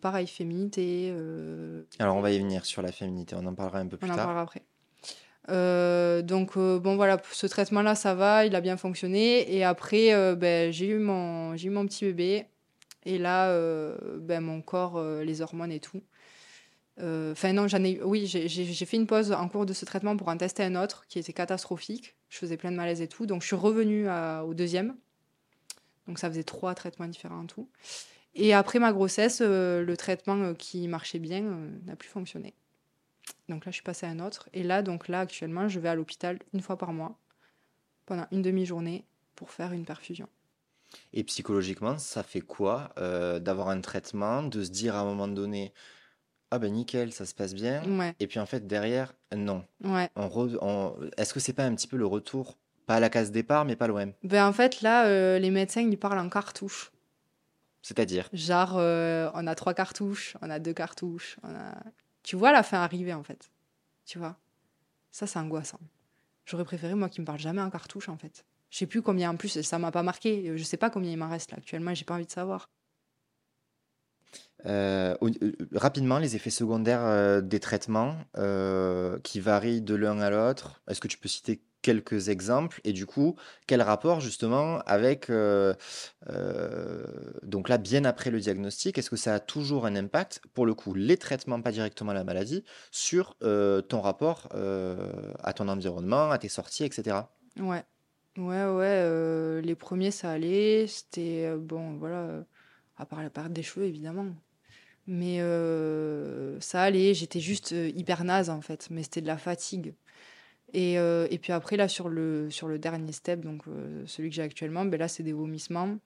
pareil, 0.00 0.26
féminité. 0.26 1.12
Alors, 1.98 2.16
on 2.16 2.20
va 2.20 2.30
y 2.30 2.38
venir 2.38 2.64
sur 2.64 2.82
la 2.82 2.92
féminité, 2.92 3.34
on 3.36 3.46
en 3.46 3.54
parlera 3.54 3.80
un 3.80 3.86
peu 3.86 3.96
plus 3.96 4.08
tard. 4.08 4.16
On 4.16 4.20
en 4.20 4.24
parlera 4.24 4.42
après. 4.42 6.22
donc, 6.22 6.56
bon, 6.56 6.94
voilà, 6.94 7.20
ce 7.32 7.48
traitement-là, 7.48 7.96
ça 7.96 8.14
va, 8.14 8.46
il 8.46 8.54
a 8.54 8.60
bien 8.60 8.76
fonctionné. 8.76 9.52
Et 9.52 9.64
après, 9.64 10.36
ben, 10.36 10.72
j'ai 10.72 10.86
eu, 10.86 10.98
mon, 10.98 11.56
eu 11.56 11.70
mon 11.70 11.86
petit 11.86 12.04
bébé. 12.04 12.46
Et 13.06 13.18
là, 13.18 13.50
euh, 13.50 14.18
ben, 14.20 14.40
mon 14.40 14.62
corps, 14.62 14.96
euh, 14.96 15.24
les 15.24 15.42
hormones 15.42 15.72
et 15.72 15.80
tout. 15.80 16.02
Euh, 17.00 17.32
enfin, 17.32 17.52
non, 17.52 17.68
j'en 17.68 17.82
ai. 17.82 18.00
Oui, 18.02 18.26
j'ai 18.26 18.86
fait 18.86 18.96
une 18.96 19.06
pause 19.06 19.32
en 19.32 19.48
cours 19.48 19.66
de 19.66 19.72
ce 19.72 19.84
traitement 19.84 20.16
pour 20.16 20.28
en 20.28 20.36
tester 20.36 20.62
un 20.62 20.76
autre 20.76 21.06
qui 21.08 21.18
était 21.18 21.32
catastrophique. 21.32 22.16
Je 22.28 22.38
faisais 22.38 22.56
plein 22.56 22.70
de 22.70 22.76
malaise 22.76 23.00
et 23.00 23.08
tout. 23.08 23.26
Donc, 23.26 23.42
je 23.42 23.48
suis 23.48 23.56
revenue 23.56 24.08
au 24.08 24.54
deuxième. 24.54 24.96
Donc, 26.06 26.18
ça 26.18 26.28
faisait 26.28 26.44
trois 26.44 26.74
traitements 26.74 27.08
différents 27.08 27.40
en 27.40 27.46
tout. 27.46 27.68
Et 28.36 28.52
après 28.52 28.78
ma 28.80 28.92
grossesse, 28.92 29.40
le 29.40 29.94
traitement 29.96 30.54
qui 30.54 30.88
marchait 30.88 31.20
bien 31.20 31.42
n'a 31.84 31.96
plus 31.96 32.08
fonctionné. 32.08 32.54
Donc 33.48 33.64
là, 33.64 33.70
je 33.70 33.76
suis 33.76 33.82
passée 33.82 34.06
à 34.06 34.10
un 34.10 34.20
autre. 34.20 34.48
Et 34.52 34.62
là, 34.62 34.82
donc 34.82 35.08
là, 35.08 35.20
actuellement, 35.20 35.68
je 35.68 35.80
vais 35.80 35.88
à 35.88 35.94
l'hôpital 35.94 36.38
une 36.52 36.60
fois 36.60 36.76
par 36.76 36.92
mois, 36.92 37.18
pendant 38.06 38.26
une 38.32 38.42
demi-journée, 38.42 39.04
pour 39.34 39.50
faire 39.50 39.72
une 39.72 39.84
perfusion. 39.84 40.28
Et 41.12 41.24
psychologiquement, 41.24 41.98
ça 41.98 42.22
fait 42.22 42.40
quoi 42.40 42.90
euh, 42.98 43.38
d'avoir 43.40 43.68
un 43.68 43.80
traitement, 43.80 44.42
de 44.42 44.62
se 44.64 44.70
dire 44.70 44.94
à 44.94 45.00
un 45.00 45.04
moment 45.04 45.28
donné, 45.28 45.72
ah 46.50 46.58
ben 46.58 46.72
nickel, 46.72 47.12
ça 47.12 47.26
se 47.26 47.34
passe 47.34 47.54
bien. 47.54 47.82
Ouais, 47.98 48.14
Et 48.20 48.26
puis 48.26 48.38
en 48.38 48.46
fait, 48.46 48.66
derrière, 48.66 49.14
non. 49.34 49.64
ouais. 49.82 50.08
On 50.16 50.28
on- 50.60 50.96
Est-ce 51.16 51.34
que 51.34 51.40
c'est 51.40 51.52
pas 51.52 51.64
un 51.64 51.74
petit 51.74 51.88
peu 51.88 51.96
le 51.96 52.06
retour, 52.06 52.56
pas 52.86 52.96
à 52.96 53.00
la 53.00 53.10
case 53.10 53.30
départ, 53.30 53.64
mais 53.64 53.76
pas 53.76 53.86
loin? 53.88 54.10
Ben, 54.22 54.46
en 54.46 54.52
fait, 54.52 54.80
là, 54.82 55.06
euh, 55.06 55.38
les 55.38 55.50
médecins, 55.50 55.80
ils 55.82 55.98
parlent 55.98 56.18
en 56.18 56.28
cartouches. 56.28 56.92
C'est-à-dire, 57.82 58.28
Genre, 58.32 58.76
euh, 58.78 59.30
on 59.34 59.46
a 59.46 59.54
trois 59.54 59.74
cartouches, 59.74 60.36
on 60.40 60.48
a 60.48 60.58
deux 60.58 60.72
cartouches, 60.72 61.36
on 61.42 61.54
a... 61.54 61.74
Tu 62.22 62.36
vois 62.36 62.50
la 62.52 62.62
fin 62.62 62.78
arriver, 62.80 63.12
en 63.12 63.22
fait. 63.22 63.50
Tu 64.06 64.18
vois? 64.18 64.36
Ça, 65.10 65.26
c'est 65.26 65.38
angoissant. 65.38 65.80
J'aurais 66.46 66.64
préféré, 66.64 66.94
moi, 66.94 67.08
qu'ils 67.10 67.20
me 67.22 67.26
parlent 67.26 67.38
jamais 67.38 67.60
en 67.60 67.68
cartouche, 67.70 68.08
en 68.08 68.16
fait. 68.16 68.44
Je 68.74 68.80
sais 68.80 68.88
plus 68.88 69.02
combien, 69.02 69.30
en 69.30 69.36
plus, 69.36 69.62
ça 69.62 69.78
m'a 69.78 69.92
pas 69.92 70.02
marqué. 70.02 70.58
Je 70.58 70.64
sais 70.64 70.76
pas 70.76 70.90
combien 70.90 71.12
il 71.12 71.16
m'en 71.16 71.28
reste, 71.28 71.52
là, 71.52 71.58
actuellement, 71.58 71.94
j'ai 71.94 72.04
pas 72.04 72.14
envie 72.14 72.26
de 72.26 72.30
savoir. 72.32 72.68
euh, 74.66 75.14
euh, 75.22 75.52
rapidement, 75.74 76.18
les 76.18 76.34
effets 76.36 76.50
secondaires 76.50 77.04
euh, 77.04 77.40
des 77.40 77.60
traitements 77.60 78.16
euh, 78.36 79.18
qui 79.20 79.38
varient 79.40 79.82
de 79.82 79.94
l'un 79.94 80.20
à 80.20 80.30
l'autre, 80.30 80.82
est-ce 80.88 81.00
que 81.00 81.06
tu 81.08 81.18
peux 81.18 81.28
citer 81.28 81.62
quelques 81.82 82.30
exemples? 82.30 82.80
Et 82.84 82.92
du 82.92 83.06
coup, 83.06 83.36
quel 83.68 83.80
rapport 83.82 84.20
justement 84.20 84.80
avec, 84.86 85.30
euh, 85.30 85.74
euh, 86.30 87.04
donc 87.44 87.68
là, 87.68 87.78
bien 87.78 88.04
après 88.04 88.30
le 88.30 88.40
diagnostic, 88.40 88.98
est-ce 88.98 89.10
que 89.10 89.16
ça 89.16 89.34
a 89.34 89.40
toujours 89.40 89.86
un 89.86 89.94
impact, 89.94 90.40
pour 90.52 90.66
le 90.66 90.74
coup, 90.74 90.94
les 90.94 91.16
traitements, 91.18 91.60
pas 91.62 91.72
directement 91.72 92.12
la 92.12 92.24
maladie, 92.24 92.64
sur 92.90 93.36
euh, 93.44 93.82
ton 93.82 94.00
rapport 94.00 94.48
euh, 94.54 95.32
à 95.44 95.52
ton 95.52 95.68
environnement, 95.68 96.30
à 96.32 96.38
tes 96.38 96.48
sorties, 96.48 96.84
etc. 96.84 97.18
Ouais. 97.60 97.84
Ouais, 98.36 98.64
ouais, 98.64 98.84
euh, 98.86 99.60
les 99.60 99.76
premiers, 99.76 100.10
ça 100.10 100.32
allait. 100.32 100.86
C'était, 100.88 101.46
euh, 101.46 101.56
bon, 101.56 101.94
voilà, 101.94 102.16
euh, 102.22 102.42
à 102.96 103.06
part 103.06 103.22
la 103.22 103.30
perte 103.30 103.52
des 103.52 103.62
cheveux, 103.62 103.86
évidemment. 103.86 104.26
Mais 105.06 105.38
ça 106.60 106.82
allait, 106.82 107.14
j'étais 107.14 107.40
juste 107.40 107.72
hyper 107.72 108.24
naze, 108.24 108.50
en 108.50 108.60
fait. 108.62 108.88
Mais 108.90 109.02
c'était 109.02 109.20
de 109.20 109.26
la 109.26 109.36
fatigue. 109.36 109.94
Et, 110.72 110.94
et 110.94 111.38
puis 111.40 111.52
après, 111.52 111.76
là, 111.76 111.88
sur 111.88 112.08
le, 112.08 112.50
sur 112.50 112.68
le 112.68 112.78
dernier 112.78 113.12
step, 113.12 113.40
donc 113.40 113.64
celui 114.06 114.30
que 114.30 114.34
j'ai 114.36 114.42
actuellement, 114.42 114.84
ben 114.86 114.98
là, 114.98 115.08
c'est 115.08 115.22
des 115.22 115.34
vomissements. 115.34 115.98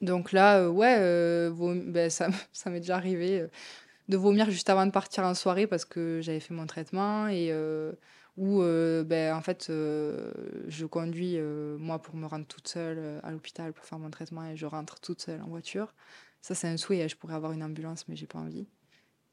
Donc 0.00 0.32
là, 0.32 0.70
ouais, 0.70 1.50
ben, 1.50 2.10
ça, 2.10 2.28
ça 2.52 2.70
m'est 2.70 2.80
déjà 2.80 2.96
arrivé 2.96 3.46
de 4.08 4.16
vomir 4.16 4.50
juste 4.50 4.70
avant 4.70 4.86
de 4.86 4.92
partir 4.92 5.24
en 5.24 5.34
soirée 5.34 5.66
parce 5.66 5.84
que 5.84 6.20
j'avais 6.22 6.40
fait 6.40 6.54
mon 6.54 6.66
traitement 6.66 7.28
et 7.28 7.52
où, 8.36 8.62
euh, 8.62 9.04
ben, 9.04 9.34
en 9.34 9.42
fait, 9.42 9.68
euh, 9.70 10.32
je 10.68 10.86
conduis, 10.86 11.34
euh, 11.36 11.76
moi, 11.78 12.00
pour 12.00 12.16
me 12.16 12.26
rendre 12.26 12.46
toute 12.46 12.68
seule 12.68 13.20
à 13.22 13.30
l'hôpital 13.30 13.72
pour 13.72 13.84
faire 13.84 13.98
mon 13.98 14.10
traitement 14.10 14.46
et 14.48 14.56
je 14.56 14.66
rentre 14.66 15.00
toute 15.00 15.20
seule 15.20 15.40
en 15.42 15.48
voiture. 15.48 15.94
Ça, 16.40 16.54
c'est 16.54 16.68
un 16.68 16.76
souhait, 16.76 17.02
hein, 17.02 17.08
je 17.08 17.16
pourrais 17.16 17.34
avoir 17.34 17.52
une 17.52 17.62
ambulance, 17.62 18.08
mais 18.08 18.16
j'ai 18.16 18.26
pas 18.26 18.38
envie. 18.38 18.66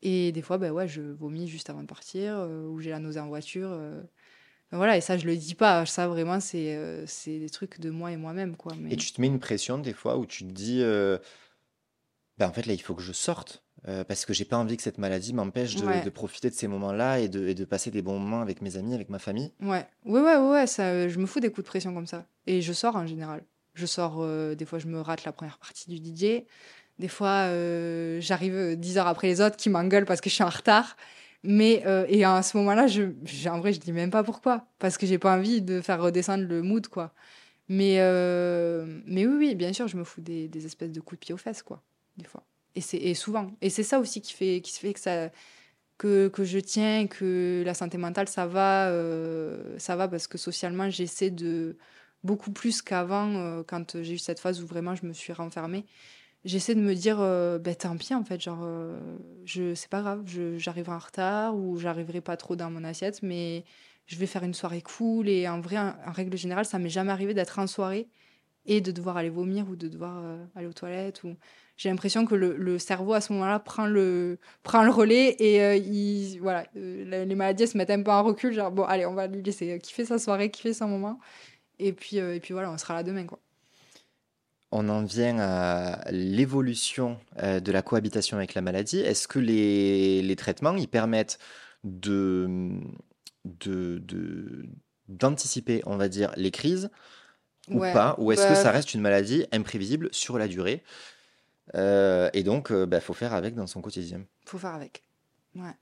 Et 0.02 0.32
des 0.32 0.42
fois, 0.42 0.58
ben 0.58 0.72
ouais, 0.72 0.88
je 0.88 1.02
vomis 1.02 1.48
juste 1.48 1.70
avant 1.70 1.82
de 1.82 1.88
partir 1.88 2.38
euh, 2.38 2.68
ou 2.68 2.80
j'ai 2.80 2.92
la 2.92 3.00
nausée 3.00 3.20
en 3.20 3.28
voiture. 3.28 3.70
euh. 3.72 4.02
Ben 4.72 4.78
voilà, 4.78 4.98
et 4.98 5.02
ça, 5.02 5.18
je 5.18 5.26
le 5.26 5.36
dis 5.36 5.56
pas. 5.56 5.86
Ça, 5.86 6.08
vraiment, 6.08 6.40
c'est 6.40 6.76
euh, 6.76 7.06
c'est 7.08 7.40
des 7.40 7.50
trucs 7.50 7.80
de 7.80 7.90
moi 7.90 8.12
et 8.12 8.18
moi-même, 8.18 8.58
quoi. 8.58 8.74
Et 8.74 8.80
Mais 8.80 8.96
tu 8.98 9.12
te 9.12 9.22
mets 9.22 9.28
une 9.28 9.40
pression 9.40 9.78
des 9.78 9.94
fois 9.94 10.18
où 10.18 10.26
tu 10.26 10.46
te 10.46 10.52
dis, 10.52 10.82
ben 12.38 12.48
en 12.48 12.54
fait 12.54 12.66
là 12.66 12.74
il 12.74 12.82
faut 12.82 12.94
que 12.96 13.02
je 13.02 13.14
sorte 13.14 13.64
euh, 13.88 14.04
parce 14.04 14.26
que 14.26 14.34
j'ai 14.34 14.46
pas 14.46 14.58
envie 14.58 14.76
que 14.76 14.84
cette 14.84 14.98
maladie 14.98 15.34
m'empêche 15.34 15.76
de, 15.76 15.86
ouais, 15.86 16.02
de 16.02 16.10
profiter 16.10 16.50
de 16.50 16.56
ces 16.56 16.68
moments-là 16.68 17.20
et 17.20 17.30
de, 17.30 17.48
et 17.48 17.54
de 17.54 17.64
passer 17.64 17.92
des 17.92 18.02
bons 18.02 18.20
moments 18.20 18.42
avec 18.42 18.62
mes 18.62 18.76
amis, 18.76 18.94
avec 18.94 19.10
ma 19.10 19.20
famille. 19.20 19.52
ouais, 19.62 19.86
ouais, 20.06 20.22
ouais, 20.22 20.36
ouais, 20.38 20.68
ça, 20.68 20.84
euh, 20.88 21.10
je 21.10 21.20
me 21.20 21.26
fous 21.26 21.40
des 21.40 21.50
coups 21.50 21.64
de 21.64 21.68
pression 21.70 21.94
comme 21.94 22.08
ça. 22.08 22.26
Et 22.48 22.62
je 22.62 22.74
sors 22.74 22.96
en 22.96 23.06
général. 23.06 23.44
Je 23.76 23.86
sors, 23.86 24.18
euh, 24.20 24.56
des 24.56 24.66
fois, 24.66 24.80
je 24.80 24.88
me 24.88 25.00
rate 25.00 25.24
la 25.24 25.32
première 25.32 25.60
partie 25.60 25.90
du 25.90 25.98
DJ. 25.98 26.44
Des 26.98 27.08
fois, 27.08 27.46
j'arrive 28.20 28.56
euh, 28.56 28.76
10 28.76 28.98
heures 28.98 29.08
après 29.08 29.28
les 29.28 29.40
autres 29.40 29.56
qui 29.56 29.70
m'engueulent 29.70 30.06
parce 30.06 30.20
que 30.20 30.30
je 30.30 30.36
suis 30.36 30.44
en 30.44 30.50
retard. 30.50 30.98
Mais, 31.44 31.84
et 32.10 32.26
à 32.26 32.42
ce 32.42 32.58
moment-là, 32.58 32.88
je, 32.88 33.04
en 33.48 33.60
vrai, 33.60 33.72
je 33.72 33.80
dis 33.80 33.94
même 33.94 34.10
pas 34.10 34.24
pourquoi. 34.24 34.66
Parce 34.80 34.98
que 34.98 35.06
j'ai 35.06 35.20
pas 35.20 35.38
envie 35.38 35.62
de 35.62 35.80
faire 35.80 36.02
redescendre 36.02 36.44
le 36.46 36.62
mood, 36.64 36.88
quoi. 36.88 37.14
Mais, 37.70 37.98
mais 39.06 39.26
oui, 39.28 39.36
oui, 39.38 39.56
bien 39.56 39.72
sûr, 39.72 39.88
je 39.88 39.96
me 39.96 40.04
fous 40.04 40.20
des, 40.20 40.48
des 40.48 40.66
espèces 40.66 40.92
de 40.92 41.00
coups 41.00 41.20
de 41.20 41.26
pied 41.26 41.34
aux 41.36 41.38
fesses, 41.38 41.62
quoi, 41.62 41.82
des 42.18 42.26
fois. 42.26 42.44
Et, 42.78 42.82
c'est, 42.82 43.14
souvent. 43.16 43.52
Et 43.62 43.72
c'est 43.72 43.84
ça 43.84 44.00
aussi 44.00 44.22
qui 44.22 44.34
fait, 44.34 44.62
qui 44.62 44.72
fait 44.78 44.94
que, 44.94 45.00
ça, 45.00 45.32
que, 45.98 46.28
que 46.28 46.44
je 46.44 46.60
tiens, 46.60 47.08
que 47.08 47.64
la 47.66 47.74
santé 47.74 47.98
mentale, 47.98 48.28
ça 48.28 48.46
va, 48.46 48.90
euh, 48.90 49.80
ça 49.80 49.96
va 49.96 50.08
parce 50.08 50.28
que 50.28 50.38
socialement, 50.38 50.88
j'essaie 50.92 51.32
de 51.32 51.76
beaucoup 52.24 52.52
plus 52.52 52.84
qu'avant, 52.84 53.34
euh, 53.36 53.64
quand 53.64 54.02
j'ai 54.04 54.14
eu 54.14 54.18
cette 54.20 54.40
phase 54.40 54.62
où 54.62 54.68
vraiment 54.68 54.94
je 54.94 55.08
me 55.08 55.14
suis 55.14 55.34
renfermée. 55.34 55.86
J'essaie 56.46 56.76
de 56.76 56.82
me 56.82 56.94
dire, 56.94 57.18
euh, 57.20 57.58
ben, 57.58 57.76
tant 57.76 57.98
pis, 57.98 58.14
en 58.14 58.24
fait, 58.24 58.40
genre, 58.40 58.64
je, 59.46 59.74
c'est 59.74 59.90
pas 59.90 60.02
grave, 60.02 60.24
j'arriverai 60.58 60.96
en 60.96 61.00
retard 61.00 61.56
ou 61.56 61.78
j'arriverai 61.80 62.22
pas 62.22 62.38
trop 62.38 62.56
dans 62.56 62.70
mon 62.70 62.84
assiette, 62.84 63.24
mais 63.24 63.66
je 64.06 64.18
vais 64.18 64.28
faire 64.28 64.44
une 64.44 64.54
soirée 64.54 64.84
cool. 64.84 65.30
Et 65.30 65.50
en 65.50 65.62
vrai, 65.62 65.80
en, 65.80 65.96
en 66.06 66.12
règle 66.12 66.38
générale, 66.38 66.66
ça 66.66 66.78
m'est 66.78 66.90
jamais 66.90 67.12
arrivé 67.12 67.34
d'être 67.34 67.58
en 67.58 67.66
soirée 67.66 68.08
et 68.68 68.82
de 68.82 68.92
devoir 68.92 69.18
aller 69.18 69.30
vomir 69.30 69.70
ou 69.70 69.76
de 69.76 69.88
devoir 69.88 70.18
euh, 70.24 70.46
aller 70.56 70.68
aux 70.68 70.74
toilettes. 70.74 71.22
J'ai 71.78 71.90
l'impression 71.90 72.26
que 72.26 72.36
le, 72.36 72.80
cerveau, 72.80 73.14
à 73.14 73.22
ce 73.22 73.32
moment-là, 73.34 73.60
prend 73.60 73.86
le, 73.86 74.40
prend 74.64 74.84
le 74.84 74.92
relais 74.92 75.36
et 75.40 75.62
euh, 75.62 75.76
il, 75.76 76.40
voilà, 76.40 76.66
euh, 76.76 77.26
les 77.26 77.36
maladies 77.36 77.68
se 77.68 77.78
mettent 77.78 77.92
un 77.92 78.02
peu 78.02 78.12
en 78.12 78.24
recul. 78.24 78.54
Genre, 78.54 78.72
bon, 78.72 78.84
allez, 78.84 79.06
on 79.06 79.14
va 79.14 79.28
lui 79.28 79.42
laisser 79.42 79.80
kiffer 79.80 80.06
sa 80.06 80.20
soirée, 80.20 80.52
kiffer 80.52 80.74
son 80.74 80.88
moment. 80.88 81.20
Et 81.80 81.94
puis, 81.94 82.18
et 82.18 82.40
puis 82.40 82.54
voilà, 82.54 82.72
on 82.72 82.78
sera 82.78 82.96
là 82.96 83.04
demain, 83.04 83.26
quoi. 83.26 83.40
On 84.72 84.90
en 84.90 85.04
vient 85.04 85.38
à 85.40 86.12
l'évolution 86.12 87.18
de 87.42 87.72
la 87.72 87.82
cohabitation 87.82 88.36
avec 88.36 88.54
la 88.54 88.62
maladie. 88.62 89.00
Est-ce 89.00 89.28
que 89.28 89.40
les, 89.40 90.22
les 90.22 90.36
traitements 90.36 90.76
ils 90.76 90.90
permettent 90.90 91.38
de, 91.84 92.82
de, 93.46 94.00
de- 94.00 94.66
d'anticiper, 95.08 95.82
on 95.86 95.96
va 95.96 96.10
dire, 96.10 96.34
les 96.36 96.52
crises 96.52 96.90
ou 97.70 97.80
Ouais, 97.80 97.94
pas? 97.94 98.16
Ou 98.18 98.32
est-ce 98.32 98.44
que 98.44 98.54
bah, 98.54 98.56
ça 98.56 98.72
reste 98.72 98.94
une 98.94 99.02
maladie 99.02 99.46
imprévisible 99.52 100.10
sur 100.12 100.38
la 100.38 100.48
durée? 100.48 100.84
Euh, 101.76 102.30
et 102.34 102.44
donc, 102.44 102.72
il 102.72 103.02
faut 103.02 103.14
faire 103.14 103.34
avec 103.34 103.56
dans 103.56 103.68
son 103.68 103.82
quotidien. 103.82 104.22
faut 104.46 104.58
faire 104.58 104.74
avec. 104.74 105.04
Ouais. 105.56 105.74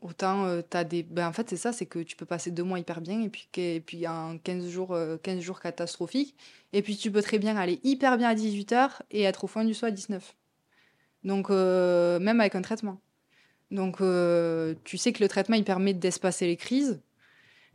Autant, 0.00 0.44
euh, 0.44 0.62
t'as 0.62 0.84
des... 0.84 1.02
Ben, 1.02 1.26
en 1.26 1.32
fait, 1.32 1.50
c'est 1.50 1.56
ça, 1.56 1.72
c'est 1.72 1.86
que 1.86 1.98
tu 1.98 2.14
peux 2.14 2.24
passer 2.24 2.52
deux 2.52 2.62
mois 2.62 2.78
hyper 2.78 3.00
bien 3.00 3.20
et 3.20 3.28
puis, 3.28 3.48
et 3.56 3.80
puis 3.80 4.06
en 4.06 4.38
15 4.38 4.68
jours, 4.68 4.94
euh, 4.94 5.16
15 5.16 5.40
jours 5.40 5.60
catastrophiques. 5.60 6.36
Et 6.72 6.82
puis 6.82 6.96
tu 6.96 7.10
peux 7.10 7.22
très 7.22 7.38
bien 7.38 7.56
aller 7.56 7.80
hyper 7.82 8.16
bien 8.16 8.28
à 8.28 8.34
18h 8.34 8.90
et 9.10 9.22
être 9.22 9.42
au 9.44 9.46
fond 9.48 9.64
du 9.64 9.74
soin 9.74 9.88
à 9.88 9.92
19. 9.92 10.36
Donc, 11.24 11.50
euh, 11.50 12.20
même 12.20 12.40
avec 12.40 12.54
un 12.54 12.62
traitement. 12.62 13.00
Donc, 13.72 14.00
euh, 14.00 14.74
tu 14.84 14.96
sais 14.98 15.12
que 15.12 15.22
le 15.22 15.28
traitement, 15.28 15.56
il 15.56 15.64
permet 15.64 15.94
d'espacer 15.94 16.46
les 16.46 16.56
crises, 16.56 17.00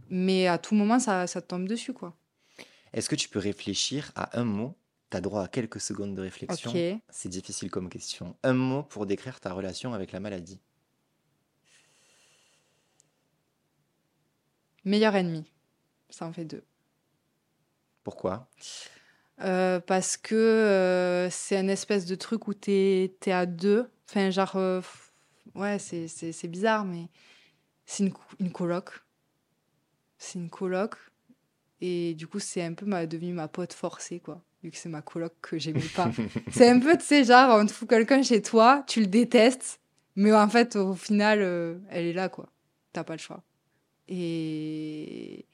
mais 0.09 0.47
à 0.47 0.57
tout 0.57 0.75
moment, 0.75 0.99
ça, 0.99 1.27
ça 1.27 1.41
te 1.41 1.47
tombe 1.47 1.67
dessus, 1.67 1.93
quoi. 1.93 2.15
Est-ce 2.93 3.09
que 3.09 3.15
tu 3.15 3.27
peux 3.27 3.39
réfléchir 3.39 4.11
à 4.15 4.39
un 4.39 4.43
mot? 4.43 4.75
Tu 5.09 5.17
as 5.17 5.21
droit 5.21 5.43
à 5.43 5.47
quelques 5.47 5.79
secondes 5.81 6.15
de 6.15 6.21
réflexion. 6.21 6.71
C'est 7.09 7.29
difficile 7.29 7.69
comme 7.69 7.89
question. 7.89 8.35
Un 8.43 8.53
mot 8.53 8.83
pour 8.83 9.05
décrire 9.05 9.39
ta 9.39 9.51
relation 9.53 9.93
avec 9.93 10.11
la 10.11 10.19
maladie. 10.19 10.59
Meilleur 14.85 15.15
ennemi. 15.15 15.45
Ça 16.09 16.25
en 16.25 16.33
fait 16.33 16.45
deux. 16.45 16.63
Pourquoi? 18.03 18.49
Euh, 19.41 19.79
parce 19.79 20.17
que 20.17 20.35
euh, 20.35 21.29
c'est 21.29 21.57
un 21.57 21.67
espèce 21.67 22.05
de 22.05 22.15
truc 22.15 22.47
où 22.47 22.53
t'es, 22.53 23.15
t'es 23.19 23.31
à 23.31 23.45
deux. 23.45 23.89
Enfin, 24.09 24.29
genre, 24.29 24.55
euh, 24.57 24.81
ouais, 25.55 25.79
c'est, 25.79 26.47
bizarre, 26.47 26.85
mais 26.85 27.07
c'est 27.85 28.03
une, 28.03 28.13
une 28.39 28.51
coloc. 28.51 28.89
C'est 30.17 30.37
une 30.37 30.49
coloc. 30.49 30.95
Et 31.85 32.13
du 32.13 32.27
coup, 32.27 32.39
c'est 32.39 32.63
un 32.63 32.73
peu 32.73 32.85
ma, 32.85 33.05
devenu 33.05 33.33
ma 33.33 33.49
pote 33.49 33.73
forcée, 33.73 34.21
quoi. 34.21 34.41
Vu 34.63 34.71
que 34.71 34.77
c'est 34.77 34.87
ma 34.87 35.01
coloc 35.01 35.33
que 35.41 35.57
j'aimais 35.57 35.81
pas. 35.93 36.09
C'est 36.49 36.69
un 36.69 36.79
peu, 36.79 36.97
tu 36.97 37.03
sais, 37.03 37.25
genre, 37.25 37.59
on 37.59 37.65
te 37.65 37.73
fout 37.73 37.89
quelqu'un 37.89 38.23
chez 38.23 38.41
toi, 38.41 38.85
tu 38.87 39.01
le 39.01 39.07
détestes, 39.07 39.81
mais 40.15 40.31
en 40.31 40.47
fait, 40.47 40.77
au 40.77 40.95
final, 40.95 41.39
euh, 41.41 41.77
elle 41.89 42.05
est 42.05 42.13
là, 42.13 42.29
quoi. 42.29 42.47
T'as 42.93 43.03
pas 43.03 43.11
le 43.11 43.19
choix. 43.19 43.43
Et, 44.07 45.45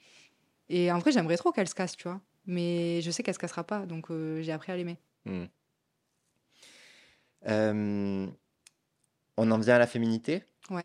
et 0.68 0.92
en 0.92 1.00
vrai, 1.00 1.10
j'aimerais 1.10 1.36
trop 1.36 1.50
qu'elle 1.50 1.66
se 1.66 1.74
casse, 1.74 1.96
tu 1.96 2.04
vois. 2.04 2.20
Mais 2.46 3.00
je 3.02 3.10
sais 3.10 3.24
qu'elle 3.24 3.34
se 3.34 3.40
cassera 3.40 3.64
pas, 3.64 3.84
donc 3.84 4.12
euh, 4.12 4.40
j'ai 4.42 4.52
appris 4.52 4.70
à 4.70 4.76
l'aimer. 4.76 4.98
Hmm. 5.24 5.46
Euh, 7.48 8.28
on 9.36 9.50
en 9.50 9.58
vient 9.58 9.74
à 9.74 9.78
la 9.80 9.88
féminité? 9.88 10.44
Ouais. 10.70 10.84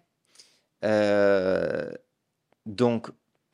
Euh, 0.84 1.92
donc, 2.66 3.12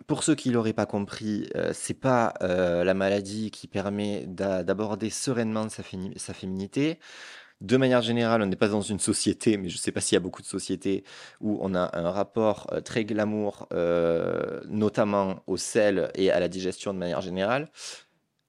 pour 0.08 0.24
ceux 0.24 0.36
qui 0.36 0.52
l'auraient 0.52 0.74
pas 0.74 0.86
compris, 0.86 1.50
euh, 1.56 1.72
c'est 1.74 1.94
pas 1.94 2.34
euh, 2.42 2.84
la 2.84 2.94
maladie 2.94 3.52
qui 3.52 3.68
permet 3.68 4.26
d'a- 4.28 4.64
d'aborder 4.64 5.10
sereinement 5.10 5.68
sa, 5.70 5.84
féminité. 5.84 7.00
De 7.62 7.78
manière 7.78 8.02
générale, 8.02 8.42
on 8.42 8.46
n'est 8.48 8.56
pas 8.56 8.70
dans 8.70 8.82
une 8.82 9.00
société, 9.00 9.58
mais 9.58 9.70
je 9.70 9.76
ne 9.76 9.80
sais 9.80 9.92
pas 9.92 10.02
s'il 10.02 10.16
y 10.16 10.18
a 10.18 10.22
beaucoup 10.22 10.42
de 10.42 10.48
sociétés 10.48 11.04
où 11.40 11.60
on 11.62 11.76
a 11.76 11.98
un 11.98 12.10
rapport 12.12 12.68
euh, 12.72 12.82
très 12.82 13.06
glamour, 13.06 13.68
euh, 13.74 14.62
notamment 14.68 15.44
au 15.48 15.58
sel 15.58 16.12
et 16.16 16.32
à 16.32 16.40
la 16.40 16.48
digestion 16.48 16.94
de 16.94 17.00
manière 17.00 17.22
générale. 17.22 17.70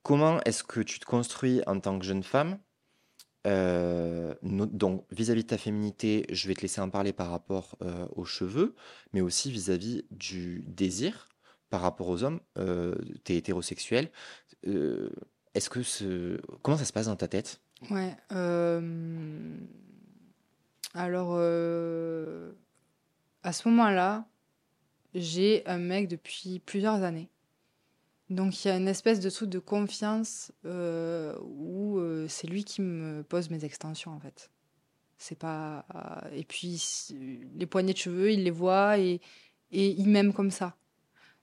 Comment 0.03 0.41
est-ce 0.45 0.65
que 0.65 0.81
tu 0.81 0.99
te 0.99 1.05
construis 1.05 1.63
en 1.67 1.79
tant 1.81 1.99
que 1.99 2.05
jeune 2.05 2.23
femme? 2.23 2.59
Donc, 3.45 5.05
vis-à-vis 5.11 5.43
de 5.43 5.49
ta 5.49 5.59
féminité, 5.59 6.27
je 6.31 6.49
vais 6.49 6.55
te 6.55 6.63
laisser 6.63 6.81
en 6.81 6.91
parler 6.91 7.13
par 7.13 7.31
rapport 7.31 7.77
aux 8.15 8.25
cheveux, 8.25 8.75
mais 9.13 9.21
aussi 9.21 9.51
vis-à-vis 9.51 10.05
du 10.11 10.65
désir 10.67 11.32
par 11.73 11.81
rapport 11.81 12.11
aux 12.11 12.23
hommes. 12.23 12.39
Euh, 12.59 12.95
t'es 13.25 13.35
hétérosexuel. 13.35 14.11
Euh, 14.67 15.09
est-ce 15.55 15.71
que. 15.71 15.81
Comment 16.61 16.77
ça 16.77 16.85
se 16.85 16.93
passe 16.93 17.07
dans 17.07 17.17
ta 17.17 17.29
tête? 17.29 17.63
Ouais. 17.91 18.15
euh, 18.33 19.57
Alors, 20.93 21.31
euh, 21.33 22.53
à 23.43 23.55
ce 23.55 23.67
moment-là, 23.71 24.27
j'ai 25.15 25.67
un 25.67 25.79
mec 25.79 26.09
depuis 26.09 26.59
plusieurs 26.59 27.03
années. 27.03 27.31
Donc, 28.29 28.63
il 28.63 28.69
y 28.69 28.71
a 28.71 28.77
une 28.77 28.87
espèce 28.89 29.21
de 29.21 29.31
truc 29.31 29.49
de 29.49 29.59
confiance 29.59 30.53
où 30.65 32.01
c'est 32.29 32.47
lui 32.49 32.65
qui 32.65 32.83
me 32.83 33.23
pose 33.23 33.49
mes 33.49 33.65
extensions, 33.65 34.13
en 34.13 34.21
fait. 34.21 34.51
C'est 35.17 35.39
pas. 35.39 35.87
Et 36.33 36.45
puis, 36.45 37.09
les 37.55 37.67
poignées 37.67 37.95
de 37.95 37.99
cheveux, 37.99 38.31
il 38.31 38.45
les 38.45 38.51
voit 38.51 38.99
et 38.99 39.21
il 39.71 40.09
m'aime 40.09 40.35
comme 40.35 40.51
ça. 40.51 40.77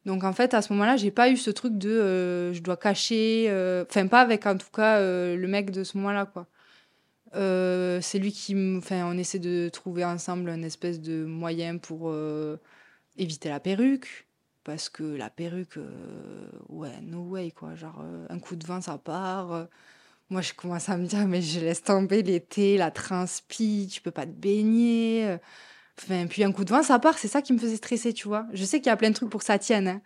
Donc, 0.09 0.23
en 0.23 0.33
fait, 0.33 0.55
à 0.55 0.63
ce 0.63 0.73
moment-là, 0.73 0.97
j'ai 0.97 1.11
pas 1.11 1.29
eu 1.29 1.37
ce 1.37 1.51
truc 1.51 1.77
de 1.77 1.91
euh, 1.91 2.51
je 2.51 2.63
dois 2.63 2.77
cacher. 2.77 3.45
euh, 3.47 3.85
Enfin, 3.87 4.07
pas 4.07 4.21
avec, 4.21 4.43
en 4.47 4.57
tout 4.57 4.71
cas, 4.73 4.97
euh, 4.97 5.35
le 5.35 5.47
mec 5.47 5.69
de 5.69 5.83
ce 5.83 5.97
moment-là, 5.97 6.25
quoi. 6.25 6.47
C'est 8.01 8.17
lui 8.17 8.31
qui. 8.31 8.55
Enfin, 8.79 9.03
on 9.05 9.15
essaie 9.19 9.37
de 9.37 9.69
trouver 9.69 10.03
ensemble 10.03 10.49
un 10.49 10.63
espèce 10.63 10.99
de 10.99 11.25
moyen 11.25 11.77
pour 11.77 12.11
éviter 13.17 13.49
la 13.49 13.59
perruque. 13.59 14.25
Parce 14.63 14.89
que 14.89 15.03
la 15.03 15.29
perruque, 15.29 15.77
ouais, 16.69 16.99
no 17.03 17.21
way, 17.21 17.51
quoi. 17.51 17.75
Genre, 17.75 18.03
un 18.29 18.39
coup 18.39 18.55
de 18.55 18.65
vent, 18.65 18.81
ça 18.81 18.97
part. 18.97 19.67
Moi, 20.31 20.41
je 20.41 20.53
commence 20.53 20.89
à 20.89 20.97
me 20.97 21.05
dire, 21.05 21.27
mais 21.27 21.43
je 21.43 21.59
laisse 21.59 21.83
tomber 21.83 22.23
l'été, 22.23 22.77
la 22.77 22.89
transpi, 22.89 23.87
tu 23.91 24.01
peux 24.01 24.09
pas 24.11 24.25
te 24.25 24.31
baigner. 24.31 25.37
Enfin, 26.01 26.27
puis 26.27 26.43
un 26.43 26.51
coup 26.51 26.63
de 26.63 26.69
vent, 26.69 26.81
ça 26.83 26.97
part. 26.99 27.17
C'est 27.17 27.27
ça 27.27 27.41
qui 27.41 27.53
me 27.53 27.57
faisait 27.57 27.75
stresser, 27.75 28.13
tu 28.13 28.27
vois. 28.27 28.45
Je 28.53 28.63
sais 28.63 28.79
qu'il 28.79 28.87
y 28.87 28.91
a 28.91 28.97
plein 28.97 29.09
de 29.09 29.15
trucs 29.15 29.29
pour 29.29 29.39
que 29.41 29.45
ça 29.45 29.59
tienne, 29.59 29.87
hein. 29.87 30.01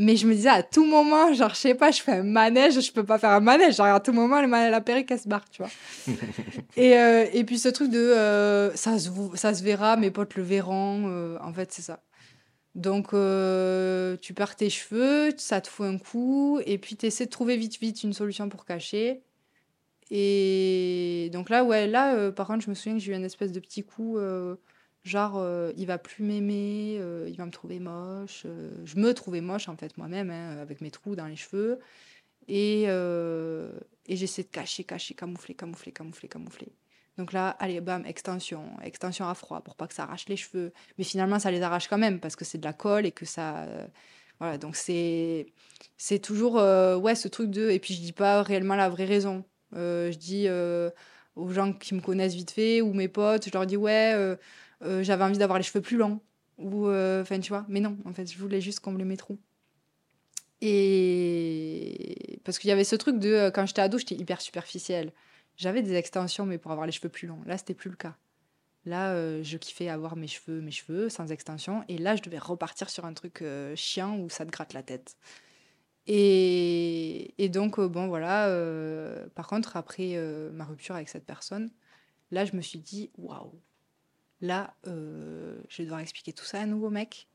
Mais 0.00 0.14
je 0.16 0.28
me 0.28 0.34
disais 0.34 0.50
à 0.50 0.62
tout 0.62 0.84
moment, 0.84 1.32
genre, 1.32 1.50
je 1.54 1.56
sais 1.56 1.74
pas, 1.74 1.90
je 1.90 2.00
fais 2.02 2.12
un 2.12 2.22
manège, 2.22 2.78
je 2.80 2.92
peux 2.92 3.02
pas 3.04 3.18
faire 3.18 3.30
un 3.30 3.40
manège. 3.40 3.76
Genre, 3.76 3.86
à 3.86 3.98
tout 3.98 4.12
moment, 4.12 4.40
le 4.40 4.46
ma- 4.46 4.70
la 4.70 4.80
perruque, 4.80 5.10
elle 5.10 5.18
se 5.18 5.26
barre, 5.28 5.48
tu 5.50 5.62
vois. 5.62 5.70
Et, 6.76 6.96
euh, 6.96 7.26
et 7.32 7.42
puis 7.42 7.58
ce 7.58 7.68
truc 7.68 7.90
de 7.90 7.98
euh, 7.98 8.72
ça, 8.76 8.96
se, 9.00 9.10
ça 9.34 9.52
se 9.54 9.64
verra, 9.64 9.96
mes 9.96 10.12
potes 10.12 10.36
le 10.36 10.44
verront. 10.44 11.06
euh, 11.08 11.36
en 11.42 11.52
fait, 11.52 11.72
c'est 11.72 11.82
ça. 11.82 12.00
Donc, 12.76 13.06
tu 13.08 14.34
perds 14.34 14.54
tes 14.54 14.70
cheveux, 14.70 15.30
ça 15.38 15.60
te 15.60 15.66
fout 15.68 15.86
un 15.86 15.98
coup, 15.98 16.60
et 16.64 16.78
puis 16.78 16.94
tu 16.94 17.06
essaies 17.06 17.24
de 17.26 17.30
trouver 17.30 17.56
vite, 17.56 17.80
vite 17.80 18.04
une 18.04 18.12
solution 18.12 18.48
pour 18.48 18.64
cacher. 18.64 19.22
Et 20.10 21.30
donc 21.32 21.50
là, 21.50 21.64
ouais, 21.64 21.86
là, 21.86 22.30
par 22.30 22.46
contre, 22.46 22.64
je 22.64 22.70
me 22.70 22.74
souviens 22.74 22.94
que 22.94 23.00
j'ai 23.00 23.12
eu 23.12 23.16
un 23.16 23.24
espèce 23.24 23.50
de 23.52 23.60
petit 23.60 23.82
coup, 23.82 24.18
genre, 25.04 25.34
euh, 25.38 25.72
il 25.76 25.86
va 25.86 25.98
plus 25.98 26.24
m'aimer, 26.24 26.96
euh, 27.00 27.26
il 27.28 27.36
va 27.36 27.46
me 27.46 27.50
trouver 27.50 27.80
moche. 27.80 28.42
euh, 28.46 28.70
je 28.84 28.96
me 28.96 29.14
trouvais 29.14 29.40
moche, 29.40 29.68
en 29.68 29.76
fait, 29.76 29.96
moi-même, 29.98 30.30
hein, 30.30 30.58
avec 30.58 30.80
mes 30.80 30.90
trous 30.90 31.16
dans 31.16 31.26
les 31.26 31.36
cheveux. 31.36 31.78
Et, 32.48 32.84
euh, 32.88 33.70
et 34.06 34.16
j'essaie 34.16 34.42
de 34.42 34.48
cacher, 34.48 34.84
cacher, 34.84 35.14
camoufler, 35.14 35.54
camoufler, 35.54 35.92
camoufler, 35.92 36.28
camoufler. 36.28 36.72
Donc 37.18 37.32
là, 37.32 37.50
allez, 37.58 37.80
bam, 37.80 38.06
extension, 38.06 38.64
extension 38.82 39.28
à 39.28 39.34
froid 39.34 39.60
pour 39.60 39.74
pas 39.76 39.86
que 39.88 39.94
ça 39.94 40.04
arrache 40.04 40.28
les 40.28 40.36
cheveux. 40.36 40.72
Mais 40.98 41.04
finalement, 41.04 41.38
ça 41.38 41.50
les 41.50 41.62
arrache 41.62 41.88
quand 41.88 41.98
même 41.98 42.20
parce 42.20 42.36
que 42.36 42.44
c'est 42.44 42.58
de 42.58 42.64
la 42.64 42.72
colle 42.72 43.06
et 43.06 43.12
que 43.12 43.26
ça. 43.26 43.66
voilà, 44.38 44.56
donc 44.56 44.76
c'est 44.76 45.46
c'est 45.96 46.20
toujours 46.20 46.54
ouais 46.54 47.16
ce 47.16 47.26
truc 47.28 47.50
de. 47.50 47.70
Et 47.70 47.80
puis 47.80 47.94
je 47.94 48.00
dis 48.00 48.12
pas 48.12 48.42
réellement 48.44 48.76
la 48.76 48.88
vraie 48.88 49.04
raison. 49.04 49.44
Je 49.72 50.14
dis 50.16 50.46
aux 51.34 51.50
gens 51.52 51.72
qui 51.72 51.94
me 51.94 52.00
connaissent 52.00 52.34
vite 52.34 52.52
fait 52.52 52.80
ou 52.82 52.92
mes 52.92 53.08
potes, 53.08 53.46
je 53.46 53.50
leur 53.52 53.66
dis 53.66 53.76
ouais, 53.76 54.14
euh, 54.82 55.02
j'avais 55.02 55.24
envie 55.24 55.38
d'avoir 55.38 55.58
les 55.58 55.64
cheveux 55.64 55.80
plus 55.80 55.96
longs. 55.96 56.20
Ou 56.58 56.88
euh, 56.88 57.22
enfin, 57.22 57.38
tu 57.38 57.50
vois, 57.50 57.64
mais 57.68 57.80
non, 57.80 57.96
en 58.04 58.12
fait, 58.12 58.30
je 58.30 58.38
voulais 58.38 58.60
juste 58.60 58.80
combler 58.80 59.04
mes 59.04 59.16
trous. 59.16 59.38
Et 60.60 62.40
parce 62.44 62.58
qu'il 62.58 62.68
y 62.68 62.72
avait 62.72 62.84
ce 62.84 62.96
truc 62.96 63.18
de 63.18 63.28
euh, 63.28 63.50
quand 63.50 63.64
j'étais 63.66 63.82
ado, 63.82 63.98
j'étais 63.98 64.16
hyper 64.16 64.40
superficielle. 64.40 65.12
J'avais 65.56 65.82
des 65.82 65.94
extensions, 65.94 66.46
mais 66.46 66.58
pour 66.58 66.72
avoir 66.72 66.86
les 66.86 66.92
cheveux 66.92 67.08
plus 67.08 67.28
longs. 67.28 67.40
Là, 67.46 67.58
c'était 67.58 67.74
plus 67.74 67.90
le 67.90 67.96
cas. 67.96 68.16
Là, 68.84 69.42
je 69.42 69.56
kiffais 69.58 69.88
avoir 69.88 70.16
mes 70.16 70.28
cheveux, 70.28 70.60
mes 70.60 70.70
cheveux 70.70 71.08
sans 71.08 71.30
extension. 71.32 71.84
Et 71.88 71.98
là, 71.98 72.16
je 72.16 72.22
devais 72.22 72.38
repartir 72.38 72.88
sur 72.90 73.04
un 73.04 73.12
truc 73.12 73.44
chiant 73.74 74.18
où 74.18 74.30
ça 74.30 74.46
te 74.46 74.50
gratte 74.50 74.72
la 74.72 74.82
tête. 74.84 75.16
Et, 76.06 77.34
et 77.38 77.48
donc, 77.48 77.80
bon, 77.80 78.06
voilà. 78.06 78.48
par 79.34 79.48
contre, 79.48 79.76
après 79.76 80.16
ma 80.52 80.64
rupture 80.64 80.94
avec 80.94 81.08
cette 81.08 81.26
personne, 81.26 81.70
là, 82.30 82.44
je 82.44 82.54
me 82.54 82.62
suis 82.62 82.78
dit, 82.78 83.10
waouh, 83.18 83.60
là, 84.40 84.74
euh, 84.86 85.58
je 85.68 85.78
vais 85.78 85.84
devoir 85.84 86.00
expliquer 86.00 86.32
tout 86.32 86.44
ça 86.44 86.60
à 86.60 86.66
nouveau 86.66 86.90
mec. 86.90 87.26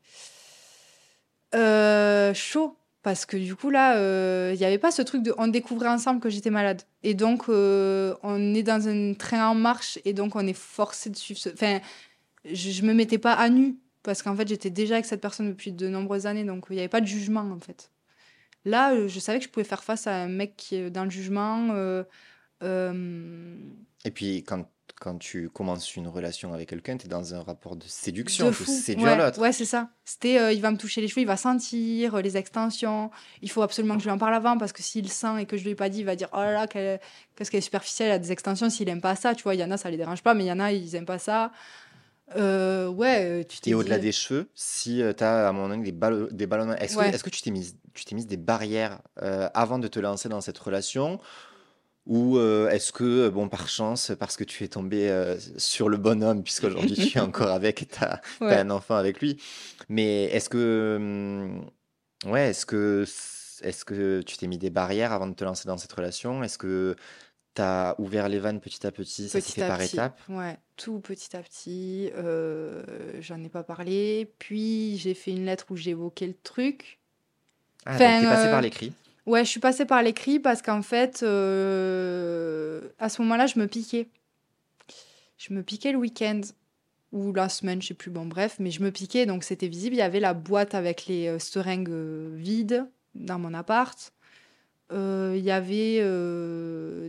Euh, 1.54 2.34
chaud. 2.34 2.76
Parce 3.02 3.26
que 3.26 3.36
du 3.36 3.54
coup, 3.54 3.68
là, 3.68 3.98
euh, 3.98 4.52
il 4.54 4.58
n'y 4.58 4.64
avait 4.64 4.78
pas 4.78 4.90
ce 4.90 5.02
truc 5.02 5.22
de 5.22 5.34
on 5.36 5.46
découvrait 5.46 5.90
ensemble 5.90 6.20
que 6.20 6.30
j'étais 6.30 6.48
malade. 6.48 6.80
Et 7.02 7.12
donc, 7.12 7.50
euh, 7.50 8.14
on 8.22 8.54
est 8.54 8.62
dans 8.62 8.88
un 8.88 9.12
train 9.12 9.46
en 9.46 9.54
marche 9.54 9.98
et 10.06 10.14
donc 10.14 10.36
on 10.36 10.46
est 10.46 10.56
forcé 10.56 11.10
de 11.10 11.16
suivre 11.16 11.38
ce. 11.38 11.50
Enfin, 11.50 11.80
je, 12.46 12.70
je 12.70 12.82
me 12.82 12.94
mettais 12.94 13.18
pas 13.18 13.34
à 13.34 13.50
nu 13.50 13.76
parce 14.02 14.22
qu'en 14.22 14.34
fait, 14.34 14.48
j'étais 14.48 14.70
déjà 14.70 14.94
avec 14.94 15.04
cette 15.04 15.20
personne 15.20 15.50
depuis 15.50 15.70
de 15.70 15.86
nombreuses 15.88 16.24
années 16.26 16.44
donc 16.44 16.64
il 16.70 16.74
n'y 16.74 16.78
avait 16.78 16.88
pas 16.88 17.02
de 17.02 17.06
jugement 17.06 17.42
en 17.42 17.60
fait. 17.60 17.90
Là, 18.64 18.94
euh, 18.94 19.06
je 19.06 19.20
savais 19.20 19.38
que 19.38 19.44
je 19.44 19.50
pouvais 19.50 19.64
faire 19.64 19.84
face 19.84 20.06
à 20.06 20.22
un 20.22 20.28
mec 20.28 20.56
qui 20.56 20.76
est 20.76 20.90
dans 20.90 21.04
le 21.04 21.10
jugement. 21.10 21.68
euh, 21.72 22.04
euh, 22.62 23.54
Et 24.06 24.10
puis, 24.10 24.44
quand, 24.44 24.66
quand 25.04 25.18
tu 25.18 25.50
commences 25.50 25.96
une 25.96 26.08
relation 26.08 26.54
avec 26.54 26.70
quelqu'un, 26.70 26.96
tu 26.96 27.04
es 27.04 27.08
dans 27.10 27.34
un 27.34 27.42
rapport 27.42 27.76
de 27.76 27.84
séduction. 27.86 28.46
de 28.46 28.52
fou. 28.52 28.64
séduire 28.64 29.06
Ouais, 29.12 29.16
l'autre. 29.18 29.38
ouais, 29.38 29.52
c'est 29.52 29.66
ça. 29.66 29.90
C'était, 30.06 30.38
euh, 30.38 30.50
il 30.52 30.62
va 30.62 30.70
me 30.70 30.78
toucher 30.78 31.02
les 31.02 31.08
cheveux, 31.08 31.20
il 31.20 31.26
va 31.26 31.36
sentir 31.36 32.14
euh, 32.14 32.22
les 32.22 32.38
extensions. 32.38 33.10
Il 33.42 33.50
faut 33.50 33.60
absolument 33.60 33.94
que 33.96 34.00
je 34.00 34.06
lui 34.06 34.12
en 34.12 34.18
parle 34.18 34.34
avant 34.34 34.56
parce 34.56 34.72
que 34.72 34.82
s'il 34.82 35.10
sent 35.10 35.40
et 35.42 35.44
que 35.46 35.58
je 35.58 35.64
lui 35.64 35.70
ai 35.72 35.74
pas 35.74 35.90
dit, 35.90 35.98
il 35.98 36.06
va 36.06 36.16
dire 36.16 36.28
oh 36.32 36.38
là 36.38 36.52
là, 36.52 36.66
qu'est-ce 36.66 37.50
qu'elle 37.50 37.58
est 37.58 37.60
superficielle, 37.60 38.08
elle 38.08 38.14
a 38.14 38.18
des 38.18 38.32
extensions. 38.32 38.70
S'il 38.70 38.88
aime 38.88 39.02
pas 39.02 39.14
ça, 39.14 39.34
tu 39.34 39.42
vois, 39.42 39.54
il 39.54 39.60
y 39.60 39.64
en 39.64 39.70
a, 39.70 39.76
ça 39.76 39.90
les 39.90 39.98
dérange 39.98 40.22
pas, 40.22 40.32
mais 40.32 40.44
il 40.44 40.48
y 40.48 40.52
en 40.52 40.58
a, 40.60 40.72
ils 40.72 40.94
aiment 40.96 41.04
pas 41.04 41.18
ça. 41.18 41.52
Euh, 42.36 42.88
ouais, 42.88 43.44
tu 43.44 43.60
t'es 43.60 43.70
Et 43.70 43.74
au-delà 43.74 43.98
dit- 43.98 44.06
des 44.06 44.12
cheveux, 44.12 44.48
si 44.54 45.02
tu 45.16 45.22
as 45.24 45.46
à 45.46 45.48
un 45.50 45.52
moment 45.52 45.68
donné 45.68 45.84
des, 45.84 45.92
ballo- 45.92 46.30
des 46.32 46.46
ballonnements, 46.46 46.76
est-ce 46.76 46.96
Ouais. 46.96 47.10
que, 47.12 47.28
tu 47.30 47.42
t'es 47.42 47.50
mise, 47.50 47.76
tu 47.92 48.04
t'es 48.06 48.14
mise 48.14 48.26
des 48.26 48.38
barrières 48.38 49.00
euh, 49.22 49.48
avant 49.52 49.78
de 49.78 49.86
te 49.88 50.00
lancer 50.00 50.30
dans 50.30 50.40
cette 50.40 50.58
relation 50.58 51.20
Ou 52.06 52.36
euh, 52.36 52.68
est-ce 52.68 52.92
que, 52.92 53.28
bon, 53.30 53.48
par 53.48 53.66
chance, 53.68 54.12
parce 54.18 54.36
que 54.36 54.44
tu 54.44 54.62
es 54.64 54.68
tombé 54.68 55.08
euh, 55.08 55.38
sur 55.56 55.88
le 55.88 55.96
bonhomme, 55.96 56.42
puisqu'aujourd'hui 56.42 56.94
tu 56.96 57.16
es 57.16 57.20
encore 57.22 57.48
avec 57.48 57.80
et 57.82 57.86
tu 57.86 57.98
as, 58.04 58.20
Ouais. 58.42 58.56
un 58.56 58.68
enfant 58.70 58.96
avec 58.96 59.20
lui, 59.20 59.40
mais 59.88 60.24
est-ce 60.24 60.50
que, 60.50 60.96
hum, 60.98 62.30
ouais, 62.30 62.50
est-ce 62.50 62.66
que, 62.66 63.06
est-ce 63.62 63.84
que 63.86 64.20
tu 64.20 64.36
t'es 64.36 64.46
mis 64.46 64.58
des 64.58 64.68
barrières 64.70 65.12
avant 65.12 65.26
de 65.28 65.34
te 65.34 65.44
lancer 65.44 65.66
dans 65.66 65.78
cette 65.78 65.92
relation? 65.92 66.42
Est-ce 66.44 66.58
que 66.58 66.94
tu 67.54 67.62
as 67.62 67.94
ouvert 67.98 68.28
les 68.28 68.38
vannes 68.38 68.60
petit 68.60 68.86
à 68.86 68.90
petit 68.90 69.28
Ça 69.30 69.40
s'est 69.40 69.46
Petit 69.46 69.52
fait 69.52 69.62
à 69.62 69.68
par 69.68 69.78
petit. 69.78 69.94
étapes? 69.94 70.20
Ouais, 70.28 70.58
tout 70.76 70.98
petit 71.00 71.34
à 71.34 71.40
petit. 71.40 72.10
Euh, 72.16 72.82
j'en 73.20 73.42
ai 73.42 73.48
pas 73.48 73.62
parlé. 73.62 74.30
Puis 74.38 74.98
j'ai 74.98 75.14
fait 75.14 75.30
une 75.30 75.46
lettre 75.46 75.66
où 75.70 75.76
j'évoquais 75.76 76.26
le 76.26 76.34
truc. 76.34 76.98
Ah, 77.86 77.94
Enfin, 77.94 78.10
donc 78.10 78.20
t'es 78.22 78.28
passé 78.34 78.48
euh, 78.48 78.50
par 78.50 78.60
l'écrit. 78.60 78.92
Ouais, 79.26 79.42
je 79.44 79.48
suis 79.48 79.60
passée 79.60 79.86
par 79.86 80.02
l'écrit 80.02 80.38
parce 80.38 80.60
qu'en 80.60 80.82
fait, 80.82 81.22
euh, 81.22 82.82
à 82.98 83.08
ce 83.08 83.22
moment-là, 83.22 83.46
je 83.46 83.58
me 83.58 83.66
piquais. 83.66 84.08
Je 85.38 85.54
me 85.54 85.62
piquais 85.62 85.92
le 85.92 85.98
week-end 85.98 86.42
ou 87.12 87.32
la 87.32 87.48
semaine, 87.48 87.80
je 87.80 87.88
sais 87.88 87.94
plus, 87.94 88.10
bon 88.10 88.26
bref, 88.26 88.56
mais 88.58 88.70
je 88.70 88.82
me 88.82 88.90
piquais, 88.90 89.24
donc 89.24 89.44
c'était 89.44 89.68
visible. 89.68 89.94
Il 89.94 89.98
y 89.98 90.02
avait 90.02 90.20
la 90.20 90.34
boîte 90.34 90.74
avec 90.74 91.06
les 91.06 91.28
euh, 91.28 91.38
seringues 91.38 91.88
euh, 91.88 92.34
vides 92.36 92.86
dans 93.14 93.38
mon 93.38 93.54
appart. 93.54 94.12
Il 94.92 95.40
y 95.40 95.50
avait 95.50 95.98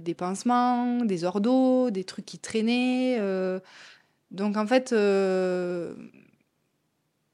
des 0.02 0.16
pansements, 0.16 1.06
des 1.06 1.24
ordos, 1.24 1.92
des 1.92 2.04
trucs 2.04 2.26
qui 2.26 2.40
traînaient. 2.40 3.20
donc 4.32 4.58
en 4.58 4.66
fait, 4.66 4.92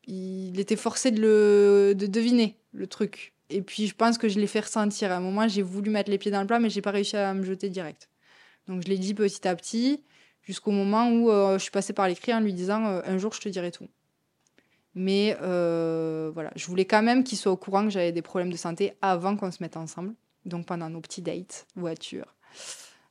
il 0.07 0.59
était 0.59 0.75
forcé 0.75 1.11
de 1.11 1.21
le 1.21 1.93
de 1.95 2.05
deviner 2.05 2.57
le 2.73 2.87
truc. 2.87 3.33
Et 3.51 3.61
puis 3.61 3.87
je 3.87 3.95
pense 3.95 4.17
que 4.17 4.29
je 4.29 4.39
l'ai 4.39 4.47
fait 4.47 4.61
ressentir. 4.61 5.11
À 5.11 5.17
un 5.17 5.19
moment, 5.19 5.47
j'ai 5.47 5.61
voulu 5.61 5.91
mettre 5.91 6.09
les 6.09 6.17
pieds 6.17 6.31
dans 6.31 6.41
le 6.41 6.47
plat, 6.47 6.59
mais 6.59 6.69
j'ai 6.69 6.81
pas 6.81 6.91
réussi 6.91 7.17
à 7.17 7.33
me 7.33 7.43
jeter 7.43 7.69
direct. 7.69 8.09
Donc 8.67 8.81
je 8.83 8.87
l'ai 8.87 8.97
dit 8.97 9.13
petit 9.13 9.47
à 9.47 9.55
petit, 9.55 10.03
jusqu'au 10.43 10.71
moment 10.71 11.09
où 11.09 11.29
euh, 11.29 11.57
je 11.57 11.63
suis 11.63 11.71
passée 11.71 11.93
par 11.93 12.07
l'écrit 12.07 12.33
en 12.33 12.39
lui 12.39 12.53
disant 12.53 12.85
euh, 12.85 13.01
un 13.05 13.17
jour 13.17 13.33
je 13.33 13.41
te 13.41 13.49
dirai 13.49 13.71
tout. 13.71 13.87
Mais 14.93 15.37
euh, 15.41 16.31
voilà, 16.33 16.51
je 16.55 16.65
voulais 16.67 16.85
quand 16.85 17.01
même 17.01 17.23
qu'il 17.23 17.37
soit 17.37 17.51
au 17.51 17.57
courant 17.57 17.83
que 17.83 17.89
j'avais 17.89 18.11
des 18.11 18.21
problèmes 18.21 18.51
de 18.51 18.57
santé 18.57 18.93
avant 19.01 19.37
qu'on 19.37 19.51
se 19.51 19.61
mette 19.61 19.77
ensemble. 19.77 20.13
Donc 20.45 20.65
pendant 20.65 20.89
nos 20.89 21.01
petits 21.01 21.21
dates 21.21 21.67
voiture. 21.75 22.35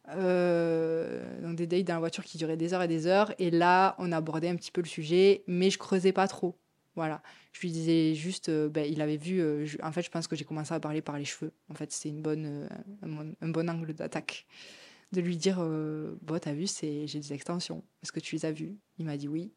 Donc 0.08 1.56
des 1.56 1.66
dates 1.66 1.84
dans 1.84 1.94
la 1.94 2.00
voiture 2.00 2.24
qui 2.24 2.36
duraient 2.36 2.56
des 2.56 2.74
heures 2.74 2.82
et 2.82 2.88
des 2.88 3.06
heures. 3.06 3.32
Et 3.38 3.50
là, 3.50 3.94
on 3.98 4.12
abordait 4.12 4.48
un 4.48 4.56
petit 4.56 4.72
peu 4.72 4.82
le 4.82 4.88
sujet, 4.88 5.44
mais 5.46 5.70
je 5.70 5.78
creusais 5.78 6.12
pas 6.12 6.26
trop. 6.28 6.59
Voilà. 6.96 7.22
Je 7.52 7.60
lui 7.60 7.70
disais 7.70 8.14
juste, 8.14 8.48
euh, 8.48 8.68
ben, 8.68 8.84
il 8.90 9.00
avait 9.00 9.16
vu. 9.16 9.40
euh, 9.40 9.66
en 9.82 9.92
fait, 9.92 10.02
je 10.02 10.10
pense 10.10 10.26
que 10.26 10.36
j'ai 10.36 10.44
commencé 10.44 10.74
à 10.74 10.80
parler 10.80 11.02
par 11.02 11.18
les 11.18 11.24
cheveux. 11.24 11.52
En 11.70 11.74
fait, 11.74 11.92
c'était 11.92 12.08
une 12.08 12.22
bonne, 12.22 12.46
euh, 12.46 12.68
un, 13.40 13.48
bon- 13.48 13.68
angle 13.68 13.94
d'attaque. 13.94 14.46
de 15.12 15.20
lui 15.20 15.36
dire 15.36 15.58
Bon, 16.22 16.38
t'as 16.40 16.52
vu, 16.52 16.66
c'est... 16.66 17.06
j'ai 17.06 17.20
des 17.20 17.32
extensions. 17.32 17.82
Est-ce 18.02 18.12
que 18.12 18.20
tu 18.20 18.36
les 18.36 18.44
as 18.46 18.52
vues? 18.52 18.76
Il 18.98 19.06
m'a 19.06 19.16
dit 19.16 19.28
oui. 19.28 19.52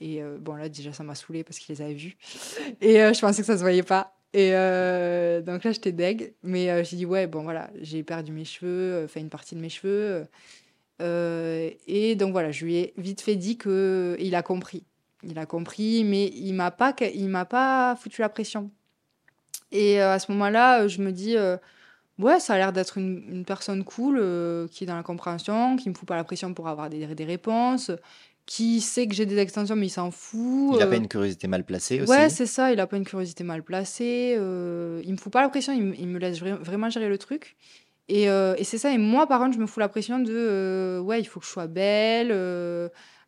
Et 0.00 0.20
bon, 0.40 0.54
là, 0.56 0.68
déjà, 0.68 0.92
ça 0.92 1.04
m'a 1.04 1.14
saoulé 1.14 1.44
parce 1.44 1.58
qu'il 1.58 1.74
les 1.74 1.82
avait 1.82 1.94
vues. 1.94 2.16
Et 2.80 2.94
je 2.96 3.20
pensais 3.20 3.42
que 3.42 3.46
ça 3.46 3.56
se 3.56 3.62
voyait 3.62 3.82
pas. 3.84 4.16
Et 4.32 4.50
donc 4.50 5.64
là, 5.64 5.72
j'étais 5.72 5.92
deg. 5.92 6.34
Mais 6.42 6.84
j'ai 6.84 6.96
dit 6.96 7.06
Ouais, 7.06 7.26
bon, 7.26 7.42
voilà, 7.42 7.70
j'ai 7.80 8.02
perdu 8.02 8.32
mes 8.32 8.44
cheveux, 8.44 9.06
fait 9.06 9.20
une 9.20 9.28
partie 9.30 9.54
de 9.54 9.60
mes 9.60 9.68
cheveux. 9.70 10.26
et 11.00 12.14
donc 12.16 12.32
voilà, 12.32 12.50
je 12.52 12.64
lui 12.64 12.76
ai 12.76 12.94
vite 12.96 13.20
fait 13.20 13.36
dit 13.36 13.58
qu'il 13.58 14.34
a 14.34 14.42
compris. 14.42 14.84
Il 15.22 15.38
a 15.38 15.46
compris, 15.46 16.04
mais 16.04 16.26
il 16.34 16.52
m'a 16.52 16.70
pas, 16.70 16.94
il 17.14 17.28
m'a 17.28 17.44
pas 17.44 17.96
foutu 17.96 18.20
la 18.20 18.28
pression. 18.28 18.70
Et 19.70 20.00
à 20.00 20.18
ce 20.18 20.30
moment-là, 20.32 20.88
je 20.88 21.00
me 21.00 21.12
dis 21.12 21.36
Ouais, 22.18 22.40
ça 22.40 22.54
a 22.54 22.58
l'air 22.58 22.72
d'être 22.72 22.98
une, 22.98 23.44
personne 23.44 23.84
cool, 23.84 24.18
euh, 24.20 24.68
qui 24.68 24.84
est 24.84 24.86
dans 24.86 24.96
la 24.96 25.02
compréhension, 25.02 25.76
qui 25.76 25.88
me 25.88 25.94
fout 25.94 26.06
pas 26.06 26.16
la 26.16 26.24
pression 26.24 26.52
pour 26.52 26.68
avoir 26.68 26.90
des, 26.90 27.06
des 27.06 27.24
réponses, 27.24 27.90
qui 28.44 28.80
sait 28.80 29.06
que 29.06 29.14
j'ai 29.14 29.24
des 29.24 29.38
extensions, 29.38 29.76
mais 29.76 29.86
il 29.86 29.90
s'en 29.90 30.10
fout. 30.10 30.74
Il 30.74 30.78
n'a 30.78 30.86
pas 30.86 30.94
euh. 30.94 30.98
une 30.98 31.08
curiosité 31.08 31.48
mal 31.48 31.64
placée 31.64 32.02
aussi 32.02 32.10
Ouais, 32.10 32.28
c'est 32.28 32.46
ça, 32.46 32.70
il 32.70 32.76
n'a 32.76 32.86
pas 32.86 32.96
une 32.96 33.04
curiosité 33.04 33.44
mal 33.44 33.62
placée. 33.62 34.36
Euh, 34.38 35.00
il 35.04 35.12
me 35.12 35.16
fout 35.16 35.32
pas 35.32 35.40
la 35.40 35.48
pression, 35.48 35.72
il, 35.72 36.06
me 36.06 36.18
laisse 36.18 36.40
vraiment 36.40 36.90
gérer 36.90 37.08
le 37.08 37.18
truc. 37.18 37.56
Et, 38.08 38.28
euh, 38.28 38.54
et 38.58 38.64
c'est 38.64 38.78
ça, 38.78 38.92
et 38.92 38.98
moi, 38.98 39.26
par 39.26 39.40
contre, 39.40 39.54
je 39.54 39.60
me 39.60 39.66
fous 39.66 39.80
la 39.80 39.88
pression 39.88 40.18
de 40.18 41.00
ouais, 41.02 41.18
il 41.20 41.24
faut 41.24 41.40
que 41.40 41.46
je 41.46 41.50
sois 41.50 41.66
belle 41.66 42.28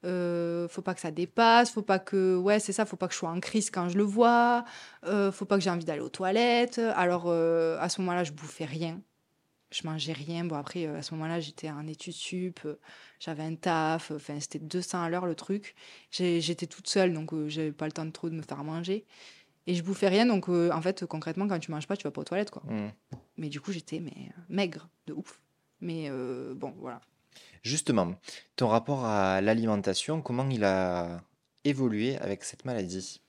euh, 0.05 0.69
faut 0.69 0.83
pas 0.83 0.95
que 0.95 1.01
ça 1.01 1.11
dépasse, 1.11 1.71
faut 1.71 1.83
pas 1.83 1.99
que, 1.99 2.37
ouais, 2.37 2.61
c'est 2.61 2.73
ça, 2.73 2.85
faut 2.85 2.97
pas 2.97 3.09
que 3.09 3.15
je 3.15 3.19
sois 3.19 3.31
en 3.31 3.41
crise 3.41 3.71
quand 3.71 3.89
je 3.89 3.97
le 3.97 4.05
vois, 4.05 4.65
euh, 5.05 5.33
faut 5.33 5.47
pas 5.47 5.57
que 5.57 5.63
j'ai 5.63 5.71
envie 5.71 5.85
d'aller 5.85 6.03
aux 6.03 6.11
toilettes. 6.11 6.79
Alors, 6.95 7.25
euh, 7.27 7.79
à 7.81 7.89
ce 7.89 8.01
moment-là, 8.03 8.25
je 8.25 8.33
bouffais 8.33 8.67
rien. 8.67 9.01
Je 9.71 9.87
mangeais 9.87 10.13
rien. 10.13 10.45
Bon, 10.45 10.57
après, 10.57 10.87
à 10.87 11.03
ce 11.03 11.15
moment-là, 11.15 11.41
j'étais 11.41 11.71
en 11.71 11.87
études 11.87 12.13
sup, 12.13 12.61
j'avais 13.19 13.43
un 13.43 13.55
taf, 13.57 14.13
enfin, 14.13 14.39
c'était 14.39 14.61
200 14.61 15.03
à 15.03 15.09
l'heure 15.09 15.27
le 15.27 15.35
truc. 15.35 15.75
J'étais 16.11 16.67
toute 16.67 16.87
seule, 16.89 17.13
donc 17.13 17.33
j'avais 17.49 17.73
pas 17.73 17.87
le 17.87 17.93
temps 17.93 18.05
de 18.05 18.11
trop 18.11 18.29
de 18.29 18.35
me 18.35 18.43
faire 18.43 18.63
manger. 18.63 19.05
Et 19.67 19.75
je 19.75 19.83
bouffais 19.83 20.09
rien, 20.09 20.27
donc 20.27 20.49
en 20.49 20.83
fait, 20.83 21.07
concrètement, 21.07 21.49
quand 21.49 21.59
tu 21.59 21.71
manges 21.71 21.89
pas, 21.89 21.97
tu 21.97 22.05
vas 22.05 22.11
pas 22.11 22.21
aux 22.21 22.25
toilettes, 22.25 22.51
quoi. 22.51 22.63
Mmh. 22.67 22.93
Mais 23.39 23.49
du 23.49 23.61
coup, 23.61 23.73
j'étais 23.73 23.99
mais, 23.99 24.31
maigre, 24.49 24.89
de 25.07 25.15
ouf. 25.15 25.41
Mais 25.81 26.11
bon, 26.55 26.75
voilà. 26.79 27.01
Justement, 27.62 28.14
ton 28.57 28.68
rapport 28.68 29.05
à 29.05 29.41
l'alimentation, 29.41 30.20
comment 30.20 30.49
il 30.51 30.64
a 30.64 31.22
évolué 31.64 32.16
avec 32.18 32.45
cette 32.45 32.64
maladie? 32.64 33.20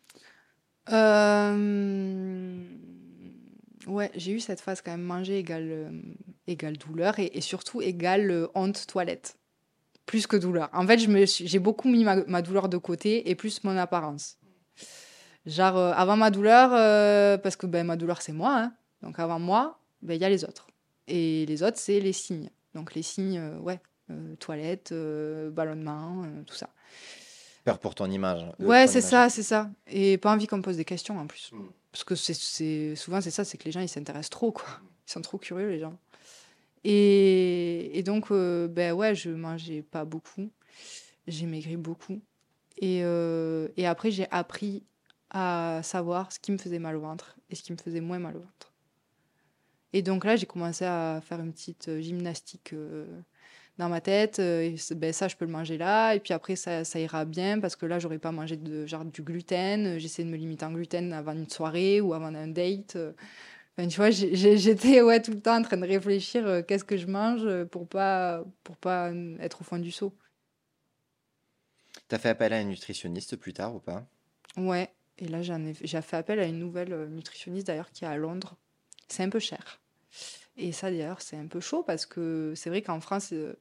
Euh, 0.92 2.64
ouais, 3.88 4.12
j'ai 4.16 4.34
eu 4.34 4.40
cette 4.40 4.60
phase 4.60 4.82
quand 4.82 4.92
même, 4.92 5.02
manger 5.02 5.40
égale, 5.40 5.92
euh, 6.48 6.72
douleur 6.74 7.18
et, 7.18 7.42
surtout 7.42 7.82
égale 7.82 8.30
euh, 8.30 8.48
honte 8.56 8.86
toilette. 8.88 9.38
Plus 10.06 10.28
que 10.28 10.36
douleur. 10.36 10.70
En 10.74 10.86
fait, 10.86 11.00
j'ai 11.26 11.60
beaucoup 11.60 11.90
mis 11.90 12.04
ma, 12.04 12.42
douleur 12.42 12.70
de 12.70 12.78
côté 12.78 13.30
et 13.30 13.36
plus 13.36 13.64
mon 13.64 13.76
apparence. 13.76 14.38
Genre, 15.48 15.78
avant 15.78 16.16
ma 16.16 16.30
douleur, 16.30 16.70
parce 17.42 17.56
que 17.56 17.66
ben, 17.66 17.84
ma 17.84 17.96
douleur, 17.96 18.22
c'est 18.22 18.34
moi, 18.34 18.56
hein. 18.56 18.74
donc 19.02 19.18
avant 19.18 19.40
moi, 19.40 19.80
ben, 20.04 20.14
il 20.14 20.22
y 20.22 20.26
a 20.26 20.30
les 20.30 20.44
autres. 20.44 20.68
Et 21.08 21.46
les 21.48 21.64
autres, 21.64 21.78
c'est 21.78 22.00
les 22.00 22.14
signes. 22.14 22.52
Donc 22.76 22.94
les 22.94 23.02
signes, 23.02 23.42
ouais, 23.62 23.80
euh, 23.80 23.95
toilettes, 24.40 24.92
euh, 24.92 25.50
ballonnement, 25.50 26.24
euh, 26.24 26.44
tout 26.46 26.56
ça. 26.56 26.70
Peur 27.64 27.80
pour 27.80 27.96
ton 27.96 28.10
image. 28.10 28.46
Ouais, 28.60 28.88
c'est 28.88 29.02
ça, 29.02 29.30
c'est 29.30 29.44
ça. 29.44 29.70
Et 29.88 30.18
pas 30.18 30.32
envie 30.32 30.46
qu'on 30.46 30.58
me 30.58 30.62
pose 30.62 30.78
des 30.78 30.86
questions 30.86 31.18
en 31.18 31.26
plus. 31.26 31.52
Mm. 31.52 31.66
Parce 31.92 32.04
que 32.04 32.16
c'est 32.16 32.96
souvent 32.96 33.22
c'est 33.22 33.32
ça, 33.32 33.44
c'est 33.44 33.58
que 33.58 33.66
les 33.66 33.72
gens 33.72 33.80
ils 33.80 33.90
s'intéressent 33.90 34.30
trop 34.30 34.52
quoi. 34.52 34.68
Ils 35.08 35.12
sont 35.12 35.22
trop 35.22 35.38
curieux 35.38 35.70
les 35.70 35.80
gens. 35.80 35.98
Et, 36.84 37.98
et 37.98 38.04
donc 38.04 38.32
ben 38.32 38.94
ouais, 38.94 39.16
je 39.16 39.30
mangeais 39.30 39.82
pas 39.82 40.04
beaucoup. 40.06 40.52
J'ai 41.26 41.46
maigri 41.46 41.78
beaucoup. 41.78 42.22
Et, 42.78 43.00
et 43.00 43.88
après 43.88 44.12
j'ai 44.12 44.30
appris 44.30 44.84
à 45.30 45.80
savoir 45.84 46.32
ce 46.32 46.40
qui 46.40 46.52
me 46.52 46.58
faisait 46.58 46.80
mal 46.80 46.98
au 46.98 47.02
ventre 47.02 47.38
et 47.50 47.56
ce 47.56 47.64
qui 47.64 47.72
me 47.72 47.78
faisait 47.78 48.02
moins 48.02 48.20
mal 48.20 48.36
au 48.36 48.42
ventre. 48.42 48.74
Et 49.94 50.02
donc 50.02 50.26
là, 50.26 50.36
j'ai 50.36 50.46
commencé 50.46 50.84
à 50.84 51.22
faire 51.24 51.40
une 51.40 51.54
petite 51.54 52.02
gymnastique 52.02 52.76
dans 53.78 53.90
ma 53.90 54.02
tête. 54.02 54.40
Euh, 54.40 54.76
ben, 54.96 55.14
ça, 55.14 55.28
je 55.28 55.36
peux 55.36 55.46
le 55.46 55.52
manger 55.52 55.78
là. 55.78 56.14
Et 56.16 56.20
puis 56.20 56.34
après, 56.34 56.56
ça, 56.56 56.84
ça 56.84 57.00
ira 57.00 57.26
bien 57.26 57.60
parce 57.60 57.76
que 57.76 57.86
là, 57.86 58.00
j'aurais 58.00 58.20
pas 58.20 58.32
mangé 58.32 58.58
de, 58.58 58.86
genre, 58.86 59.06
du 59.06 59.22
gluten. 59.22 59.98
J'essaie 60.00 60.24
de 60.24 60.30
me 60.30 60.38
limiter 60.38 60.66
en 60.66 60.72
gluten 60.72 61.14
avant 61.14 61.34
une 61.34 61.50
soirée 61.50 62.02
ou 62.02 62.14
avant 62.14 62.34
un 62.34 62.48
date. 62.48 62.98
Enfin, 63.78 63.88
tu 63.88 63.98
vois, 63.98 64.10
j'étais 64.10 65.02
ouais, 65.02 65.22
tout 65.22 65.32
le 65.32 65.42
temps 65.42 65.58
en 65.58 65.62
train 65.62 65.78
de 65.78 65.86
réfléchir 65.86 66.48
euh, 66.48 66.62
qu'est-ce 66.62 66.86
que 66.86 66.96
je 66.96 67.08
mange 67.08 67.66
pour 67.66 67.88
pas, 67.88 68.44
pour 68.64 68.78
pas 68.78 69.12
être 69.40 69.62
au 69.62 69.64
fond 69.66 69.78
du 69.78 69.92
seau. 69.92 70.14
T'as 72.08 72.20
fait 72.20 72.30
appel 72.30 72.54
à 72.54 72.58
un 72.58 72.64
nutritionniste 72.64 73.36
plus 73.36 73.54
tard 73.54 73.76
ou 73.76 73.80
pas? 73.80 74.06
Ouais, 74.58 74.90
et 75.18 75.28
là 75.28 75.42
j'ai 75.42 76.02
fait 76.02 76.18
appel 76.18 76.40
à 76.40 76.46
une 76.46 76.60
nouvelle 76.60 76.94
euh, 76.94 77.08
nutritionniste 77.08 77.68
d'ailleurs 77.68 77.92
qui 77.92 78.06
est 78.06 78.08
à 78.08 78.16
Londres. 78.16 78.56
C'est 79.08 79.24
un 79.24 79.30
peu 79.30 79.40
cher. 79.40 79.82
Et 80.58 80.72
ça, 80.72 80.90
d'ailleurs, 80.90 81.22
c'est 81.22 81.38
un 81.38 81.48
peu 81.48 81.60
chaud 81.60 81.84
parce 81.84 82.06
que 82.06 82.54
c'est 82.56 82.70
vrai 82.70 82.82
qu'en 82.82 83.02
France, 83.02 83.34
euh, 83.34 83.56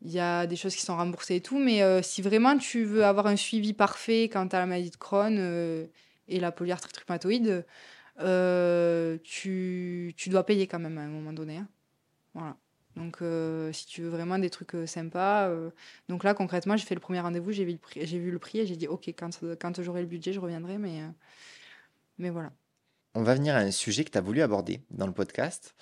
il 0.00 0.10
y 0.10 0.18
a 0.18 0.46
des 0.46 0.56
choses 0.56 0.74
qui 0.74 0.82
sont 0.82 0.96
remboursées 0.96 1.36
et 1.36 1.40
tout, 1.40 1.58
mais 1.58 1.82
euh, 1.82 2.02
si 2.02 2.22
vraiment 2.22 2.56
tu 2.56 2.84
veux 2.84 3.04
avoir 3.04 3.26
un 3.26 3.36
suivi 3.36 3.72
parfait 3.74 4.28
quant 4.32 4.46
à 4.46 4.58
la 4.58 4.66
maladie 4.66 4.90
de 4.90 4.96
Crohn 4.96 5.36
euh, 5.38 5.86
et 6.28 6.40
la 6.40 6.50
polyarthrite 6.52 6.96
rhumatoïde, 6.96 7.64
tu, 9.22 10.14
tu, 10.16 10.28
dois 10.30 10.44
payer 10.44 10.66
quand 10.66 10.78
même 10.78 10.98
à 10.98 11.02
un 11.02 11.08
moment 11.08 11.32
donné. 11.32 11.58
Hein. 11.58 11.68
Voilà. 12.34 12.56
Donc, 12.96 13.22
si 13.72 13.86
tu 13.86 14.02
veux 14.02 14.10
vraiment 14.10 14.38
des 14.38 14.50
trucs 14.50 14.76
sympas. 14.86 15.50
donc 16.08 16.24
là, 16.24 16.34
concrètement, 16.34 16.76
j'ai 16.76 16.84
fait 16.84 16.94
le 16.94 17.00
premier 17.00 17.20
rendez-vous, 17.20 17.50
j'ai 17.52 17.64
vu, 17.64 17.78
vu, 17.96 18.30
le 18.30 18.38
prix 18.38 18.60
et 18.60 18.66
j'ai 18.66 18.76
dit, 18.76 18.86
OK, 18.86 19.08
quand, 19.08 19.30
quand 19.58 19.82
j'aurai 19.82 20.02
le 20.02 20.06
budget, 20.06 20.32
je 20.32 20.40
reviendrai, 20.40 20.78
mais, 20.78 21.00
mais 22.18 22.30
voilà. 22.30 22.52
On 23.14 23.22
va 23.22 23.34
venir 23.34 23.54
à 23.54 23.58
un 23.58 23.70
sujet 23.70 24.04
que 24.04 24.10
tu 24.10 24.18
as 24.18 24.22
voulu 24.22 24.42
aborder 24.42 24.82
dans 24.90 25.06
le 25.06 25.12
podcast. 25.12 25.74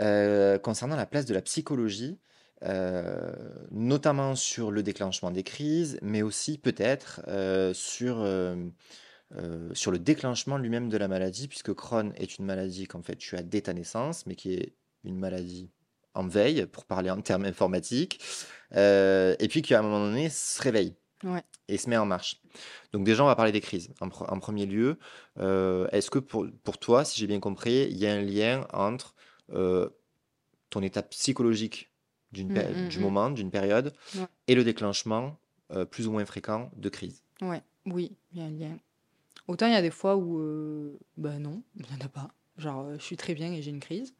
Euh, 0.00 0.58
concernant 0.58 0.96
la 0.96 1.06
place 1.06 1.26
de 1.26 1.34
la 1.34 1.42
psychologie, 1.42 2.18
euh, 2.64 3.32
notamment 3.70 4.36
sur 4.36 4.70
le 4.70 4.82
déclenchement 4.82 5.30
des 5.30 5.42
crises, 5.42 5.98
mais 6.02 6.22
aussi 6.22 6.58
peut-être 6.58 7.20
euh, 7.28 7.74
sur, 7.74 8.26
sur 9.72 9.90
le 9.90 9.98
déclenchement 9.98 10.56
lui-même 10.56 10.88
de 10.88 10.96
la 10.96 11.08
maladie, 11.08 11.48
puisque 11.48 11.74
Crohn 11.74 12.12
est 12.16 12.38
une 12.38 12.44
maladie 12.44 12.86
qu'en 12.86 13.02
fait 13.02 13.16
tu 13.16 13.36
as 13.36 13.42
dès 13.42 13.62
ta 13.62 13.72
naissance, 13.72 14.26
mais 14.26 14.34
qui 14.34 14.54
est 14.54 14.74
une 15.04 15.18
maladie 15.18 15.70
en 16.14 16.26
veille, 16.26 16.66
pour 16.66 16.84
parler 16.84 17.10
en 17.10 17.20
termes 17.20 17.44
informatiques, 17.44 18.20
et 18.72 19.48
puis 19.48 19.62
qui 19.62 19.74
à 19.74 19.80
un 19.80 19.82
moment 19.82 20.00
donné 20.00 20.28
se 20.30 20.62
réveille. 20.62 20.94
et 21.66 21.78
se 21.78 21.90
met 21.90 21.96
en 21.96 22.06
marche. 22.06 22.40
Donc 22.92 23.04
déjà, 23.04 23.24
on 23.24 23.26
va 23.26 23.34
parler 23.34 23.50
des 23.50 23.60
crises. 23.60 23.92
En, 24.00 24.08
premier 24.08 24.66
lieu, 24.66 24.98
est-ce 25.36 26.10
que 26.10 26.20
pour, 26.20 26.46
pour, 26.62 26.78
toi, 26.78 27.04
si 27.04 27.18
j'ai 27.18 27.26
bien 27.26 27.40
compris, 27.40 27.88
il 27.90 27.98
y 27.98 28.06
a 28.06 28.14
un 28.14 28.22
lien 28.22 28.66
entre 28.72 29.16
euh, 29.52 29.88
ton 30.70 30.82
état 30.82 31.02
psychologique 31.02 31.90
d'une 32.32 32.52
mmh, 32.52 32.84
mmh, 32.84 32.88
du 32.88 32.98
mmh. 32.98 33.02
moment, 33.02 33.30
d'une 33.30 33.50
période, 33.50 33.94
et 34.46 34.54
le 34.54 34.64
déclenchement 34.64 35.38
euh, 35.72 35.84
plus 35.84 36.06
ou 36.06 36.12
moins 36.12 36.24
fréquent 36.26 36.70
de 36.76 36.88
crise. 36.88 37.22
Ouais, 37.40 37.62
oui, 37.86 38.16
il 38.32 38.38
y 38.38 38.42
a 38.42 38.44
un 38.44 38.50
lien. 38.50 38.76
Autant 39.46 39.66
il 39.66 39.72
y 39.72 39.76
a 39.76 39.82
des 39.82 39.90
fois 39.90 40.16
où, 40.16 40.38
euh, 40.38 40.98
ben 41.16 41.38
non, 41.38 41.62
il 41.76 41.86
n'y 41.86 42.02
en 42.02 42.04
a 42.04 42.08
pas. 42.08 42.28
Genre, 42.58 42.92
je 42.98 43.02
suis 43.02 43.16
très 43.16 43.34
bien 43.34 43.52
et 43.52 43.62
j'ai 43.62 43.70
une 43.70 43.80
crise. 43.80 44.14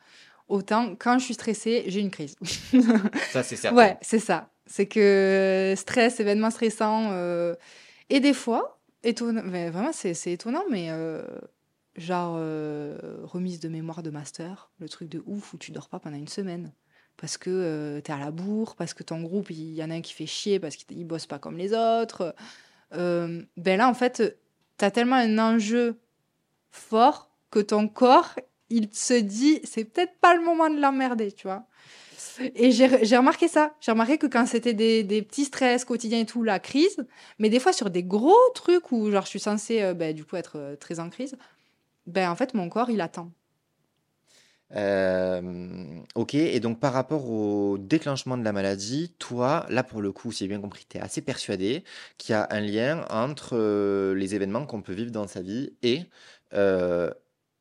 Autant, 0.48 0.96
quand 0.96 1.18
je 1.18 1.24
suis 1.24 1.34
stressée, 1.34 1.84
j'ai 1.88 2.00
une 2.00 2.10
crise. 2.10 2.34
ça, 3.30 3.42
c'est 3.42 3.56
certain. 3.56 3.76
Ouais, 3.76 3.98
c'est 4.00 4.20
ça. 4.20 4.50
C'est 4.64 4.86
que 4.86 5.74
stress, 5.76 6.20
événement 6.20 6.50
stressant. 6.50 7.12
et 8.08 8.20
des 8.20 8.32
fois, 8.32 8.80
étonnant, 9.02 9.42
vraiment, 9.42 9.92
c'est 9.92 10.32
étonnant, 10.32 10.64
mais 10.70 10.90
genre 11.98 12.36
euh, 12.38 13.18
remise 13.24 13.60
de 13.60 13.68
mémoire 13.68 14.02
de 14.02 14.10
master, 14.10 14.70
le 14.78 14.88
truc 14.88 15.08
de 15.08 15.22
ouf 15.26 15.54
où 15.54 15.58
tu 15.58 15.72
dors 15.72 15.88
pas 15.88 15.98
pendant 15.98 16.16
une 16.16 16.28
semaine 16.28 16.72
parce 17.18 17.36
que 17.36 17.50
euh, 17.50 18.00
tu 18.00 18.10
es 18.10 18.14
à 18.14 18.18
la 18.18 18.30
bourre, 18.30 18.76
parce 18.76 18.94
que 18.94 19.02
ton 19.02 19.20
groupe, 19.20 19.50
il 19.50 19.74
y 19.74 19.82
en 19.82 19.90
a 19.90 19.94
un 19.94 20.00
qui 20.00 20.14
fait 20.14 20.26
chier 20.26 20.58
parce 20.58 20.76
qu'il 20.76 21.04
bosse 21.04 21.26
pas 21.26 21.38
comme 21.38 21.58
les 21.58 21.74
autres. 21.74 22.34
Euh, 22.94 23.42
ben 23.56 23.76
là, 23.76 23.88
en 23.88 23.94
fait, 23.94 24.22
tu 24.78 24.84
as 24.84 24.90
tellement 24.90 25.16
un 25.16 25.38
enjeu 25.38 25.98
fort 26.70 27.30
que 27.50 27.58
ton 27.58 27.88
corps, 27.88 28.38
il 28.70 28.88
se 28.92 29.14
dit, 29.14 29.60
c'est 29.64 29.84
peut-être 29.84 30.16
pas 30.20 30.34
le 30.34 30.42
moment 30.42 30.70
de 30.70 30.80
l'emmerder, 30.80 31.32
tu 31.32 31.48
vois. 31.48 31.66
Et 32.54 32.70
j'ai 32.70 33.16
remarqué 33.16 33.48
ça. 33.48 33.74
J'ai 33.80 33.90
remarqué 33.90 34.16
que 34.16 34.28
quand 34.28 34.46
c'était 34.46 34.74
des, 34.74 35.02
des, 35.02 35.22
petits 35.22 35.46
stress 35.46 35.84
quotidiens 35.84 36.20
et 36.20 36.26
tout, 36.26 36.44
la 36.44 36.60
crise, 36.60 37.04
mais 37.40 37.48
des 37.48 37.58
fois 37.58 37.72
sur 37.72 37.90
des 37.90 38.04
gros 38.04 38.36
trucs 38.54 38.92
où 38.92 39.10
genre 39.10 39.24
je 39.24 39.30
suis 39.30 39.40
censée 39.40 39.92
ben, 39.94 40.14
du 40.14 40.24
coup 40.24 40.36
être 40.36 40.76
très 40.78 41.00
en 41.00 41.10
crise, 41.10 41.36
ben 42.08 42.30
en 42.30 42.36
fait, 42.36 42.54
mon 42.54 42.68
corps, 42.68 42.90
il 42.90 43.00
attend. 43.00 43.30
Euh, 44.74 46.00
ok, 46.14 46.34
et 46.34 46.60
donc 46.60 46.78
par 46.78 46.92
rapport 46.92 47.30
au 47.30 47.78
déclenchement 47.78 48.36
de 48.36 48.44
la 48.44 48.52
maladie, 48.52 49.14
toi, 49.18 49.64
là 49.70 49.82
pour 49.82 50.02
le 50.02 50.12
coup, 50.12 50.30
si 50.30 50.44
j'ai 50.44 50.48
bien 50.48 50.60
compris, 50.60 50.86
tu 50.88 50.98
es 50.98 51.00
assez 51.00 51.22
persuadé 51.22 51.84
qu'il 52.18 52.34
y 52.34 52.36
a 52.36 52.46
un 52.50 52.60
lien 52.60 53.06
entre 53.08 53.56
euh, 53.56 54.14
les 54.14 54.34
événements 54.34 54.66
qu'on 54.66 54.82
peut 54.82 54.92
vivre 54.92 55.10
dans 55.10 55.26
sa 55.26 55.40
vie 55.40 55.72
et 55.82 56.02
euh, 56.52 57.10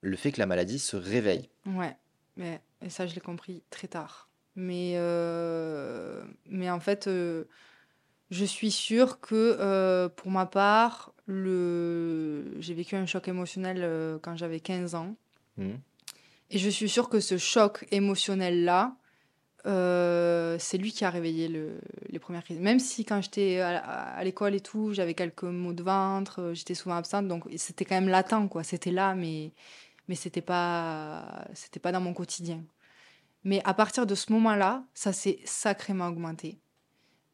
le 0.01 0.15
fait 0.17 0.33
que 0.33 0.39
la 0.39 0.47
maladie 0.47 0.79
se 0.79 0.97
réveille. 0.97 1.49
Ouais, 1.65 1.95
mais 2.35 2.59
et 2.81 2.89
ça 2.89 3.07
je 3.07 3.15
l'ai 3.15 3.21
compris 3.21 3.63
très 3.69 3.87
tard. 3.87 4.29
Mais, 4.55 4.97
mais 6.49 6.69
en 6.69 6.79
fait, 6.79 7.07
je 8.29 8.45
suis 8.45 8.71
sûre 8.71 9.19
que 9.19 9.57
euh, 9.59 10.09
pour 10.09 10.31
ma 10.31 10.45
part, 10.45 11.13
le... 11.27 12.55
j'ai 12.59 12.73
vécu 12.73 12.95
un 12.95 13.05
choc 13.05 13.27
émotionnel 13.27 13.79
euh, 13.81 14.17
quand 14.21 14.35
j'avais 14.35 14.59
15 14.59 14.95
ans. 14.95 15.15
Mmh. 15.57 15.71
Et 16.49 16.57
je 16.59 16.69
suis 16.69 16.89
sûre 16.89 17.09
que 17.09 17.19
ce 17.19 17.37
choc 17.37 17.85
émotionnel-là, 17.91 18.95
euh, 19.65 20.55
c'est 20.59 20.77
lui 20.77 20.91
qui 20.91 21.03
a 21.03 21.09
réveillé 21.09 21.47
le- 21.47 21.79
les 22.09 22.19
premières 22.19 22.43
crises. 22.43 22.59
Même 22.59 22.79
si 22.79 23.03
quand 23.03 23.21
j'étais 23.21 23.59
à, 23.59 24.23
l'école 24.23 24.55
et 24.55 24.61
tout, 24.61 24.93
j'avais 24.93 25.13
quelques 25.13 25.43
maux 25.43 25.73
de 25.73 25.83
ventre, 25.83 26.51
j'étais 26.53 26.75
souvent 26.75 26.95
absente, 26.95 27.27
donc 27.27 27.43
c'était 27.57 27.83
quand 27.83 27.95
même 27.95 28.07
latent, 28.07 28.47
quoi. 28.49 28.63
C'était 28.63 28.91
là, 28.91 29.13
mais, 29.13 29.51
mais 30.07 30.15
c'était 30.15 30.41
pas, 30.41 31.45
c'était 31.53 31.81
pas 31.81 31.91
dans 31.91 32.01
mon 32.01 32.13
quotidien. 32.13 32.63
Mais 33.43 33.61
à 33.65 33.73
partir 33.73 34.05
de 34.05 34.15
ce 34.15 34.31
moment-là, 34.33 34.83
ça 34.93 35.11
s'est 35.11 35.39
sacrément 35.43 36.07
augmenté. 36.07 36.59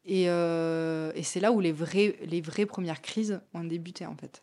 Et, 0.06 0.28
euh, 0.28 1.12
et 1.14 1.22
c'est 1.22 1.40
là 1.40 1.50
où 1.50 1.60
les 1.60 1.72
vraies, 1.72 2.16
les 2.24 2.40
vraies 2.40 2.66
premières 2.66 3.00
crises 3.00 3.40
ont 3.54 3.64
débuté, 3.64 4.04
en 4.06 4.16
fait. 4.16 4.42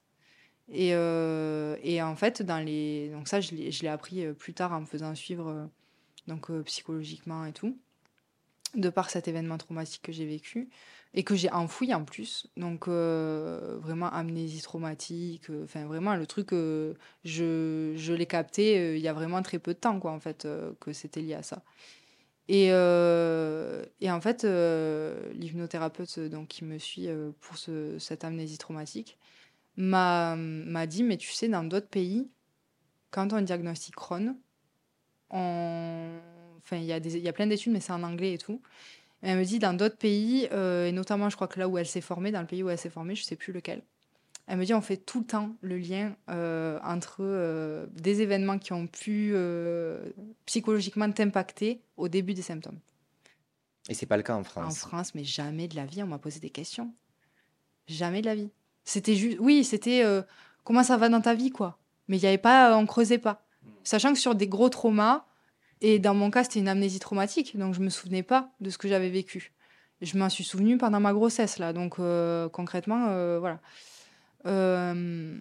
Et, 0.73 0.91
euh, 0.93 1.75
en 2.01 2.15
fait, 2.15 2.41
dans 2.41 2.63
les... 2.63 3.09
donc 3.09 3.27
ça, 3.27 3.41
je 3.41 3.53
l'ai 3.53 3.87
appris 3.87 4.25
euh, 4.25 4.33
plus 4.33 4.53
tard 4.53 4.71
en 4.71 4.81
me 4.81 4.85
faisant 4.85 5.13
suivre 5.13 5.69
donc, 6.27 6.51
psychologiquement 6.63 7.45
et 7.45 7.51
tout, 7.51 7.77
de 8.75 8.89
par 8.89 9.09
cet 9.09 9.27
événement 9.27 9.57
traumatique 9.57 10.01
que 10.01 10.11
j'ai 10.11 10.25
vécu 10.25 10.69
et 11.13 11.23
que 11.23 11.35
j'ai 11.35 11.51
enfoui 11.51 11.93
en 11.93 12.05
plus. 12.05 12.47
Donc 12.55 12.87
vraiment 12.87 14.09
amnésie 14.11 14.61
traumatique, 14.61 15.49
enfin 15.63 15.85
vraiment 15.85 16.15
le 16.15 16.25
truc, 16.25 16.51
je, 16.51 17.93
je 17.95 18.13
l'ai 18.13 18.27
capté 18.27 18.95
il 18.95 19.01
y 19.01 19.09
a 19.09 19.13
vraiment 19.13 19.41
très 19.41 19.59
peu 19.59 19.73
de 19.73 19.79
temps, 19.79 19.99
quoi, 19.99 20.11
en 20.11 20.21
fait, 20.21 20.47
que 20.79 20.93
c'était 20.93 21.21
lié 21.21 21.33
à 21.33 21.43
ça. 21.43 21.63
Et, 22.47 22.69
euh, 22.71 23.85
et 24.01 24.11
en 24.11 24.19
fait, 24.21 24.43
euh, 24.43 25.31
l'hypnothérapeute 25.33 26.17
euh, 26.17 26.29
donc, 26.29 26.47
qui 26.49 26.65
me 26.65 26.77
suit 26.79 27.07
euh, 27.07 27.31
pour 27.39 27.57
ce- 27.57 27.97
cette 27.99 28.23
amnésie 28.25 28.57
traumatique 28.57 29.17
m'a 29.77 30.35
m'a 30.37 30.87
dit, 30.87 31.03
mais 31.03 31.17
tu 31.17 31.31
sais, 31.31 31.49
dans 31.49 31.63
d'autres 31.63 31.89
pays, 31.89 32.31
quand 33.11 33.33
on 33.33 33.41
diagnostique 33.41 33.95
Crohn, 33.95 34.35
enfin, 35.29 36.77
il 36.77 36.83
y, 36.85 36.93
a 36.93 36.97
y 36.99 37.27
a 37.27 37.33
plein 37.33 37.47
d'études, 37.47 37.73
mais 37.73 37.79
c'est 37.79 37.93
en 37.93 38.03
anglais 38.03 38.33
et 38.33 38.37
tout. 38.37 38.61
Elle 39.23 39.37
me 39.39 39.45
dit, 39.45 39.59
dans 39.59 39.73
d'autres 39.75 39.97
pays, 39.97 40.45
et 40.45 40.91
notamment, 40.93 41.29
je 41.29 41.35
crois 41.35 41.47
que 41.49 41.59
là 41.59 41.67
où 41.69 41.77
elle 41.77 41.87
s'est 41.87 42.01
formée, 42.01 42.31
dans 42.31 42.41
le 42.41 42.47
pays 42.47 42.63
où 42.63 42.69
elle 42.69 42.77
s'est 42.79 42.89
formée, 42.91 43.15
je 43.15 43.23
sais 43.23 43.35
plus 43.37 43.53
lequel, 43.53 43.83
elle 44.51 44.57
me 44.57 44.65
dit, 44.65 44.73
on 44.73 44.81
fait 44.81 44.97
tout 44.97 45.21
le 45.21 45.25
temps 45.25 45.55
le 45.61 45.77
lien 45.77 46.13
euh, 46.29 46.77
entre 46.83 47.19
euh, 47.21 47.85
des 47.93 48.21
événements 48.21 48.59
qui 48.59 48.73
ont 48.73 48.85
pu 48.85 49.31
euh, 49.33 50.11
psychologiquement 50.45 51.09
t'impacter 51.09 51.79
au 51.95 52.09
début 52.09 52.33
des 52.33 52.41
symptômes. 52.41 52.77
Et 53.87 53.93
c'est 53.93 54.05
pas 54.07 54.17
le 54.17 54.23
cas 54.23 54.35
en 54.35 54.41
En 54.41 54.43
France. 54.43 54.79
France, 54.79 55.15
mais 55.15 55.23
jamais 55.23 55.69
de 55.69 55.77
la 55.77 55.85
vie, 55.85 56.03
on 56.03 56.07
m'a 56.07 56.17
posé 56.17 56.41
des 56.41 56.49
questions. 56.49 56.93
Jamais 57.87 58.19
de 58.19 58.25
la 58.25 58.35
vie. 58.35 58.49
C'était 58.83 59.15
juste, 59.15 59.37
oui, 59.39 59.63
c'était 59.63 60.03
comment 60.65 60.83
ça 60.83 60.97
va 60.97 61.07
dans 61.07 61.21
ta 61.21 61.33
vie, 61.33 61.51
quoi. 61.51 61.79
Mais 62.09 62.17
il 62.17 62.23
y 62.23 62.27
avait 62.27 62.37
pas, 62.37 62.75
on 62.77 62.85
creusait 62.85 63.19
pas. 63.19 63.45
Sachant 63.85 64.11
que 64.11 64.19
sur 64.19 64.35
des 64.35 64.49
gros 64.49 64.67
traumas, 64.67 65.23
et 65.79 65.97
dans 65.97 66.13
mon 66.13 66.29
cas, 66.29 66.43
c'était 66.43 66.59
une 66.59 66.67
amnésie 66.67 66.99
traumatique, 66.99 67.57
donc 67.57 67.73
je 67.73 67.79
me 67.79 67.89
souvenais 67.89 68.23
pas 68.23 68.51
de 68.59 68.69
ce 68.69 68.77
que 68.77 68.89
j'avais 68.89 69.09
vécu. 69.09 69.53
Je 70.01 70.17
m'en 70.17 70.27
suis 70.27 70.43
souvenu 70.43 70.77
pendant 70.77 70.99
ma 70.99 71.13
grossesse, 71.13 71.57
là. 71.57 71.71
Donc 71.71 71.99
euh, 71.99 72.49
concrètement, 72.49 73.07
euh, 73.11 73.39
voilà. 73.39 73.61
Euh, 74.45 75.37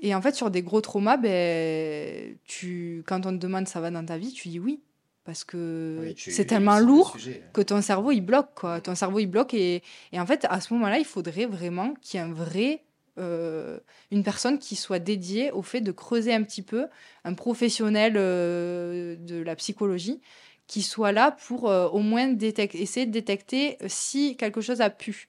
et 0.00 0.14
en 0.14 0.22
fait, 0.22 0.34
sur 0.34 0.50
des 0.50 0.62
gros 0.62 0.80
traumas, 0.80 1.16
ben, 1.16 2.36
tu, 2.44 3.02
quand 3.06 3.26
on 3.26 3.30
te 3.32 3.36
demande 3.36 3.68
ça 3.68 3.80
va 3.80 3.90
dans 3.90 4.04
ta 4.04 4.16
vie, 4.18 4.32
tu 4.32 4.48
dis 4.48 4.58
oui. 4.58 4.80
Parce 5.24 5.44
que 5.44 5.98
Oui, 6.00 6.14
c'est 6.16 6.46
tellement 6.46 6.78
lourd 6.80 7.12
sujet. 7.12 7.42
que 7.52 7.60
ton 7.60 7.82
cerveau 7.82 8.10
il 8.10 8.22
bloque 8.22 8.54
quoi 8.54 8.80
ton 8.80 8.94
cerveau 8.94 9.18
il 9.18 9.26
bloque 9.26 9.52
et, 9.52 9.82
et 10.12 10.18
en 10.18 10.24
fait 10.24 10.46
à 10.48 10.62
ce 10.62 10.72
moment-là 10.72 10.98
il 10.98 11.04
faudrait 11.04 11.44
vraiment 11.44 11.92
qu'il 12.00 12.18
y 12.18 12.22
ait 12.22 12.26
un 12.26 12.32
vrai 12.32 12.82
euh, 13.18 13.78
une 14.10 14.22
personne 14.24 14.58
qui 14.58 14.76
soit 14.76 14.98
dédiée 14.98 15.50
au 15.52 15.60
fait 15.60 15.82
de 15.82 15.92
creuser 15.92 16.32
un 16.32 16.42
petit 16.42 16.62
peu 16.62 16.86
un 17.24 17.34
professionnel 17.34 18.14
euh, 18.16 19.14
de 19.16 19.42
la 19.42 19.54
psychologie 19.56 20.22
qui 20.66 20.80
soit 20.80 21.12
là 21.12 21.32
pour 21.32 21.70
euh, 21.70 21.86
au 21.88 21.98
moins 22.00 22.32
détec- 22.32 22.74
essayer 22.74 23.04
de 23.04 23.12
détecter 23.12 23.76
si 23.88 24.38
quelque 24.38 24.62
chose 24.62 24.80
a 24.80 24.88
pu 24.88 25.28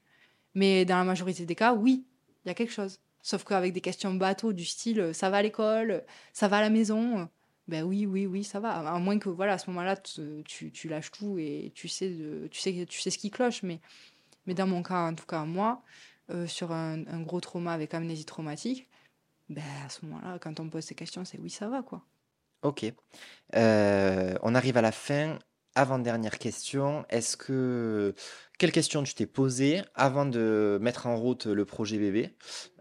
mais 0.56 0.86
dans 0.86 0.98
la 0.98 1.04
majorité 1.04 1.46
des 1.46 1.56
cas 1.56 1.74
oui 1.74 2.06
il 2.46 2.48
y 2.48 2.52
a 2.52 2.54
quelque 2.54 2.74
chose 2.74 3.00
sauf 3.22 3.44
qu'avec 3.44 3.74
des 3.74 3.82
questions 3.82 4.14
bateaux 4.14 4.54
du 4.54 4.66
style 4.66 5.00
euh, 5.00 5.14
ça 5.14 5.30
va 5.30 5.38
à 5.38 5.42
l'école 5.42 6.04
ça 6.34 6.48
va 6.48 6.58
à 6.58 6.62
la 6.62 6.70
maison 6.70 7.28
ben 7.68 7.84
oui, 7.84 8.06
oui, 8.06 8.26
oui, 8.26 8.44
ça 8.44 8.60
va. 8.60 8.72
À 8.72 9.00
moins 9.00 9.18
que, 9.18 9.30
voilà, 9.30 9.54
à 9.54 9.58
ce 9.58 9.70
moment-là, 9.70 9.96
tu, 9.96 10.72
tu, 10.72 10.90
lâches 10.90 11.12
tout 11.12 11.38
et 11.40 11.72
tu 11.74 11.88
sais, 11.88 12.14
tu 12.50 12.60
sais, 12.60 12.86
tu 12.86 13.00
sais 13.00 13.10
ce 13.10 13.18
qui 13.18 13.32
cloche. 13.32 13.64
Mais, 13.64 13.80
mais 14.46 14.54
dans 14.54 14.68
mon 14.68 14.84
cas, 14.84 15.08
en 15.08 15.16
tout 15.16 15.26
cas, 15.26 15.46
moi, 15.46 15.82
euh, 16.32 16.48
sur 16.48 16.72
un, 16.72 17.22
gros 17.22 17.40
trauma 17.40 17.74
avec 17.74 17.94
amnésie 17.94 18.26
traumatique, 18.26 18.90
ben 19.50 19.64
à 19.86 19.90
ce 19.90 20.06
moment-là, 20.06 20.38
quand 20.40 20.60
on 20.60 20.66
me 20.66 20.70
pose 20.70 20.84
ces 20.84 20.96
questions, 20.96 21.24
c'est 21.24 21.40
oui, 21.40 21.50
ça 21.50 21.70
va, 21.70 21.82
quoi. 21.82 22.04
Ok. 22.62 22.86
Euh, 23.56 24.36
on 24.42 24.54
arrive 24.54 24.78
à 24.78 24.82
la 24.82 24.92
fin. 24.92 25.40
Avant-dernière 25.74 26.38
question. 26.38 27.06
Est-ce 27.10 27.38
que... 27.38 28.14
Quelle 28.62 28.72
question 28.72 29.02
tu 29.02 29.16
t'es 29.16 29.26
posée 29.26 29.82
avant 29.96 30.24
de 30.24 30.78
mettre 30.84 31.08
en 31.08 31.18
route 31.18 31.48
le 31.48 31.66
projet 31.66 31.98
bébé 31.98 32.30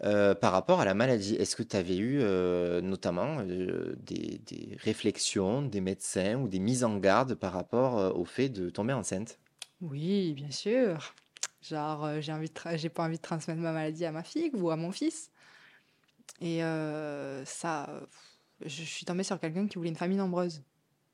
euh, 0.02 0.34
par 0.34 0.52
rapport 0.52 0.82
à 0.82 0.84
la 0.84 0.92
maladie? 0.92 1.36
Est-ce 1.36 1.56
que 1.56 1.62
tu 1.62 1.74
avais 1.74 1.96
eu 1.96 2.18
euh, 2.20 2.82
notamment 2.82 3.38
euh, 3.40 3.96
des, 3.96 4.76
réflexions 4.84 5.62
des 5.62 5.80
médecins 5.80 6.34
ou 6.34 6.48
des 6.48 6.58
mises 6.58 6.84
en 6.84 6.98
garde 6.98 7.34
par 7.34 7.54
rapport 7.54 8.14
au 8.14 8.26
fait 8.26 8.50
de 8.50 8.68
tomber 8.68 8.92
enceinte? 8.92 9.38
Oui, 9.80 10.34
bien 10.34 10.50
sûr. 10.50 11.14
Genre, 11.62 12.20
j'ai 12.20 12.34
j'ai 12.74 12.88
pas 12.90 13.04
envie 13.04 13.16
de 13.16 13.22
transmettre 13.22 13.62
ma 13.62 13.72
maladie 13.72 14.04
à 14.04 14.12
ma 14.12 14.22
fille 14.22 14.50
ou 14.52 14.68
à 14.68 14.76
mon 14.76 14.92
fils. 14.92 15.30
Et 16.42 16.60
ça, 17.46 17.88
je 18.60 18.82
suis 18.82 19.06
tombée 19.06 19.22
sur 19.22 19.40
quelqu'un 19.40 19.66
qui 19.66 19.76
voulait 19.76 19.88
une 19.88 19.96
famille 19.96 20.18
nombreuse. 20.18 20.62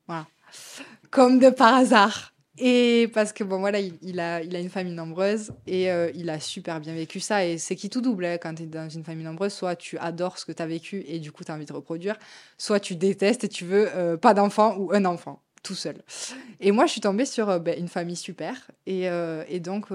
Voilà. 0.09 0.27
Comme 1.13 1.39
de 1.39 1.51
par 1.51 1.73
hasard. 1.73 2.33
Et 2.59 3.11
parce 3.13 3.33
que, 3.33 3.45
bon, 3.45 3.59
voilà, 3.59 3.81
il, 3.81 4.21
a, 4.21 4.43
il 4.43 4.57
a 4.57 4.61
une 4.61 4.71
famille 4.71 4.95
nombreuse 4.95 5.53
et 5.67 5.91
euh, 5.91 6.11
il 6.15 6.31
a 6.31 6.41
super 6.41 6.81
bien 6.81 6.95
vécu 6.95 7.21
ça. 7.21 7.45
Et 7.45 7.59
c'est 7.59 7.77
qui 7.77 7.91
tout 7.91 8.01
double 8.01 8.25
hein, 8.25 8.39
quand 8.39 8.55
tu 8.55 8.63
es 8.63 8.67
dans 8.67 8.89
une 8.89 9.05
famille 9.05 9.25
nombreuse. 9.25 9.53
Soit 9.53 9.77
tu 9.77 9.99
adores 9.99 10.39
ce 10.39 10.47
que 10.47 10.53
tu 10.53 10.63
as 10.63 10.67
vécu 10.67 11.05
et 11.07 11.19
du 11.19 11.33
coup, 11.33 11.45
tu 11.45 11.53
as 11.53 11.55
envie 11.55 11.67
de 11.67 11.73
reproduire. 11.73 12.17
Soit 12.57 12.81
tu 12.81 12.97
détestes 12.97 13.45
et 13.45 13.49
tu 13.49 13.65
veux 13.65 13.89
euh, 13.95 14.17
pas 14.17 14.33
d'enfant 14.33 14.77
ou 14.79 14.91
un 14.95 15.05
enfant, 15.05 15.43
tout 15.63 15.75
seul. 15.75 16.03
Et 16.61 16.73
moi, 16.73 16.87
je 16.87 16.93
suis 16.93 17.01
tombée 17.03 17.27
sur 17.27 17.51
euh, 17.51 17.59
ben, 17.59 17.79
une 17.79 17.89
famille 17.89 18.17
super. 18.17 18.71
Et, 18.87 19.05
et 19.49 19.61
donc, 19.61 19.89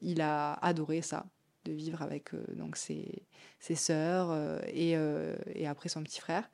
il 0.00 0.20
a 0.20 0.54
adoré 0.54 1.02
ça, 1.02 1.26
de 1.64 1.72
vivre 1.72 2.02
avec 2.02 2.30
donc 2.56 2.76
ses, 2.76 3.22
ses 3.60 3.74
sœurs 3.74 4.34
et, 4.66 4.96
et 5.54 5.66
après 5.66 5.88
son 5.88 6.02
petit 6.02 6.20
frère. 6.20 6.50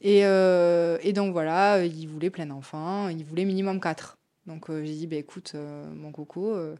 Et, 0.00 0.20
et 0.20 1.12
donc, 1.12 1.32
voilà, 1.32 1.84
il 1.84 2.06
voulait 2.06 2.30
plein 2.30 2.46
d'enfants. 2.46 3.08
Il 3.08 3.24
voulait 3.24 3.44
minimum 3.44 3.80
4. 3.80 4.17
Donc, 4.48 4.70
euh, 4.70 4.82
j'ai 4.82 4.94
dit, 4.94 5.06
ben, 5.06 5.18
écoute, 5.18 5.52
euh, 5.54 5.84
mon 5.94 6.10
coco, 6.10 6.54
euh, 6.54 6.74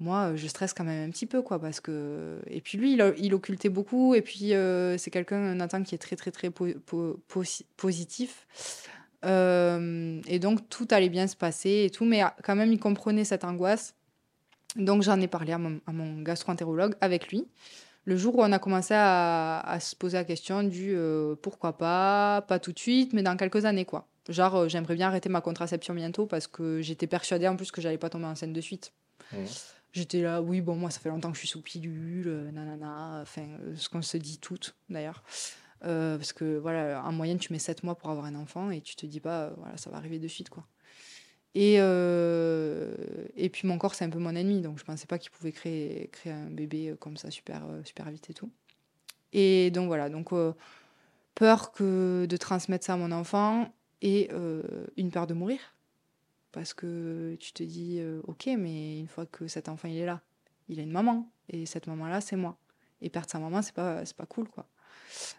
moi, 0.00 0.34
je 0.34 0.46
stresse 0.48 0.74
quand 0.74 0.84
même 0.84 1.08
un 1.08 1.12
petit 1.12 1.26
peu, 1.26 1.40
quoi, 1.42 1.60
parce 1.60 1.80
que... 1.80 2.40
Et 2.48 2.60
puis 2.60 2.76
lui, 2.76 2.98
il, 3.18 3.34
occultait 3.34 3.68
beaucoup, 3.68 4.14
et 4.14 4.22
puis 4.22 4.52
c'est 4.98 5.10
quelqu'un, 5.10 5.54
Nathan, 5.54 5.82
qui 5.84 5.94
est 5.94 5.98
très, 5.98 6.16
très, 6.16 6.32
très 6.32 6.50
po- 6.50 6.74
po- 6.84 7.20
posi- 7.28 7.64
positif. 7.76 8.46
Et 9.22 10.38
donc, 10.40 10.68
tout 10.68 10.88
allait 10.90 11.08
bien 11.08 11.26
se 11.28 11.36
passer 11.36 11.84
et 11.86 11.90
tout, 11.90 12.04
mais 12.04 12.22
ah, 12.22 12.36
quand 12.42 12.56
même, 12.56 12.72
il 12.72 12.80
comprenait 12.80 13.24
cette 13.24 13.44
angoisse. 13.44 13.94
Donc, 14.76 15.02
j'en 15.02 15.20
ai 15.20 15.28
parlé 15.28 15.52
à 15.52 15.58
mon, 15.58 16.22
gastro-entérologue 16.22 16.96
avec 17.00 17.28
lui. 17.28 17.46
Le 18.04 18.16
jour 18.16 18.36
où 18.36 18.42
on 18.42 18.52
a 18.52 18.58
commencé 18.58 18.94
à, 18.94 19.60
à 19.60 19.78
se 19.80 19.94
poser 19.94 20.18
la 20.18 20.24
question 20.24 20.64
du 20.64 20.96
pourquoi 21.40 21.78
pas, 21.78 22.42
pas 22.42 22.58
tout 22.58 22.72
de 22.72 22.78
suite, 22.80 23.12
mais 23.12 23.22
dans 23.22 23.36
quelques 23.36 23.64
années, 23.64 23.84
quoi. 23.84 24.08
Genre, 24.28 24.54
euh, 24.56 24.68
j'aimerais 24.68 24.94
bien 24.94 25.08
arrêter 25.08 25.28
ma 25.28 25.40
contraception 25.40 25.94
bientôt 25.94 26.26
parce 26.26 26.46
que 26.46 26.80
j'étais 26.80 27.06
persuadée 27.06 27.48
en 27.48 27.56
plus 27.56 27.70
que 27.70 27.80
j'allais 27.80 27.98
pas 27.98 28.10
tomber 28.10 28.26
enceinte 28.26 28.52
de 28.52 28.60
suite. 28.60 28.92
J'étais 29.92 30.22
là, 30.22 30.42
oui, 30.42 30.60
bon, 30.60 30.74
moi, 30.74 30.90
ça 30.90 30.98
fait 31.00 31.08
longtemps 31.08 31.30
que 31.30 31.36
je 31.36 31.40
suis 31.40 31.48
sous 31.48 31.62
pilule, 31.62 32.26
euh, 32.26 32.50
nanana, 32.50 33.20
enfin, 33.22 33.46
euh, 33.62 33.76
ce 33.76 33.88
qu'on 33.88 34.02
se 34.02 34.16
dit 34.16 34.38
toutes, 34.38 34.74
d'ailleurs. 34.88 35.22
Parce 35.80 36.32
que, 36.32 36.56
voilà, 36.56 37.04
en 37.04 37.12
moyenne, 37.12 37.38
tu 37.38 37.52
mets 37.52 37.58
7 37.58 37.82
mois 37.82 37.94
pour 37.94 38.08
avoir 38.08 38.24
un 38.24 38.34
enfant 38.34 38.70
et 38.70 38.80
tu 38.80 38.96
te 38.96 39.04
dis 39.04 39.20
pas, 39.20 39.50
voilà, 39.58 39.76
ça 39.76 39.90
va 39.90 39.98
arriver 39.98 40.18
de 40.18 40.28
suite, 40.28 40.48
quoi. 40.48 40.64
Et, 41.54 41.76
euh, 41.78 42.94
et 43.36 43.50
puis, 43.50 43.68
mon 43.68 43.76
corps, 43.76 43.94
c'est 43.94 44.06
un 44.06 44.10
peu 44.10 44.18
mon 44.18 44.34
ennemi, 44.34 44.62
donc 44.62 44.78
je 44.78 44.84
pensais 44.84 45.06
pas 45.06 45.18
qu'il 45.18 45.30
pouvait 45.30 45.52
créer, 45.52 46.08
créer 46.10 46.32
un 46.32 46.48
bébé 46.50 46.94
comme 46.98 47.18
ça, 47.18 47.30
super, 47.30 47.62
super 47.84 48.10
vite 48.10 48.30
et 48.30 48.34
tout. 48.34 48.50
Et 49.34 49.70
donc, 49.72 49.88
voilà, 49.88 50.08
donc, 50.08 50.32
euh, 50.32 50.54
peur 51.34 51.72
que 51.72 52.26
de 52.26 52.36
transmettre 52.36 52.86
ça 52.86 52.94
à 52.94 52.96
mon 52.96 53.12
enfant 53.12 53.74
et 54.04 54.28
euh, 54.32 54.62
une 54.96 55.10
peur 55.10 55.26
de 55.26 55.34
mourir. 55.34 55.58
Parce 56.52 56.72
que 56.74 57.34
tu 57.40 57.52
te 57.52 57.64
dis, 57.64 57.96
euh, 57.98 58.20
ok, 58.28 58.48
mais 58.56 59.00
une 59.00 59.08
fois 59.08 59.26
que 59.26 59.48
cet 59.48 59.68
enfant 59.68 59.88
il 59.88 59.96
est 59.96 60.06
là, 60.06 60.20
il 60.68 60.78
a 60.78 60.82
une 60.82 60.92
maman. 60.92 61.28
Et 61.48 61.66
cette 61.66 61.88
maman-là, 61.88 62.20
c'est 62.20 62.36
moi. 62.36 62.56
Et 63.02 63.10
perdre 63.10 63.28
sa 63.28 63.40
maman, 63.40 63.60
c'est 63.60 63.74
pas, 63.74 64.04
c'est 64.04 64.16
pas 64.16 64.26
cool, 64.26 64.48
quoi. 64.48 64.66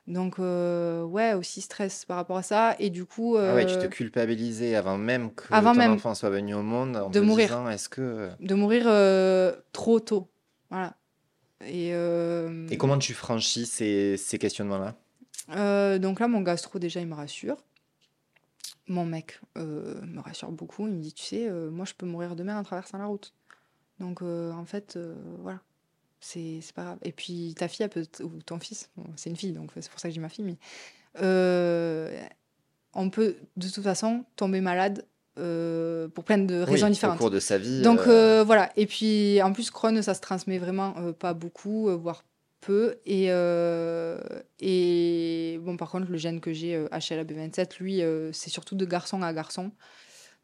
Donc, 0.07 0.39
euh, 0.39 1.03
ouais, 1.03 1.33
aussi 1.33 1.61
stress 1.61 2.05
par 2.05 2.17
rapport 2.17 2.37
à 2.37 2.43
ça. 2.43 2.75
Et 2.79 2.89
du 2.89 3.05
coup, 3.05 3.37
Ah 3.37 3.55
ouais, 3.55 3.65
tu 3.65 3.75
te 3.77 3.85
culpabilisais 3.85 4.75
avant 4.75 4.97
même 4.97 5.33
que 5.33 5.53
avant 5.53 5.71
ton 5.73 5.79
même 5.79 5.91
enfant 5.93 6.15
soit 6.15 6.29
venu 6.29 6.53
au 6.53 6.61
monde 6.63 6.97
en 6.97 7.09
de 7.09 7.19
te 7.19 7.23
mourir, 7.23 7.47
disant 7.47 7.69
est-ce 7.69 7.87
que... 7.87 8.29
de 8.39 8.55
mourir 8.55 8.83
euh, 8.87 9.55
trop 9.71 9.99
tôt. 9.99 10.27
Voilà. 10.69 10.95
Et 11.65 11.89
Et 11.89 12.77
comment 12.77 12.97
tu 12.97 13.13
franchis 13.13 13.65
ces, 13.65 14.17
ces 14.17 14.37
questionnements-là? 14.37 14.95
donc 15.99 16.19
là, 16.19 16.27
mon 16.27 16.41
gastro, 16.41 16.79
déjà, 16.79 16.99
il 16.99 17.07
me 17.07 17.15
rassure. 17.15 17.57
Mon 18.87 19.05
mec 19.05 19.39
euh, 19.57 19.99
me 20.03 20.19
rassure 20.19 20.51
beaucoup. 20.51 20.87
Il 20.87 20.93
me 20.93 21.01
dit, 21.01 21.13
tu 21.13 21.23
sais, 21.23 21.47
euh, 21.49 21.69
moi, 21.71 21.85
je 21.85 21.93
peux 21.93 22.05
mourir 22.05 22.35
demain 22.35 22.59
en 22.59 22.63
traversant 22.63 22.97
la 22.97 23.05
route. 23.05 23.33
Donc, 23.99 24.21
euh, 24.21 24.51
en 24.51 24.65
fait, 24.65 24.97
voilà. 25.39 25.59
C'est 26.19 26.59
c'est 26.61 26.73
pas 26.73 26.83
grave. 26.83 26.97
Et 27.03 27.11
puis, 27.11 27.53
ta 27.57 27.67
fille, 27.67 27.83
elle 27.83 27.89
peut, 27.89 28.05
ou 28.23 28.41
ton 28.43 28.59
fils, 28.59 28.89
bon, 28.97 29.05
c'est 29.15 29.29
une 29.29 29.35
fille, 29.35 29.51
donc 29.51 29.71
c'est 29.79 29.89
pour 29.89 29.99
ça 29.99 30.07
que 30.07 30.13
dis 30.13 30.19
ma 30.19 30.29
fille, 30.29 30.45
mais 30.45 30.57
on 32.95 33.09
peut 33.09 33.35
de 33.57 33.67
toute 33.69 33.83
façon 33.83 34.23
tomber 34.35 34.61
malade 34.61 35.05
euh, 35.37 36.07
pour 36.07 36.23
plein 36.23 36.37
de 36.37 36.55
raisons 36.61 36.85
Oui, 36.85 36.91
au 36.91 36.93
différentes. 36.93 37.17
cours 37.17 37.29
de 37.29 37.39
sa 37.39 37.57
vie. 37.57 37.81
Donc 37.81 37.99
euh, 38.07 38.39
euh, 38.39 38.43
voilà. 38.43 38.71
Et 38.77 38.85
puis 38.85 39.41
en 39.41 39.51
plus, 39.51 39.69
Crohn, 39.69 40.01
ça 40.01 40.13
se 40.13 40.21
transmet 40.21 40.57
vraiment 40.57 40.93
pas 41.13 41.33
beaucoup, 41.33 41.89
voire 41.97 42.23
euh, 42.69 44.19
et 44.59 45.59
bon, 45.61 45.77
par 45.77 45.91
contre, 45.91 46.09
le 46.09 46.17
gène 46.17 46.39
que 46.39 46.53
j'ai, 46.53 46.75
euh, 46.75 46.87
HLA-B27, 46.89 47.79
lui, 47.79 48.01
euh, 48.01 48.31
c'est 48.31 48.49
surtout 48.49 48.75
de 48.75 48.85
garçon 48.85 49.21
à 49.21 49.33
garçon. 49.33 49.71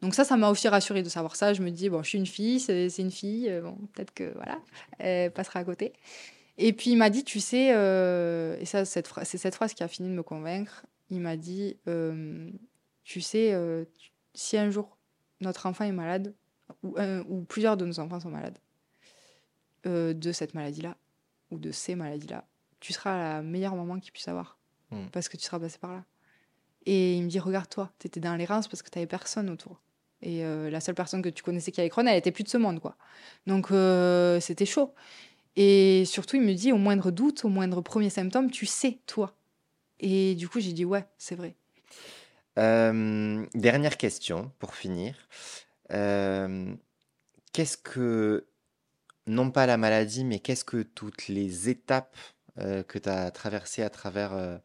Donc 0.02 0.14
ça, 0.14 0.24
ça 0.24 0.36
m'a 0.36 0.50
aussi 0.50 0.68
rassurée 0.68 1.02
de 1.02 1.08
savoir 1.08 1.36
ça. 1.36 1.52
Je 1.54 1.62
me 1.62 1.70
dis, 1.70 1.88
bon, 1.88 2.02
je 2.02 2.08
suis 2.08 2.18
une 2.18 2.26
fille, 2.26 2.58
c'est 2.60 2.88
une 2.98 3.12
fille, 3.12 3.48
euh, 3.48 3.62
bon, 3.62 3.76
peut-être 3.92 4.12
que 4.12 4.32
voilà, 4.34 4.58
elle 4.98 5.30
passera 5.32 5.60
à 5.60 5.64
côté. 5.64 5.92
Et 6.58 6.72
puis 6.72 6.90
il 6.90 6.96
m'a 6.96 7.08
dit, 7.08 7.24
tu 7.24 7.40
sais, 7.40 7.72
euh, 7.74 8.56
et 8.60 8.66
ça, 8.66 8.84
c'est 8.84 9.06
cette 9.38 9.54
phrase 9.54 9.74
qui 9.74 9.82
a 9.82 9.88
fini 9.88 10.08
de 10.08 10.14
me 10.14 10.22
convaincre. 10.22 10.84
Il 11.10 11.20
m'a 11.20 11.36
dit, 11.36 11.76
euh, 11.88 12.50
tu 13.04 13.20
sais, 13.20 13.52
euh, 13.52 13.84
si 14.34 14.58
un 14.58 14.70
jour 14.70 14.98
notre 15.40 15.66
enfant 15.66 15.84
est 15.84 15.92
malade, 15.92 16.34
ou, 16.82 17.44
plusieurs 17.48 17.76
de 17.76 17.84
nos 17.84 18.00
enfants 18.00 18.20
sont 18.20 18.30
malades 18.30 18.58
euh, 19.86 20.14
de 20.14 20.32
cette 20.32 20.54
maladie-là, 20.54 20.96
ou 21.52 21.58
de 21.58 21.70
ces 21.70 21.94
maladies-là, 21.94 22.44
tu 22.80 22.92
seras 22.92 23.16
la 23.36 23.42
meilleure 23.42 23.76
maman 23.76 24.00
qu'il 24.00 24.10
puisse 24.12 24.26
avoir, 24.28 24.58
Hmm. 24.90 25.06
parce 25.12 25.28
que 25.28 25.36
tu 25.36 25.44
seras 25.44 25.60
passé 25.60 25.78
par 25.78 25.92
là. 25.92 26.04
Et 26.84 27.16
il 27.16 27.22
me 27.22 27.28
dit, 27.28 27.38
regarde-toi, 27.38 27.90
tu 28.00 28.08
étais 28.08 28.18
dans 28.20 28.34
l'errance 28.34 28.66
parce 28.68 28.82
que 28.82 28.90
tu 28.90 28.98
n'avais 28.98 29.06
personne 29.06 29.48
autour. 29.48 29.80
Et 30.20 30.44
euh, 30.44 30.68
la 30.70 30.80
seule 30.80 30.94
personne 30.96 31.22
que 31.22 31.28
tu 31.28 31.42
connaissais 31.42 31.70
qui 31.72 31.80
avait 31.80 31.88
Crohn, 31.90 32.06
elle 32.08 32.18
était 32.18 32.32
plus 32.32 32.44
de 32.44 32.48
ce 32.48 32.58
monde, 32.58 32.78
quoi. 32.80 32.96
Donc 33.46 33.70
euh, 33.70 34.38
c'était 34.40 34.66
chaud. 34.66 34.92
Et 35.56 36.04
surtout, 36.06 36.36
il 36.36 36.42
me 36.42 36.54
dit, 36.54 36.72
au 36.72 36.76
moindre 36.78 37.10
doute, 37.10 37.44
au 37.44 37.48
moindre 37.48 37.80
premier 37.82 38.10
symptôme, 38.10 38.50
tu 38.50 38.66
sais, 38.66 38.98
toi. 39.06 39.34
Et 40.00 40.34
du 40.34 40.48
coup, 40.48 40.60
j'ai 40.60 40.72
dit, 40.72 40.84
ouais, 40.84 41.04
c'est 41.18 41.34
vrai. 41.36 41.54
euh, 42.58 43.46
dernière 43.54 43.96
question 43.96 44.50
pour 44.58 44.74
finir. 44.74 45.14
Qu'est-ce 47.52 47.76
que, 47.76 48.46
non 49.26 49.50
pas 49.50 49.66
la 49.66 49.76
maladie, 49.76 50.24
mais 50.24 50.40
qu'est-ce 50.40 50.64
que 50.64 50.82
toutes 50.82 51.28
les 51.28 51.68
étapes 51.68 52.16
euh, 52.58 52.82
que 52.82 52.98
tu 52.98 53.08
as 53.08 53.30
traversées 53.30 53.82
à 53.82 53.90
travers 53.90 54.32
euh, 54.32 54.58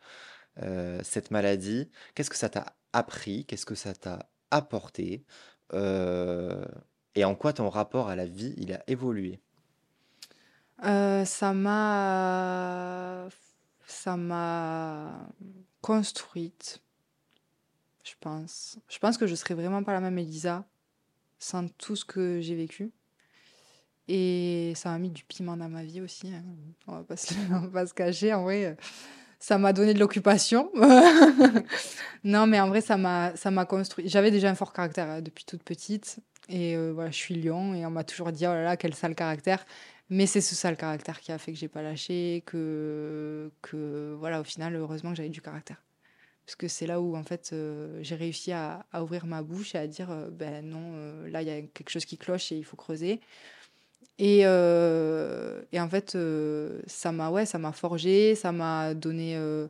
euh, 0.64 1.00
cette 1.04 1.32
maladie, 1.32 1.90
qu'est-ce 2.16 2.30
que 2.30 2.36
ça 2.38 2.50
t'a 2.50 2.76
appris? 2.94 3.46
Qu'est-ce 3.46 3.66
que 3.66 3.76
ça 3.76 3.94
t'a 3.94 4.30
apporté? 4.52 5.26
Et 5.74 7.26
en 7.26 7.36
quoi 7.36 7.54
ton 7.54 7.70
rapport 7.70 8.10
à 8.10 8.16
la 8.16 8.26
vie, 8.26 8.54
il 8.58 8.74
a 8.74 8.84
évolué? 8.88 9.40
Ça 10.82 11.54
m'a... 11.54 13.28
Ça 13.90 14.18
m'a 14.18 15.30
construite, 15.82 16.82
je 18.04 18.12
pense. 18.20 18.78
Je 18.90 19.00
pense 19.00 19.18
que 19.18 19.26
je 19.28 19.34
serais 19.34 19.54
vraiment 19.54 19.82
pas 19.82 19.94
la 19.94 20.02
même 20.02 20.18
Elisa 20.18 20.66
sans 21.40 21.70
tout 21.70 21.96
ce 21.96 22.04
que 22.04 22.42
j'ai 22.42 22.56
vécu. 22.56 22.92
Et 24.08 24.74
ça 24.76 24.90
m'a 24.90 25.00
mis 25.00 25.10
du 25.10 25.24
piment 25.24 25.58
dans 25.58 25.70
ma 25.70 25.84
vie 25.84 26.02
aussi. 26.02 26.28
hein. 26.34 26.44
On 26.88 26.94
va 26.94 27.04
pas 27.04 27.18
se, 27.18 27.34
va 27.50 27.68
pas 27.68 27.86
se 27.86 27.94
cacher. 27.94 28.34
En 28.34 28.44
vrai, 28.44 28.66
euh, 28.66 28.76
ça 29.40 29.58
m'a 29.58 29.74
donné 29.74 29.94
de 29.94 30.00
l'occupation. 30.00 30.72
non, 32.24 32.48
mais 32.48 32.60
en 32.60 32.70
vrai, 32.70 32.82
ça 32.82 32.98
m'a, 32.98 33.66
construit. 33.66 34.08
J'avais 34.08 34.32
déjà 34.32 34.50
un 34.50 34.56
fort 34.56 34.74
caractère 34.74 35.10
hein, 35.10 35.22
depuis 35.22 35.46
toute 35.46 35.64
petite. 35.64 36.20
Et 36.50 36.76
euh, 36.76 36.92
voilà, 36.94 37.12
je 37.12 37.18
suis 37.18 37.36
lion. 37.36 37.74
Et 37.74 37.86
on 37.86 37.92
m'a 37.92 38.04
toujours 38.04 38.32
dit, 38.32 38.46
oh 38.48 38.54
là 38.54 38.64
là, 38.64 38.78
quel 38.78 38.94
sale 38.94 39.16
caractère. 39.16 39.66
Mais 40.10 40.26
c'est 40.26 40.42
ce 40.42 40.56
sale 40.56 40.78
caractère 40.78 41.20
qui 41.20 41.32
a 41.34 41.38
fait 41.38 41.52
que 41.52 41.58
j'ai 41.58 41.68
pas 41.68 41.82
lâché, 41.82 42.44
que, 42.46 43.52
que 43.62 44.16
voilà, 44.18 44.40
au 44.40 44.46
final, 44.46 44.76
heureusement 44.76 45.10
que 45.10 45.18
j'avais 45.18 45.30
du 45.30 45.42
caractère. 45.42 45.84
Parce 46.48 46.56
que 46.56 46.70
c'est 46.70 46.88
là 46.88 47.02
où, 47.02 47.18
en 47.18 47.24
fait, 47.24 47.50
euh, 47.52 48.00
j'ai 48.04 48.16
réussi 48.16 48.54
à, 48.54 48.86
ouvrir 49.02 49.26
ma 49.26 49.42
bouche 49.42 49.76
et 49.76 49.80
à 49.80 49.86
dire, 49.86 50.10
euh, 50.12 50.30
ben 50.30 50.66
non, 50.66 50.94
euh, 50.96 51.30
là, 51.30 51.42
il 51.42 51.48
y 51.50 51.52
a 51.52 51.62
quelque 51.62 51.90
chose 51.90 52.06
qui 52.06 52.18
cloche 52.18 52.54
et 52.54 52.56
il 52.56 52.64
faut 52.64 52.78
creuser. 52.78 53.20
Et, 54.20 54.42
euh, 54.46 55.62
et 55.72 55.80
en 55.80 55.90
fait, 55.90 56.16
euh, 56.16 56.82
ça 56.88 57.12
m'a 57.12 57.30
ouais, 57.30 57.46
ça 57.46 57.60
m'a 57.60 57.72
forgé, 57.72 58.34
ça 58.36 58.52
m'a 58.52 58.94
donné 58.96 59.36
euh, 59.38 59.68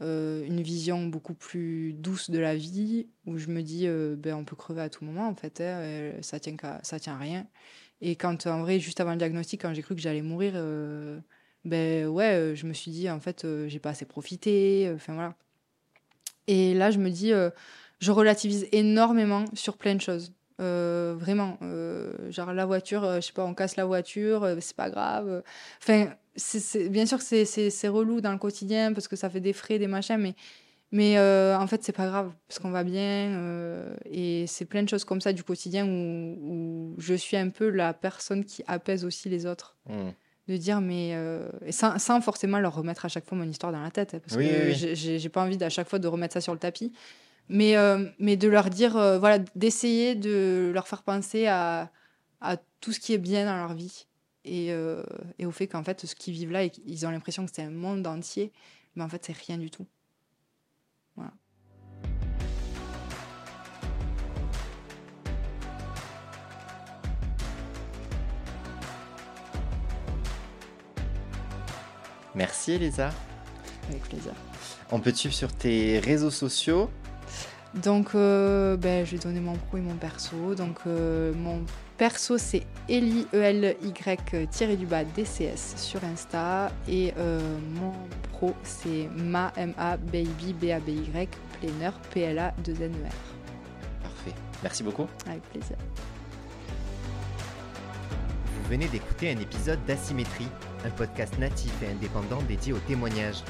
une 0.00 0.62
vision 0.62 1.06
beaucoup 1.06 1.34
plus 1.34 1.92
douce 1.94 2.30
de 2.30 2.38
la 2.38 2.54
vie, 2.56 3.08
où 3.26 3.38
je 3.38 3.48
me 3.48 3.62
dis, 3.62 3.86
ben, 4.18 4.34
on 4.36 4.44
peut 4.44 4.56
crever 4.56 4.82
à 4.82 4.88
tout 4.90 5.04
moment, 5.04 5.28
en 5.28 5.34
fait, 5.34 5.60
hein, 5.60 6.12
ça 6.22 6.40
tient 6.40 6.56
ça 6.82 7.00
tient 7.00 7.14
à 7.14 7.18
rien. 7.18 7.46
Et 8.00 8.16
quand, 8.16 8.46
en 8.46 8.60
vrai, 8.62 8.80
juste 8.80 9.00
avant 9.00 9.12
le 9.12 9.18
diagnostic, 9.18 9.62
quand 9.62 9.74
j'ai 9.74 9.82
cru 9.82 9.94
que 9.94 10.00
j'allais 10.00 10.22
mourir, 10.22 10.54
ben 11.64 12.06
ouais, 12.08 12.52
je 12.56 12.66
me 12.66 12.72
suis 12.72 12.90
dit, 12.90 13.10
en 13.10 13.20
fait, 13.20 13.46
j'ai 13.68 13.78
pas 13.80 13.90
assez 13.90 14.06
profité, 14.06 14.90
enfin 14.94 15.14
voilà. 15.14 15.34
Et 16.46 16.74
là, 16.74 16.90
je 16.90 16.98
me 16.98 17.10
dis, 17.10 17.32
je 18.00 18.10
relativise 18.12 18.66
énormément 18.72 19.44
sur 19.54 19.76
plein 19.76 19.94
de 19.94 20.00
choses. 20.00 20.32
Euh, 20.60 21.14
vraiment, 21.18 21.58
euh, 21.62 22.12
genre 22.30 22.52
la 22.52 22.66
voiture, 22.66 23.04
euh, 23.04 23.16
je 23.16 23.26
sais 23.26 23.32
pas, 23.32 23.44
on 23.44 23.54
casse 23.54 23.76
la 23.76 23.84
voiture, 23.84 24.46
c'est 24.60 24.76
pas 24.76 24.90
grave. 24.90 25.42
Enfin, 25.82 26.08
c'est, 26.36 26.88
bien 26.88 27.06
sûr 27.06 27.18
que 27.18 27.44
c'est, 27.44 27.88
relou 27.88 28.20
dans 28.20 28.32
le 28.32 28.38
quotidien 28.38 28.92
parce 28.92 29.08
que 29.08 29.16
ça 29.16 29.30
fait 29.30 29.40
des 29.40 29.52
frais, 29.52 29.78
des 29.78 29.86
machins, 29.86 30.18
mais, 30.18 30.34
mais 30.92 31.18
en 31.18 31.66
fait, 31.66 31.82
c'est 31.82 31.92
pas 31.92 32.06
grave 32.06 32.32
parce 32.46 32.58
qu'on 32.58 32.70
va 32.70 32.84
bien. 32.84 33.86
et 34.10 34.46
c'est 34.46 34.64
plein 34.66 34.82
de 34.82 34.88
choses 34.88 35.04
comme 35.04 35.20
ça 35.20 35.32
du 35.32 35.42
quotidien 35.42 35.86
où, 35.86 36.38
où 36.40 36.94
je 36.98 37.14
suis 37.14 37.36
un 37.36 37.48
peu 37.48 37.70
la 37.70 37.94
personne 37.94 38.44
qui 38.44 38.62
apaise 38.66 39.04
aussi 39.04 39.28
les 39.28 39.46
autres. 39.46 39.76
Hmm. 39.88 40.10
De 40.48 40.56
dire, 40.56 40.80
mais. 40.80 41.12
euh, 41.14 41.48
et 41.64 41.70
sans, 41.70 41.96
sans 42.00 42.20
forcément 42.20 42.58
leur 42.58 42.74
remettre 42.74 43.04
à 43.04 43.08
chaque 43.08 43.24
fois 43.24 43.38
mon 43.38 43.44
histoire 43.44 43.70
dans 43.70 43.82
la 43.82 43.90
tête, 43.92 44.14
hein, 44.14 44.20
parce 44.20 44.36
Oui, 44.36 44.48
que 44.48 44.84
oui, 44.84 44.96
j'ai 44.96 45.28
pas 45.28 45.44
envie 45.44 45.62
à 45.62 45.68
chaque 45.68 45.88
fois 45.88 46.00
de 46.00 46.08
remettre 46.08 46.34
ça 46.34 46.40
sur 46.40 46.52
le 46.52 46.58
tapis. 46.58 46.92
Mais, 47.48 47.76
euh, 47.76 48.08
mais 48.18 48.36
de 48.36 48.46
leur 48.46 48.70
dire, 48.70 48.96
euh, 48.96 49.18
voilà, 49.18 49.38
d'essayer 49.56 50.14
de 50.14 50.70
leur 50.72 50.86
faire 50.86 51.02
penser 51.02 51.46
à, 51.46 51.90
à 52.40 52.56
tout 52.80 52.92
ce 52.92 53.00
qui 53.00 53.12
est 53.12 53.18
bien 53.18 53.44
dans 53.44 53.56
leur 53.56 53.74
vie. 53.74 54.06
Et, 54.44 54.72
euh, 54.72 55.02
et 55.38 55.46
au 55.46 55.50
fait 55.50 55.66
qu'en 55.66 55.82
fait, 55.82 56.06
ce 56.06 56.14
qu'ils 56.14 56.34
vivent 56.34 56.52
là, 56.52 56.68
qu'ils 56.68 57.06
ont 57.06 57.10
l'impression 57.10 57.44
que 57.44 57.52
c'est 57.52 57.62
un 57.62 57.70
monde 57.70 58.06
entier, 58.06 58.52
mais 58.94 59.02
en 59.02 59.08
fait, 59.08 59.24
c'est 59.24 59.36
rien 59.36 59.58
du 59.58 59.70
tout. 59.70 59.86
Voilà. 61.16 61.32
Merci 72.34 72.72
Elisa. 72.72 73.10
Avec 73.88 74.02
plaisir. 74.04 74.32
On 74.92 75.00
peut 75.00 75.12
te 75.12 75.18
suivre 75.18 75.34
sur 75.34 75.52
tes 75.52 75.98
réseaux 75.98 76.30
sociaux. 76.30 76.88
Donc, 77.74 78.14
euh, 78.14 78.76
ben, 78.76 79.06
je 79.06 79.12
vais 79.12 79.18
donner 79.18 79.40
mon 79.40 79.54
pro 79.54 79.76
et 79.76 79.80
mon 79.80 79.94
perso. 79.94 80.54
Donc, 80.54 80.78
euh, 80.86 81.32
mon 81.34 81.64
perso, 81.96 82.36
c'est 82.36 82.66
Eli, 82.88 83.26
E-L-Y, 83.32 84.48
tiré 84.50 84.76
du 84.76 84.86
bas, 84.86 85.04
DCS 85.04 85.74
sur 85.76 86.02
Insta. 86.04 86.72
Et 86.88 87.14
euh, 87.16 87.38
mon 87.74 87.92
pro, 88.32 88.54
c'est 88.64 89.08
Ma, 89.16 89.52
M-A, 89.56 89.96
Baby, 89.96 90.52
B-A-B-Y, 90.60 91.28
Planner, 91.60 91.90
P-L-A, 92.10 92.52
2-N-E-R. 92.64 94.02
Parfait. 94.02 94.34
Merci 94.62 94.82
beaucoup. 94.82 95.06
Avec 95.26 95.42
plaisir. 95.50 95.76
Vous 98.56 98.68
venez 98.68 98.88
d'écouter 98.88 99.30
un 99.30 99.38
épisode 99.38 99.78
d'Asymétrie, 99.86 100.48
un 100.84 100.90
podcast 100.90 101.38
natif 101.38 101.72
et 101.82 101.92
indépendant 101.92 102.42
dédié 102.48 102.72
aux 102.72 102.78
témoignages. 102.78 103.42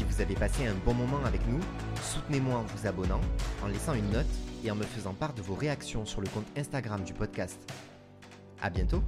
Si 0.00 0.06
vous 0.06 0.22
avez 0.22 0.34
passé 0.34 0.66
un 0.66 0.72
bon 0.86 0.94
moment 0.94 1.22
avec 1.26 1.46
nous, 1.46 1.60
soutenez-moi 2.00 2.56
en 2.56 2.62
vous 2.62 2.86
abonnant, 2.86 3.20
en 3.62 3.66
laissant 3.66 3.92
une 3.92 4.08
note 4.08 4.24
et 4.64 4.70
en 4.70 4.74
me 4.74 4.84
faisant 4.84 5.12
part 5.12 5.34
de 5.34 5.42
vos 5.42 5.54
réactions 5.54 6.06
sur 6.06 6.22
le 6.22 6.28
compte 6.28 6.46
Instagram 6.56 7.04
du 7.04 7.12
podcast. 7.12 7.60
À 8.62 8.70
bientôt! 8.70 9.02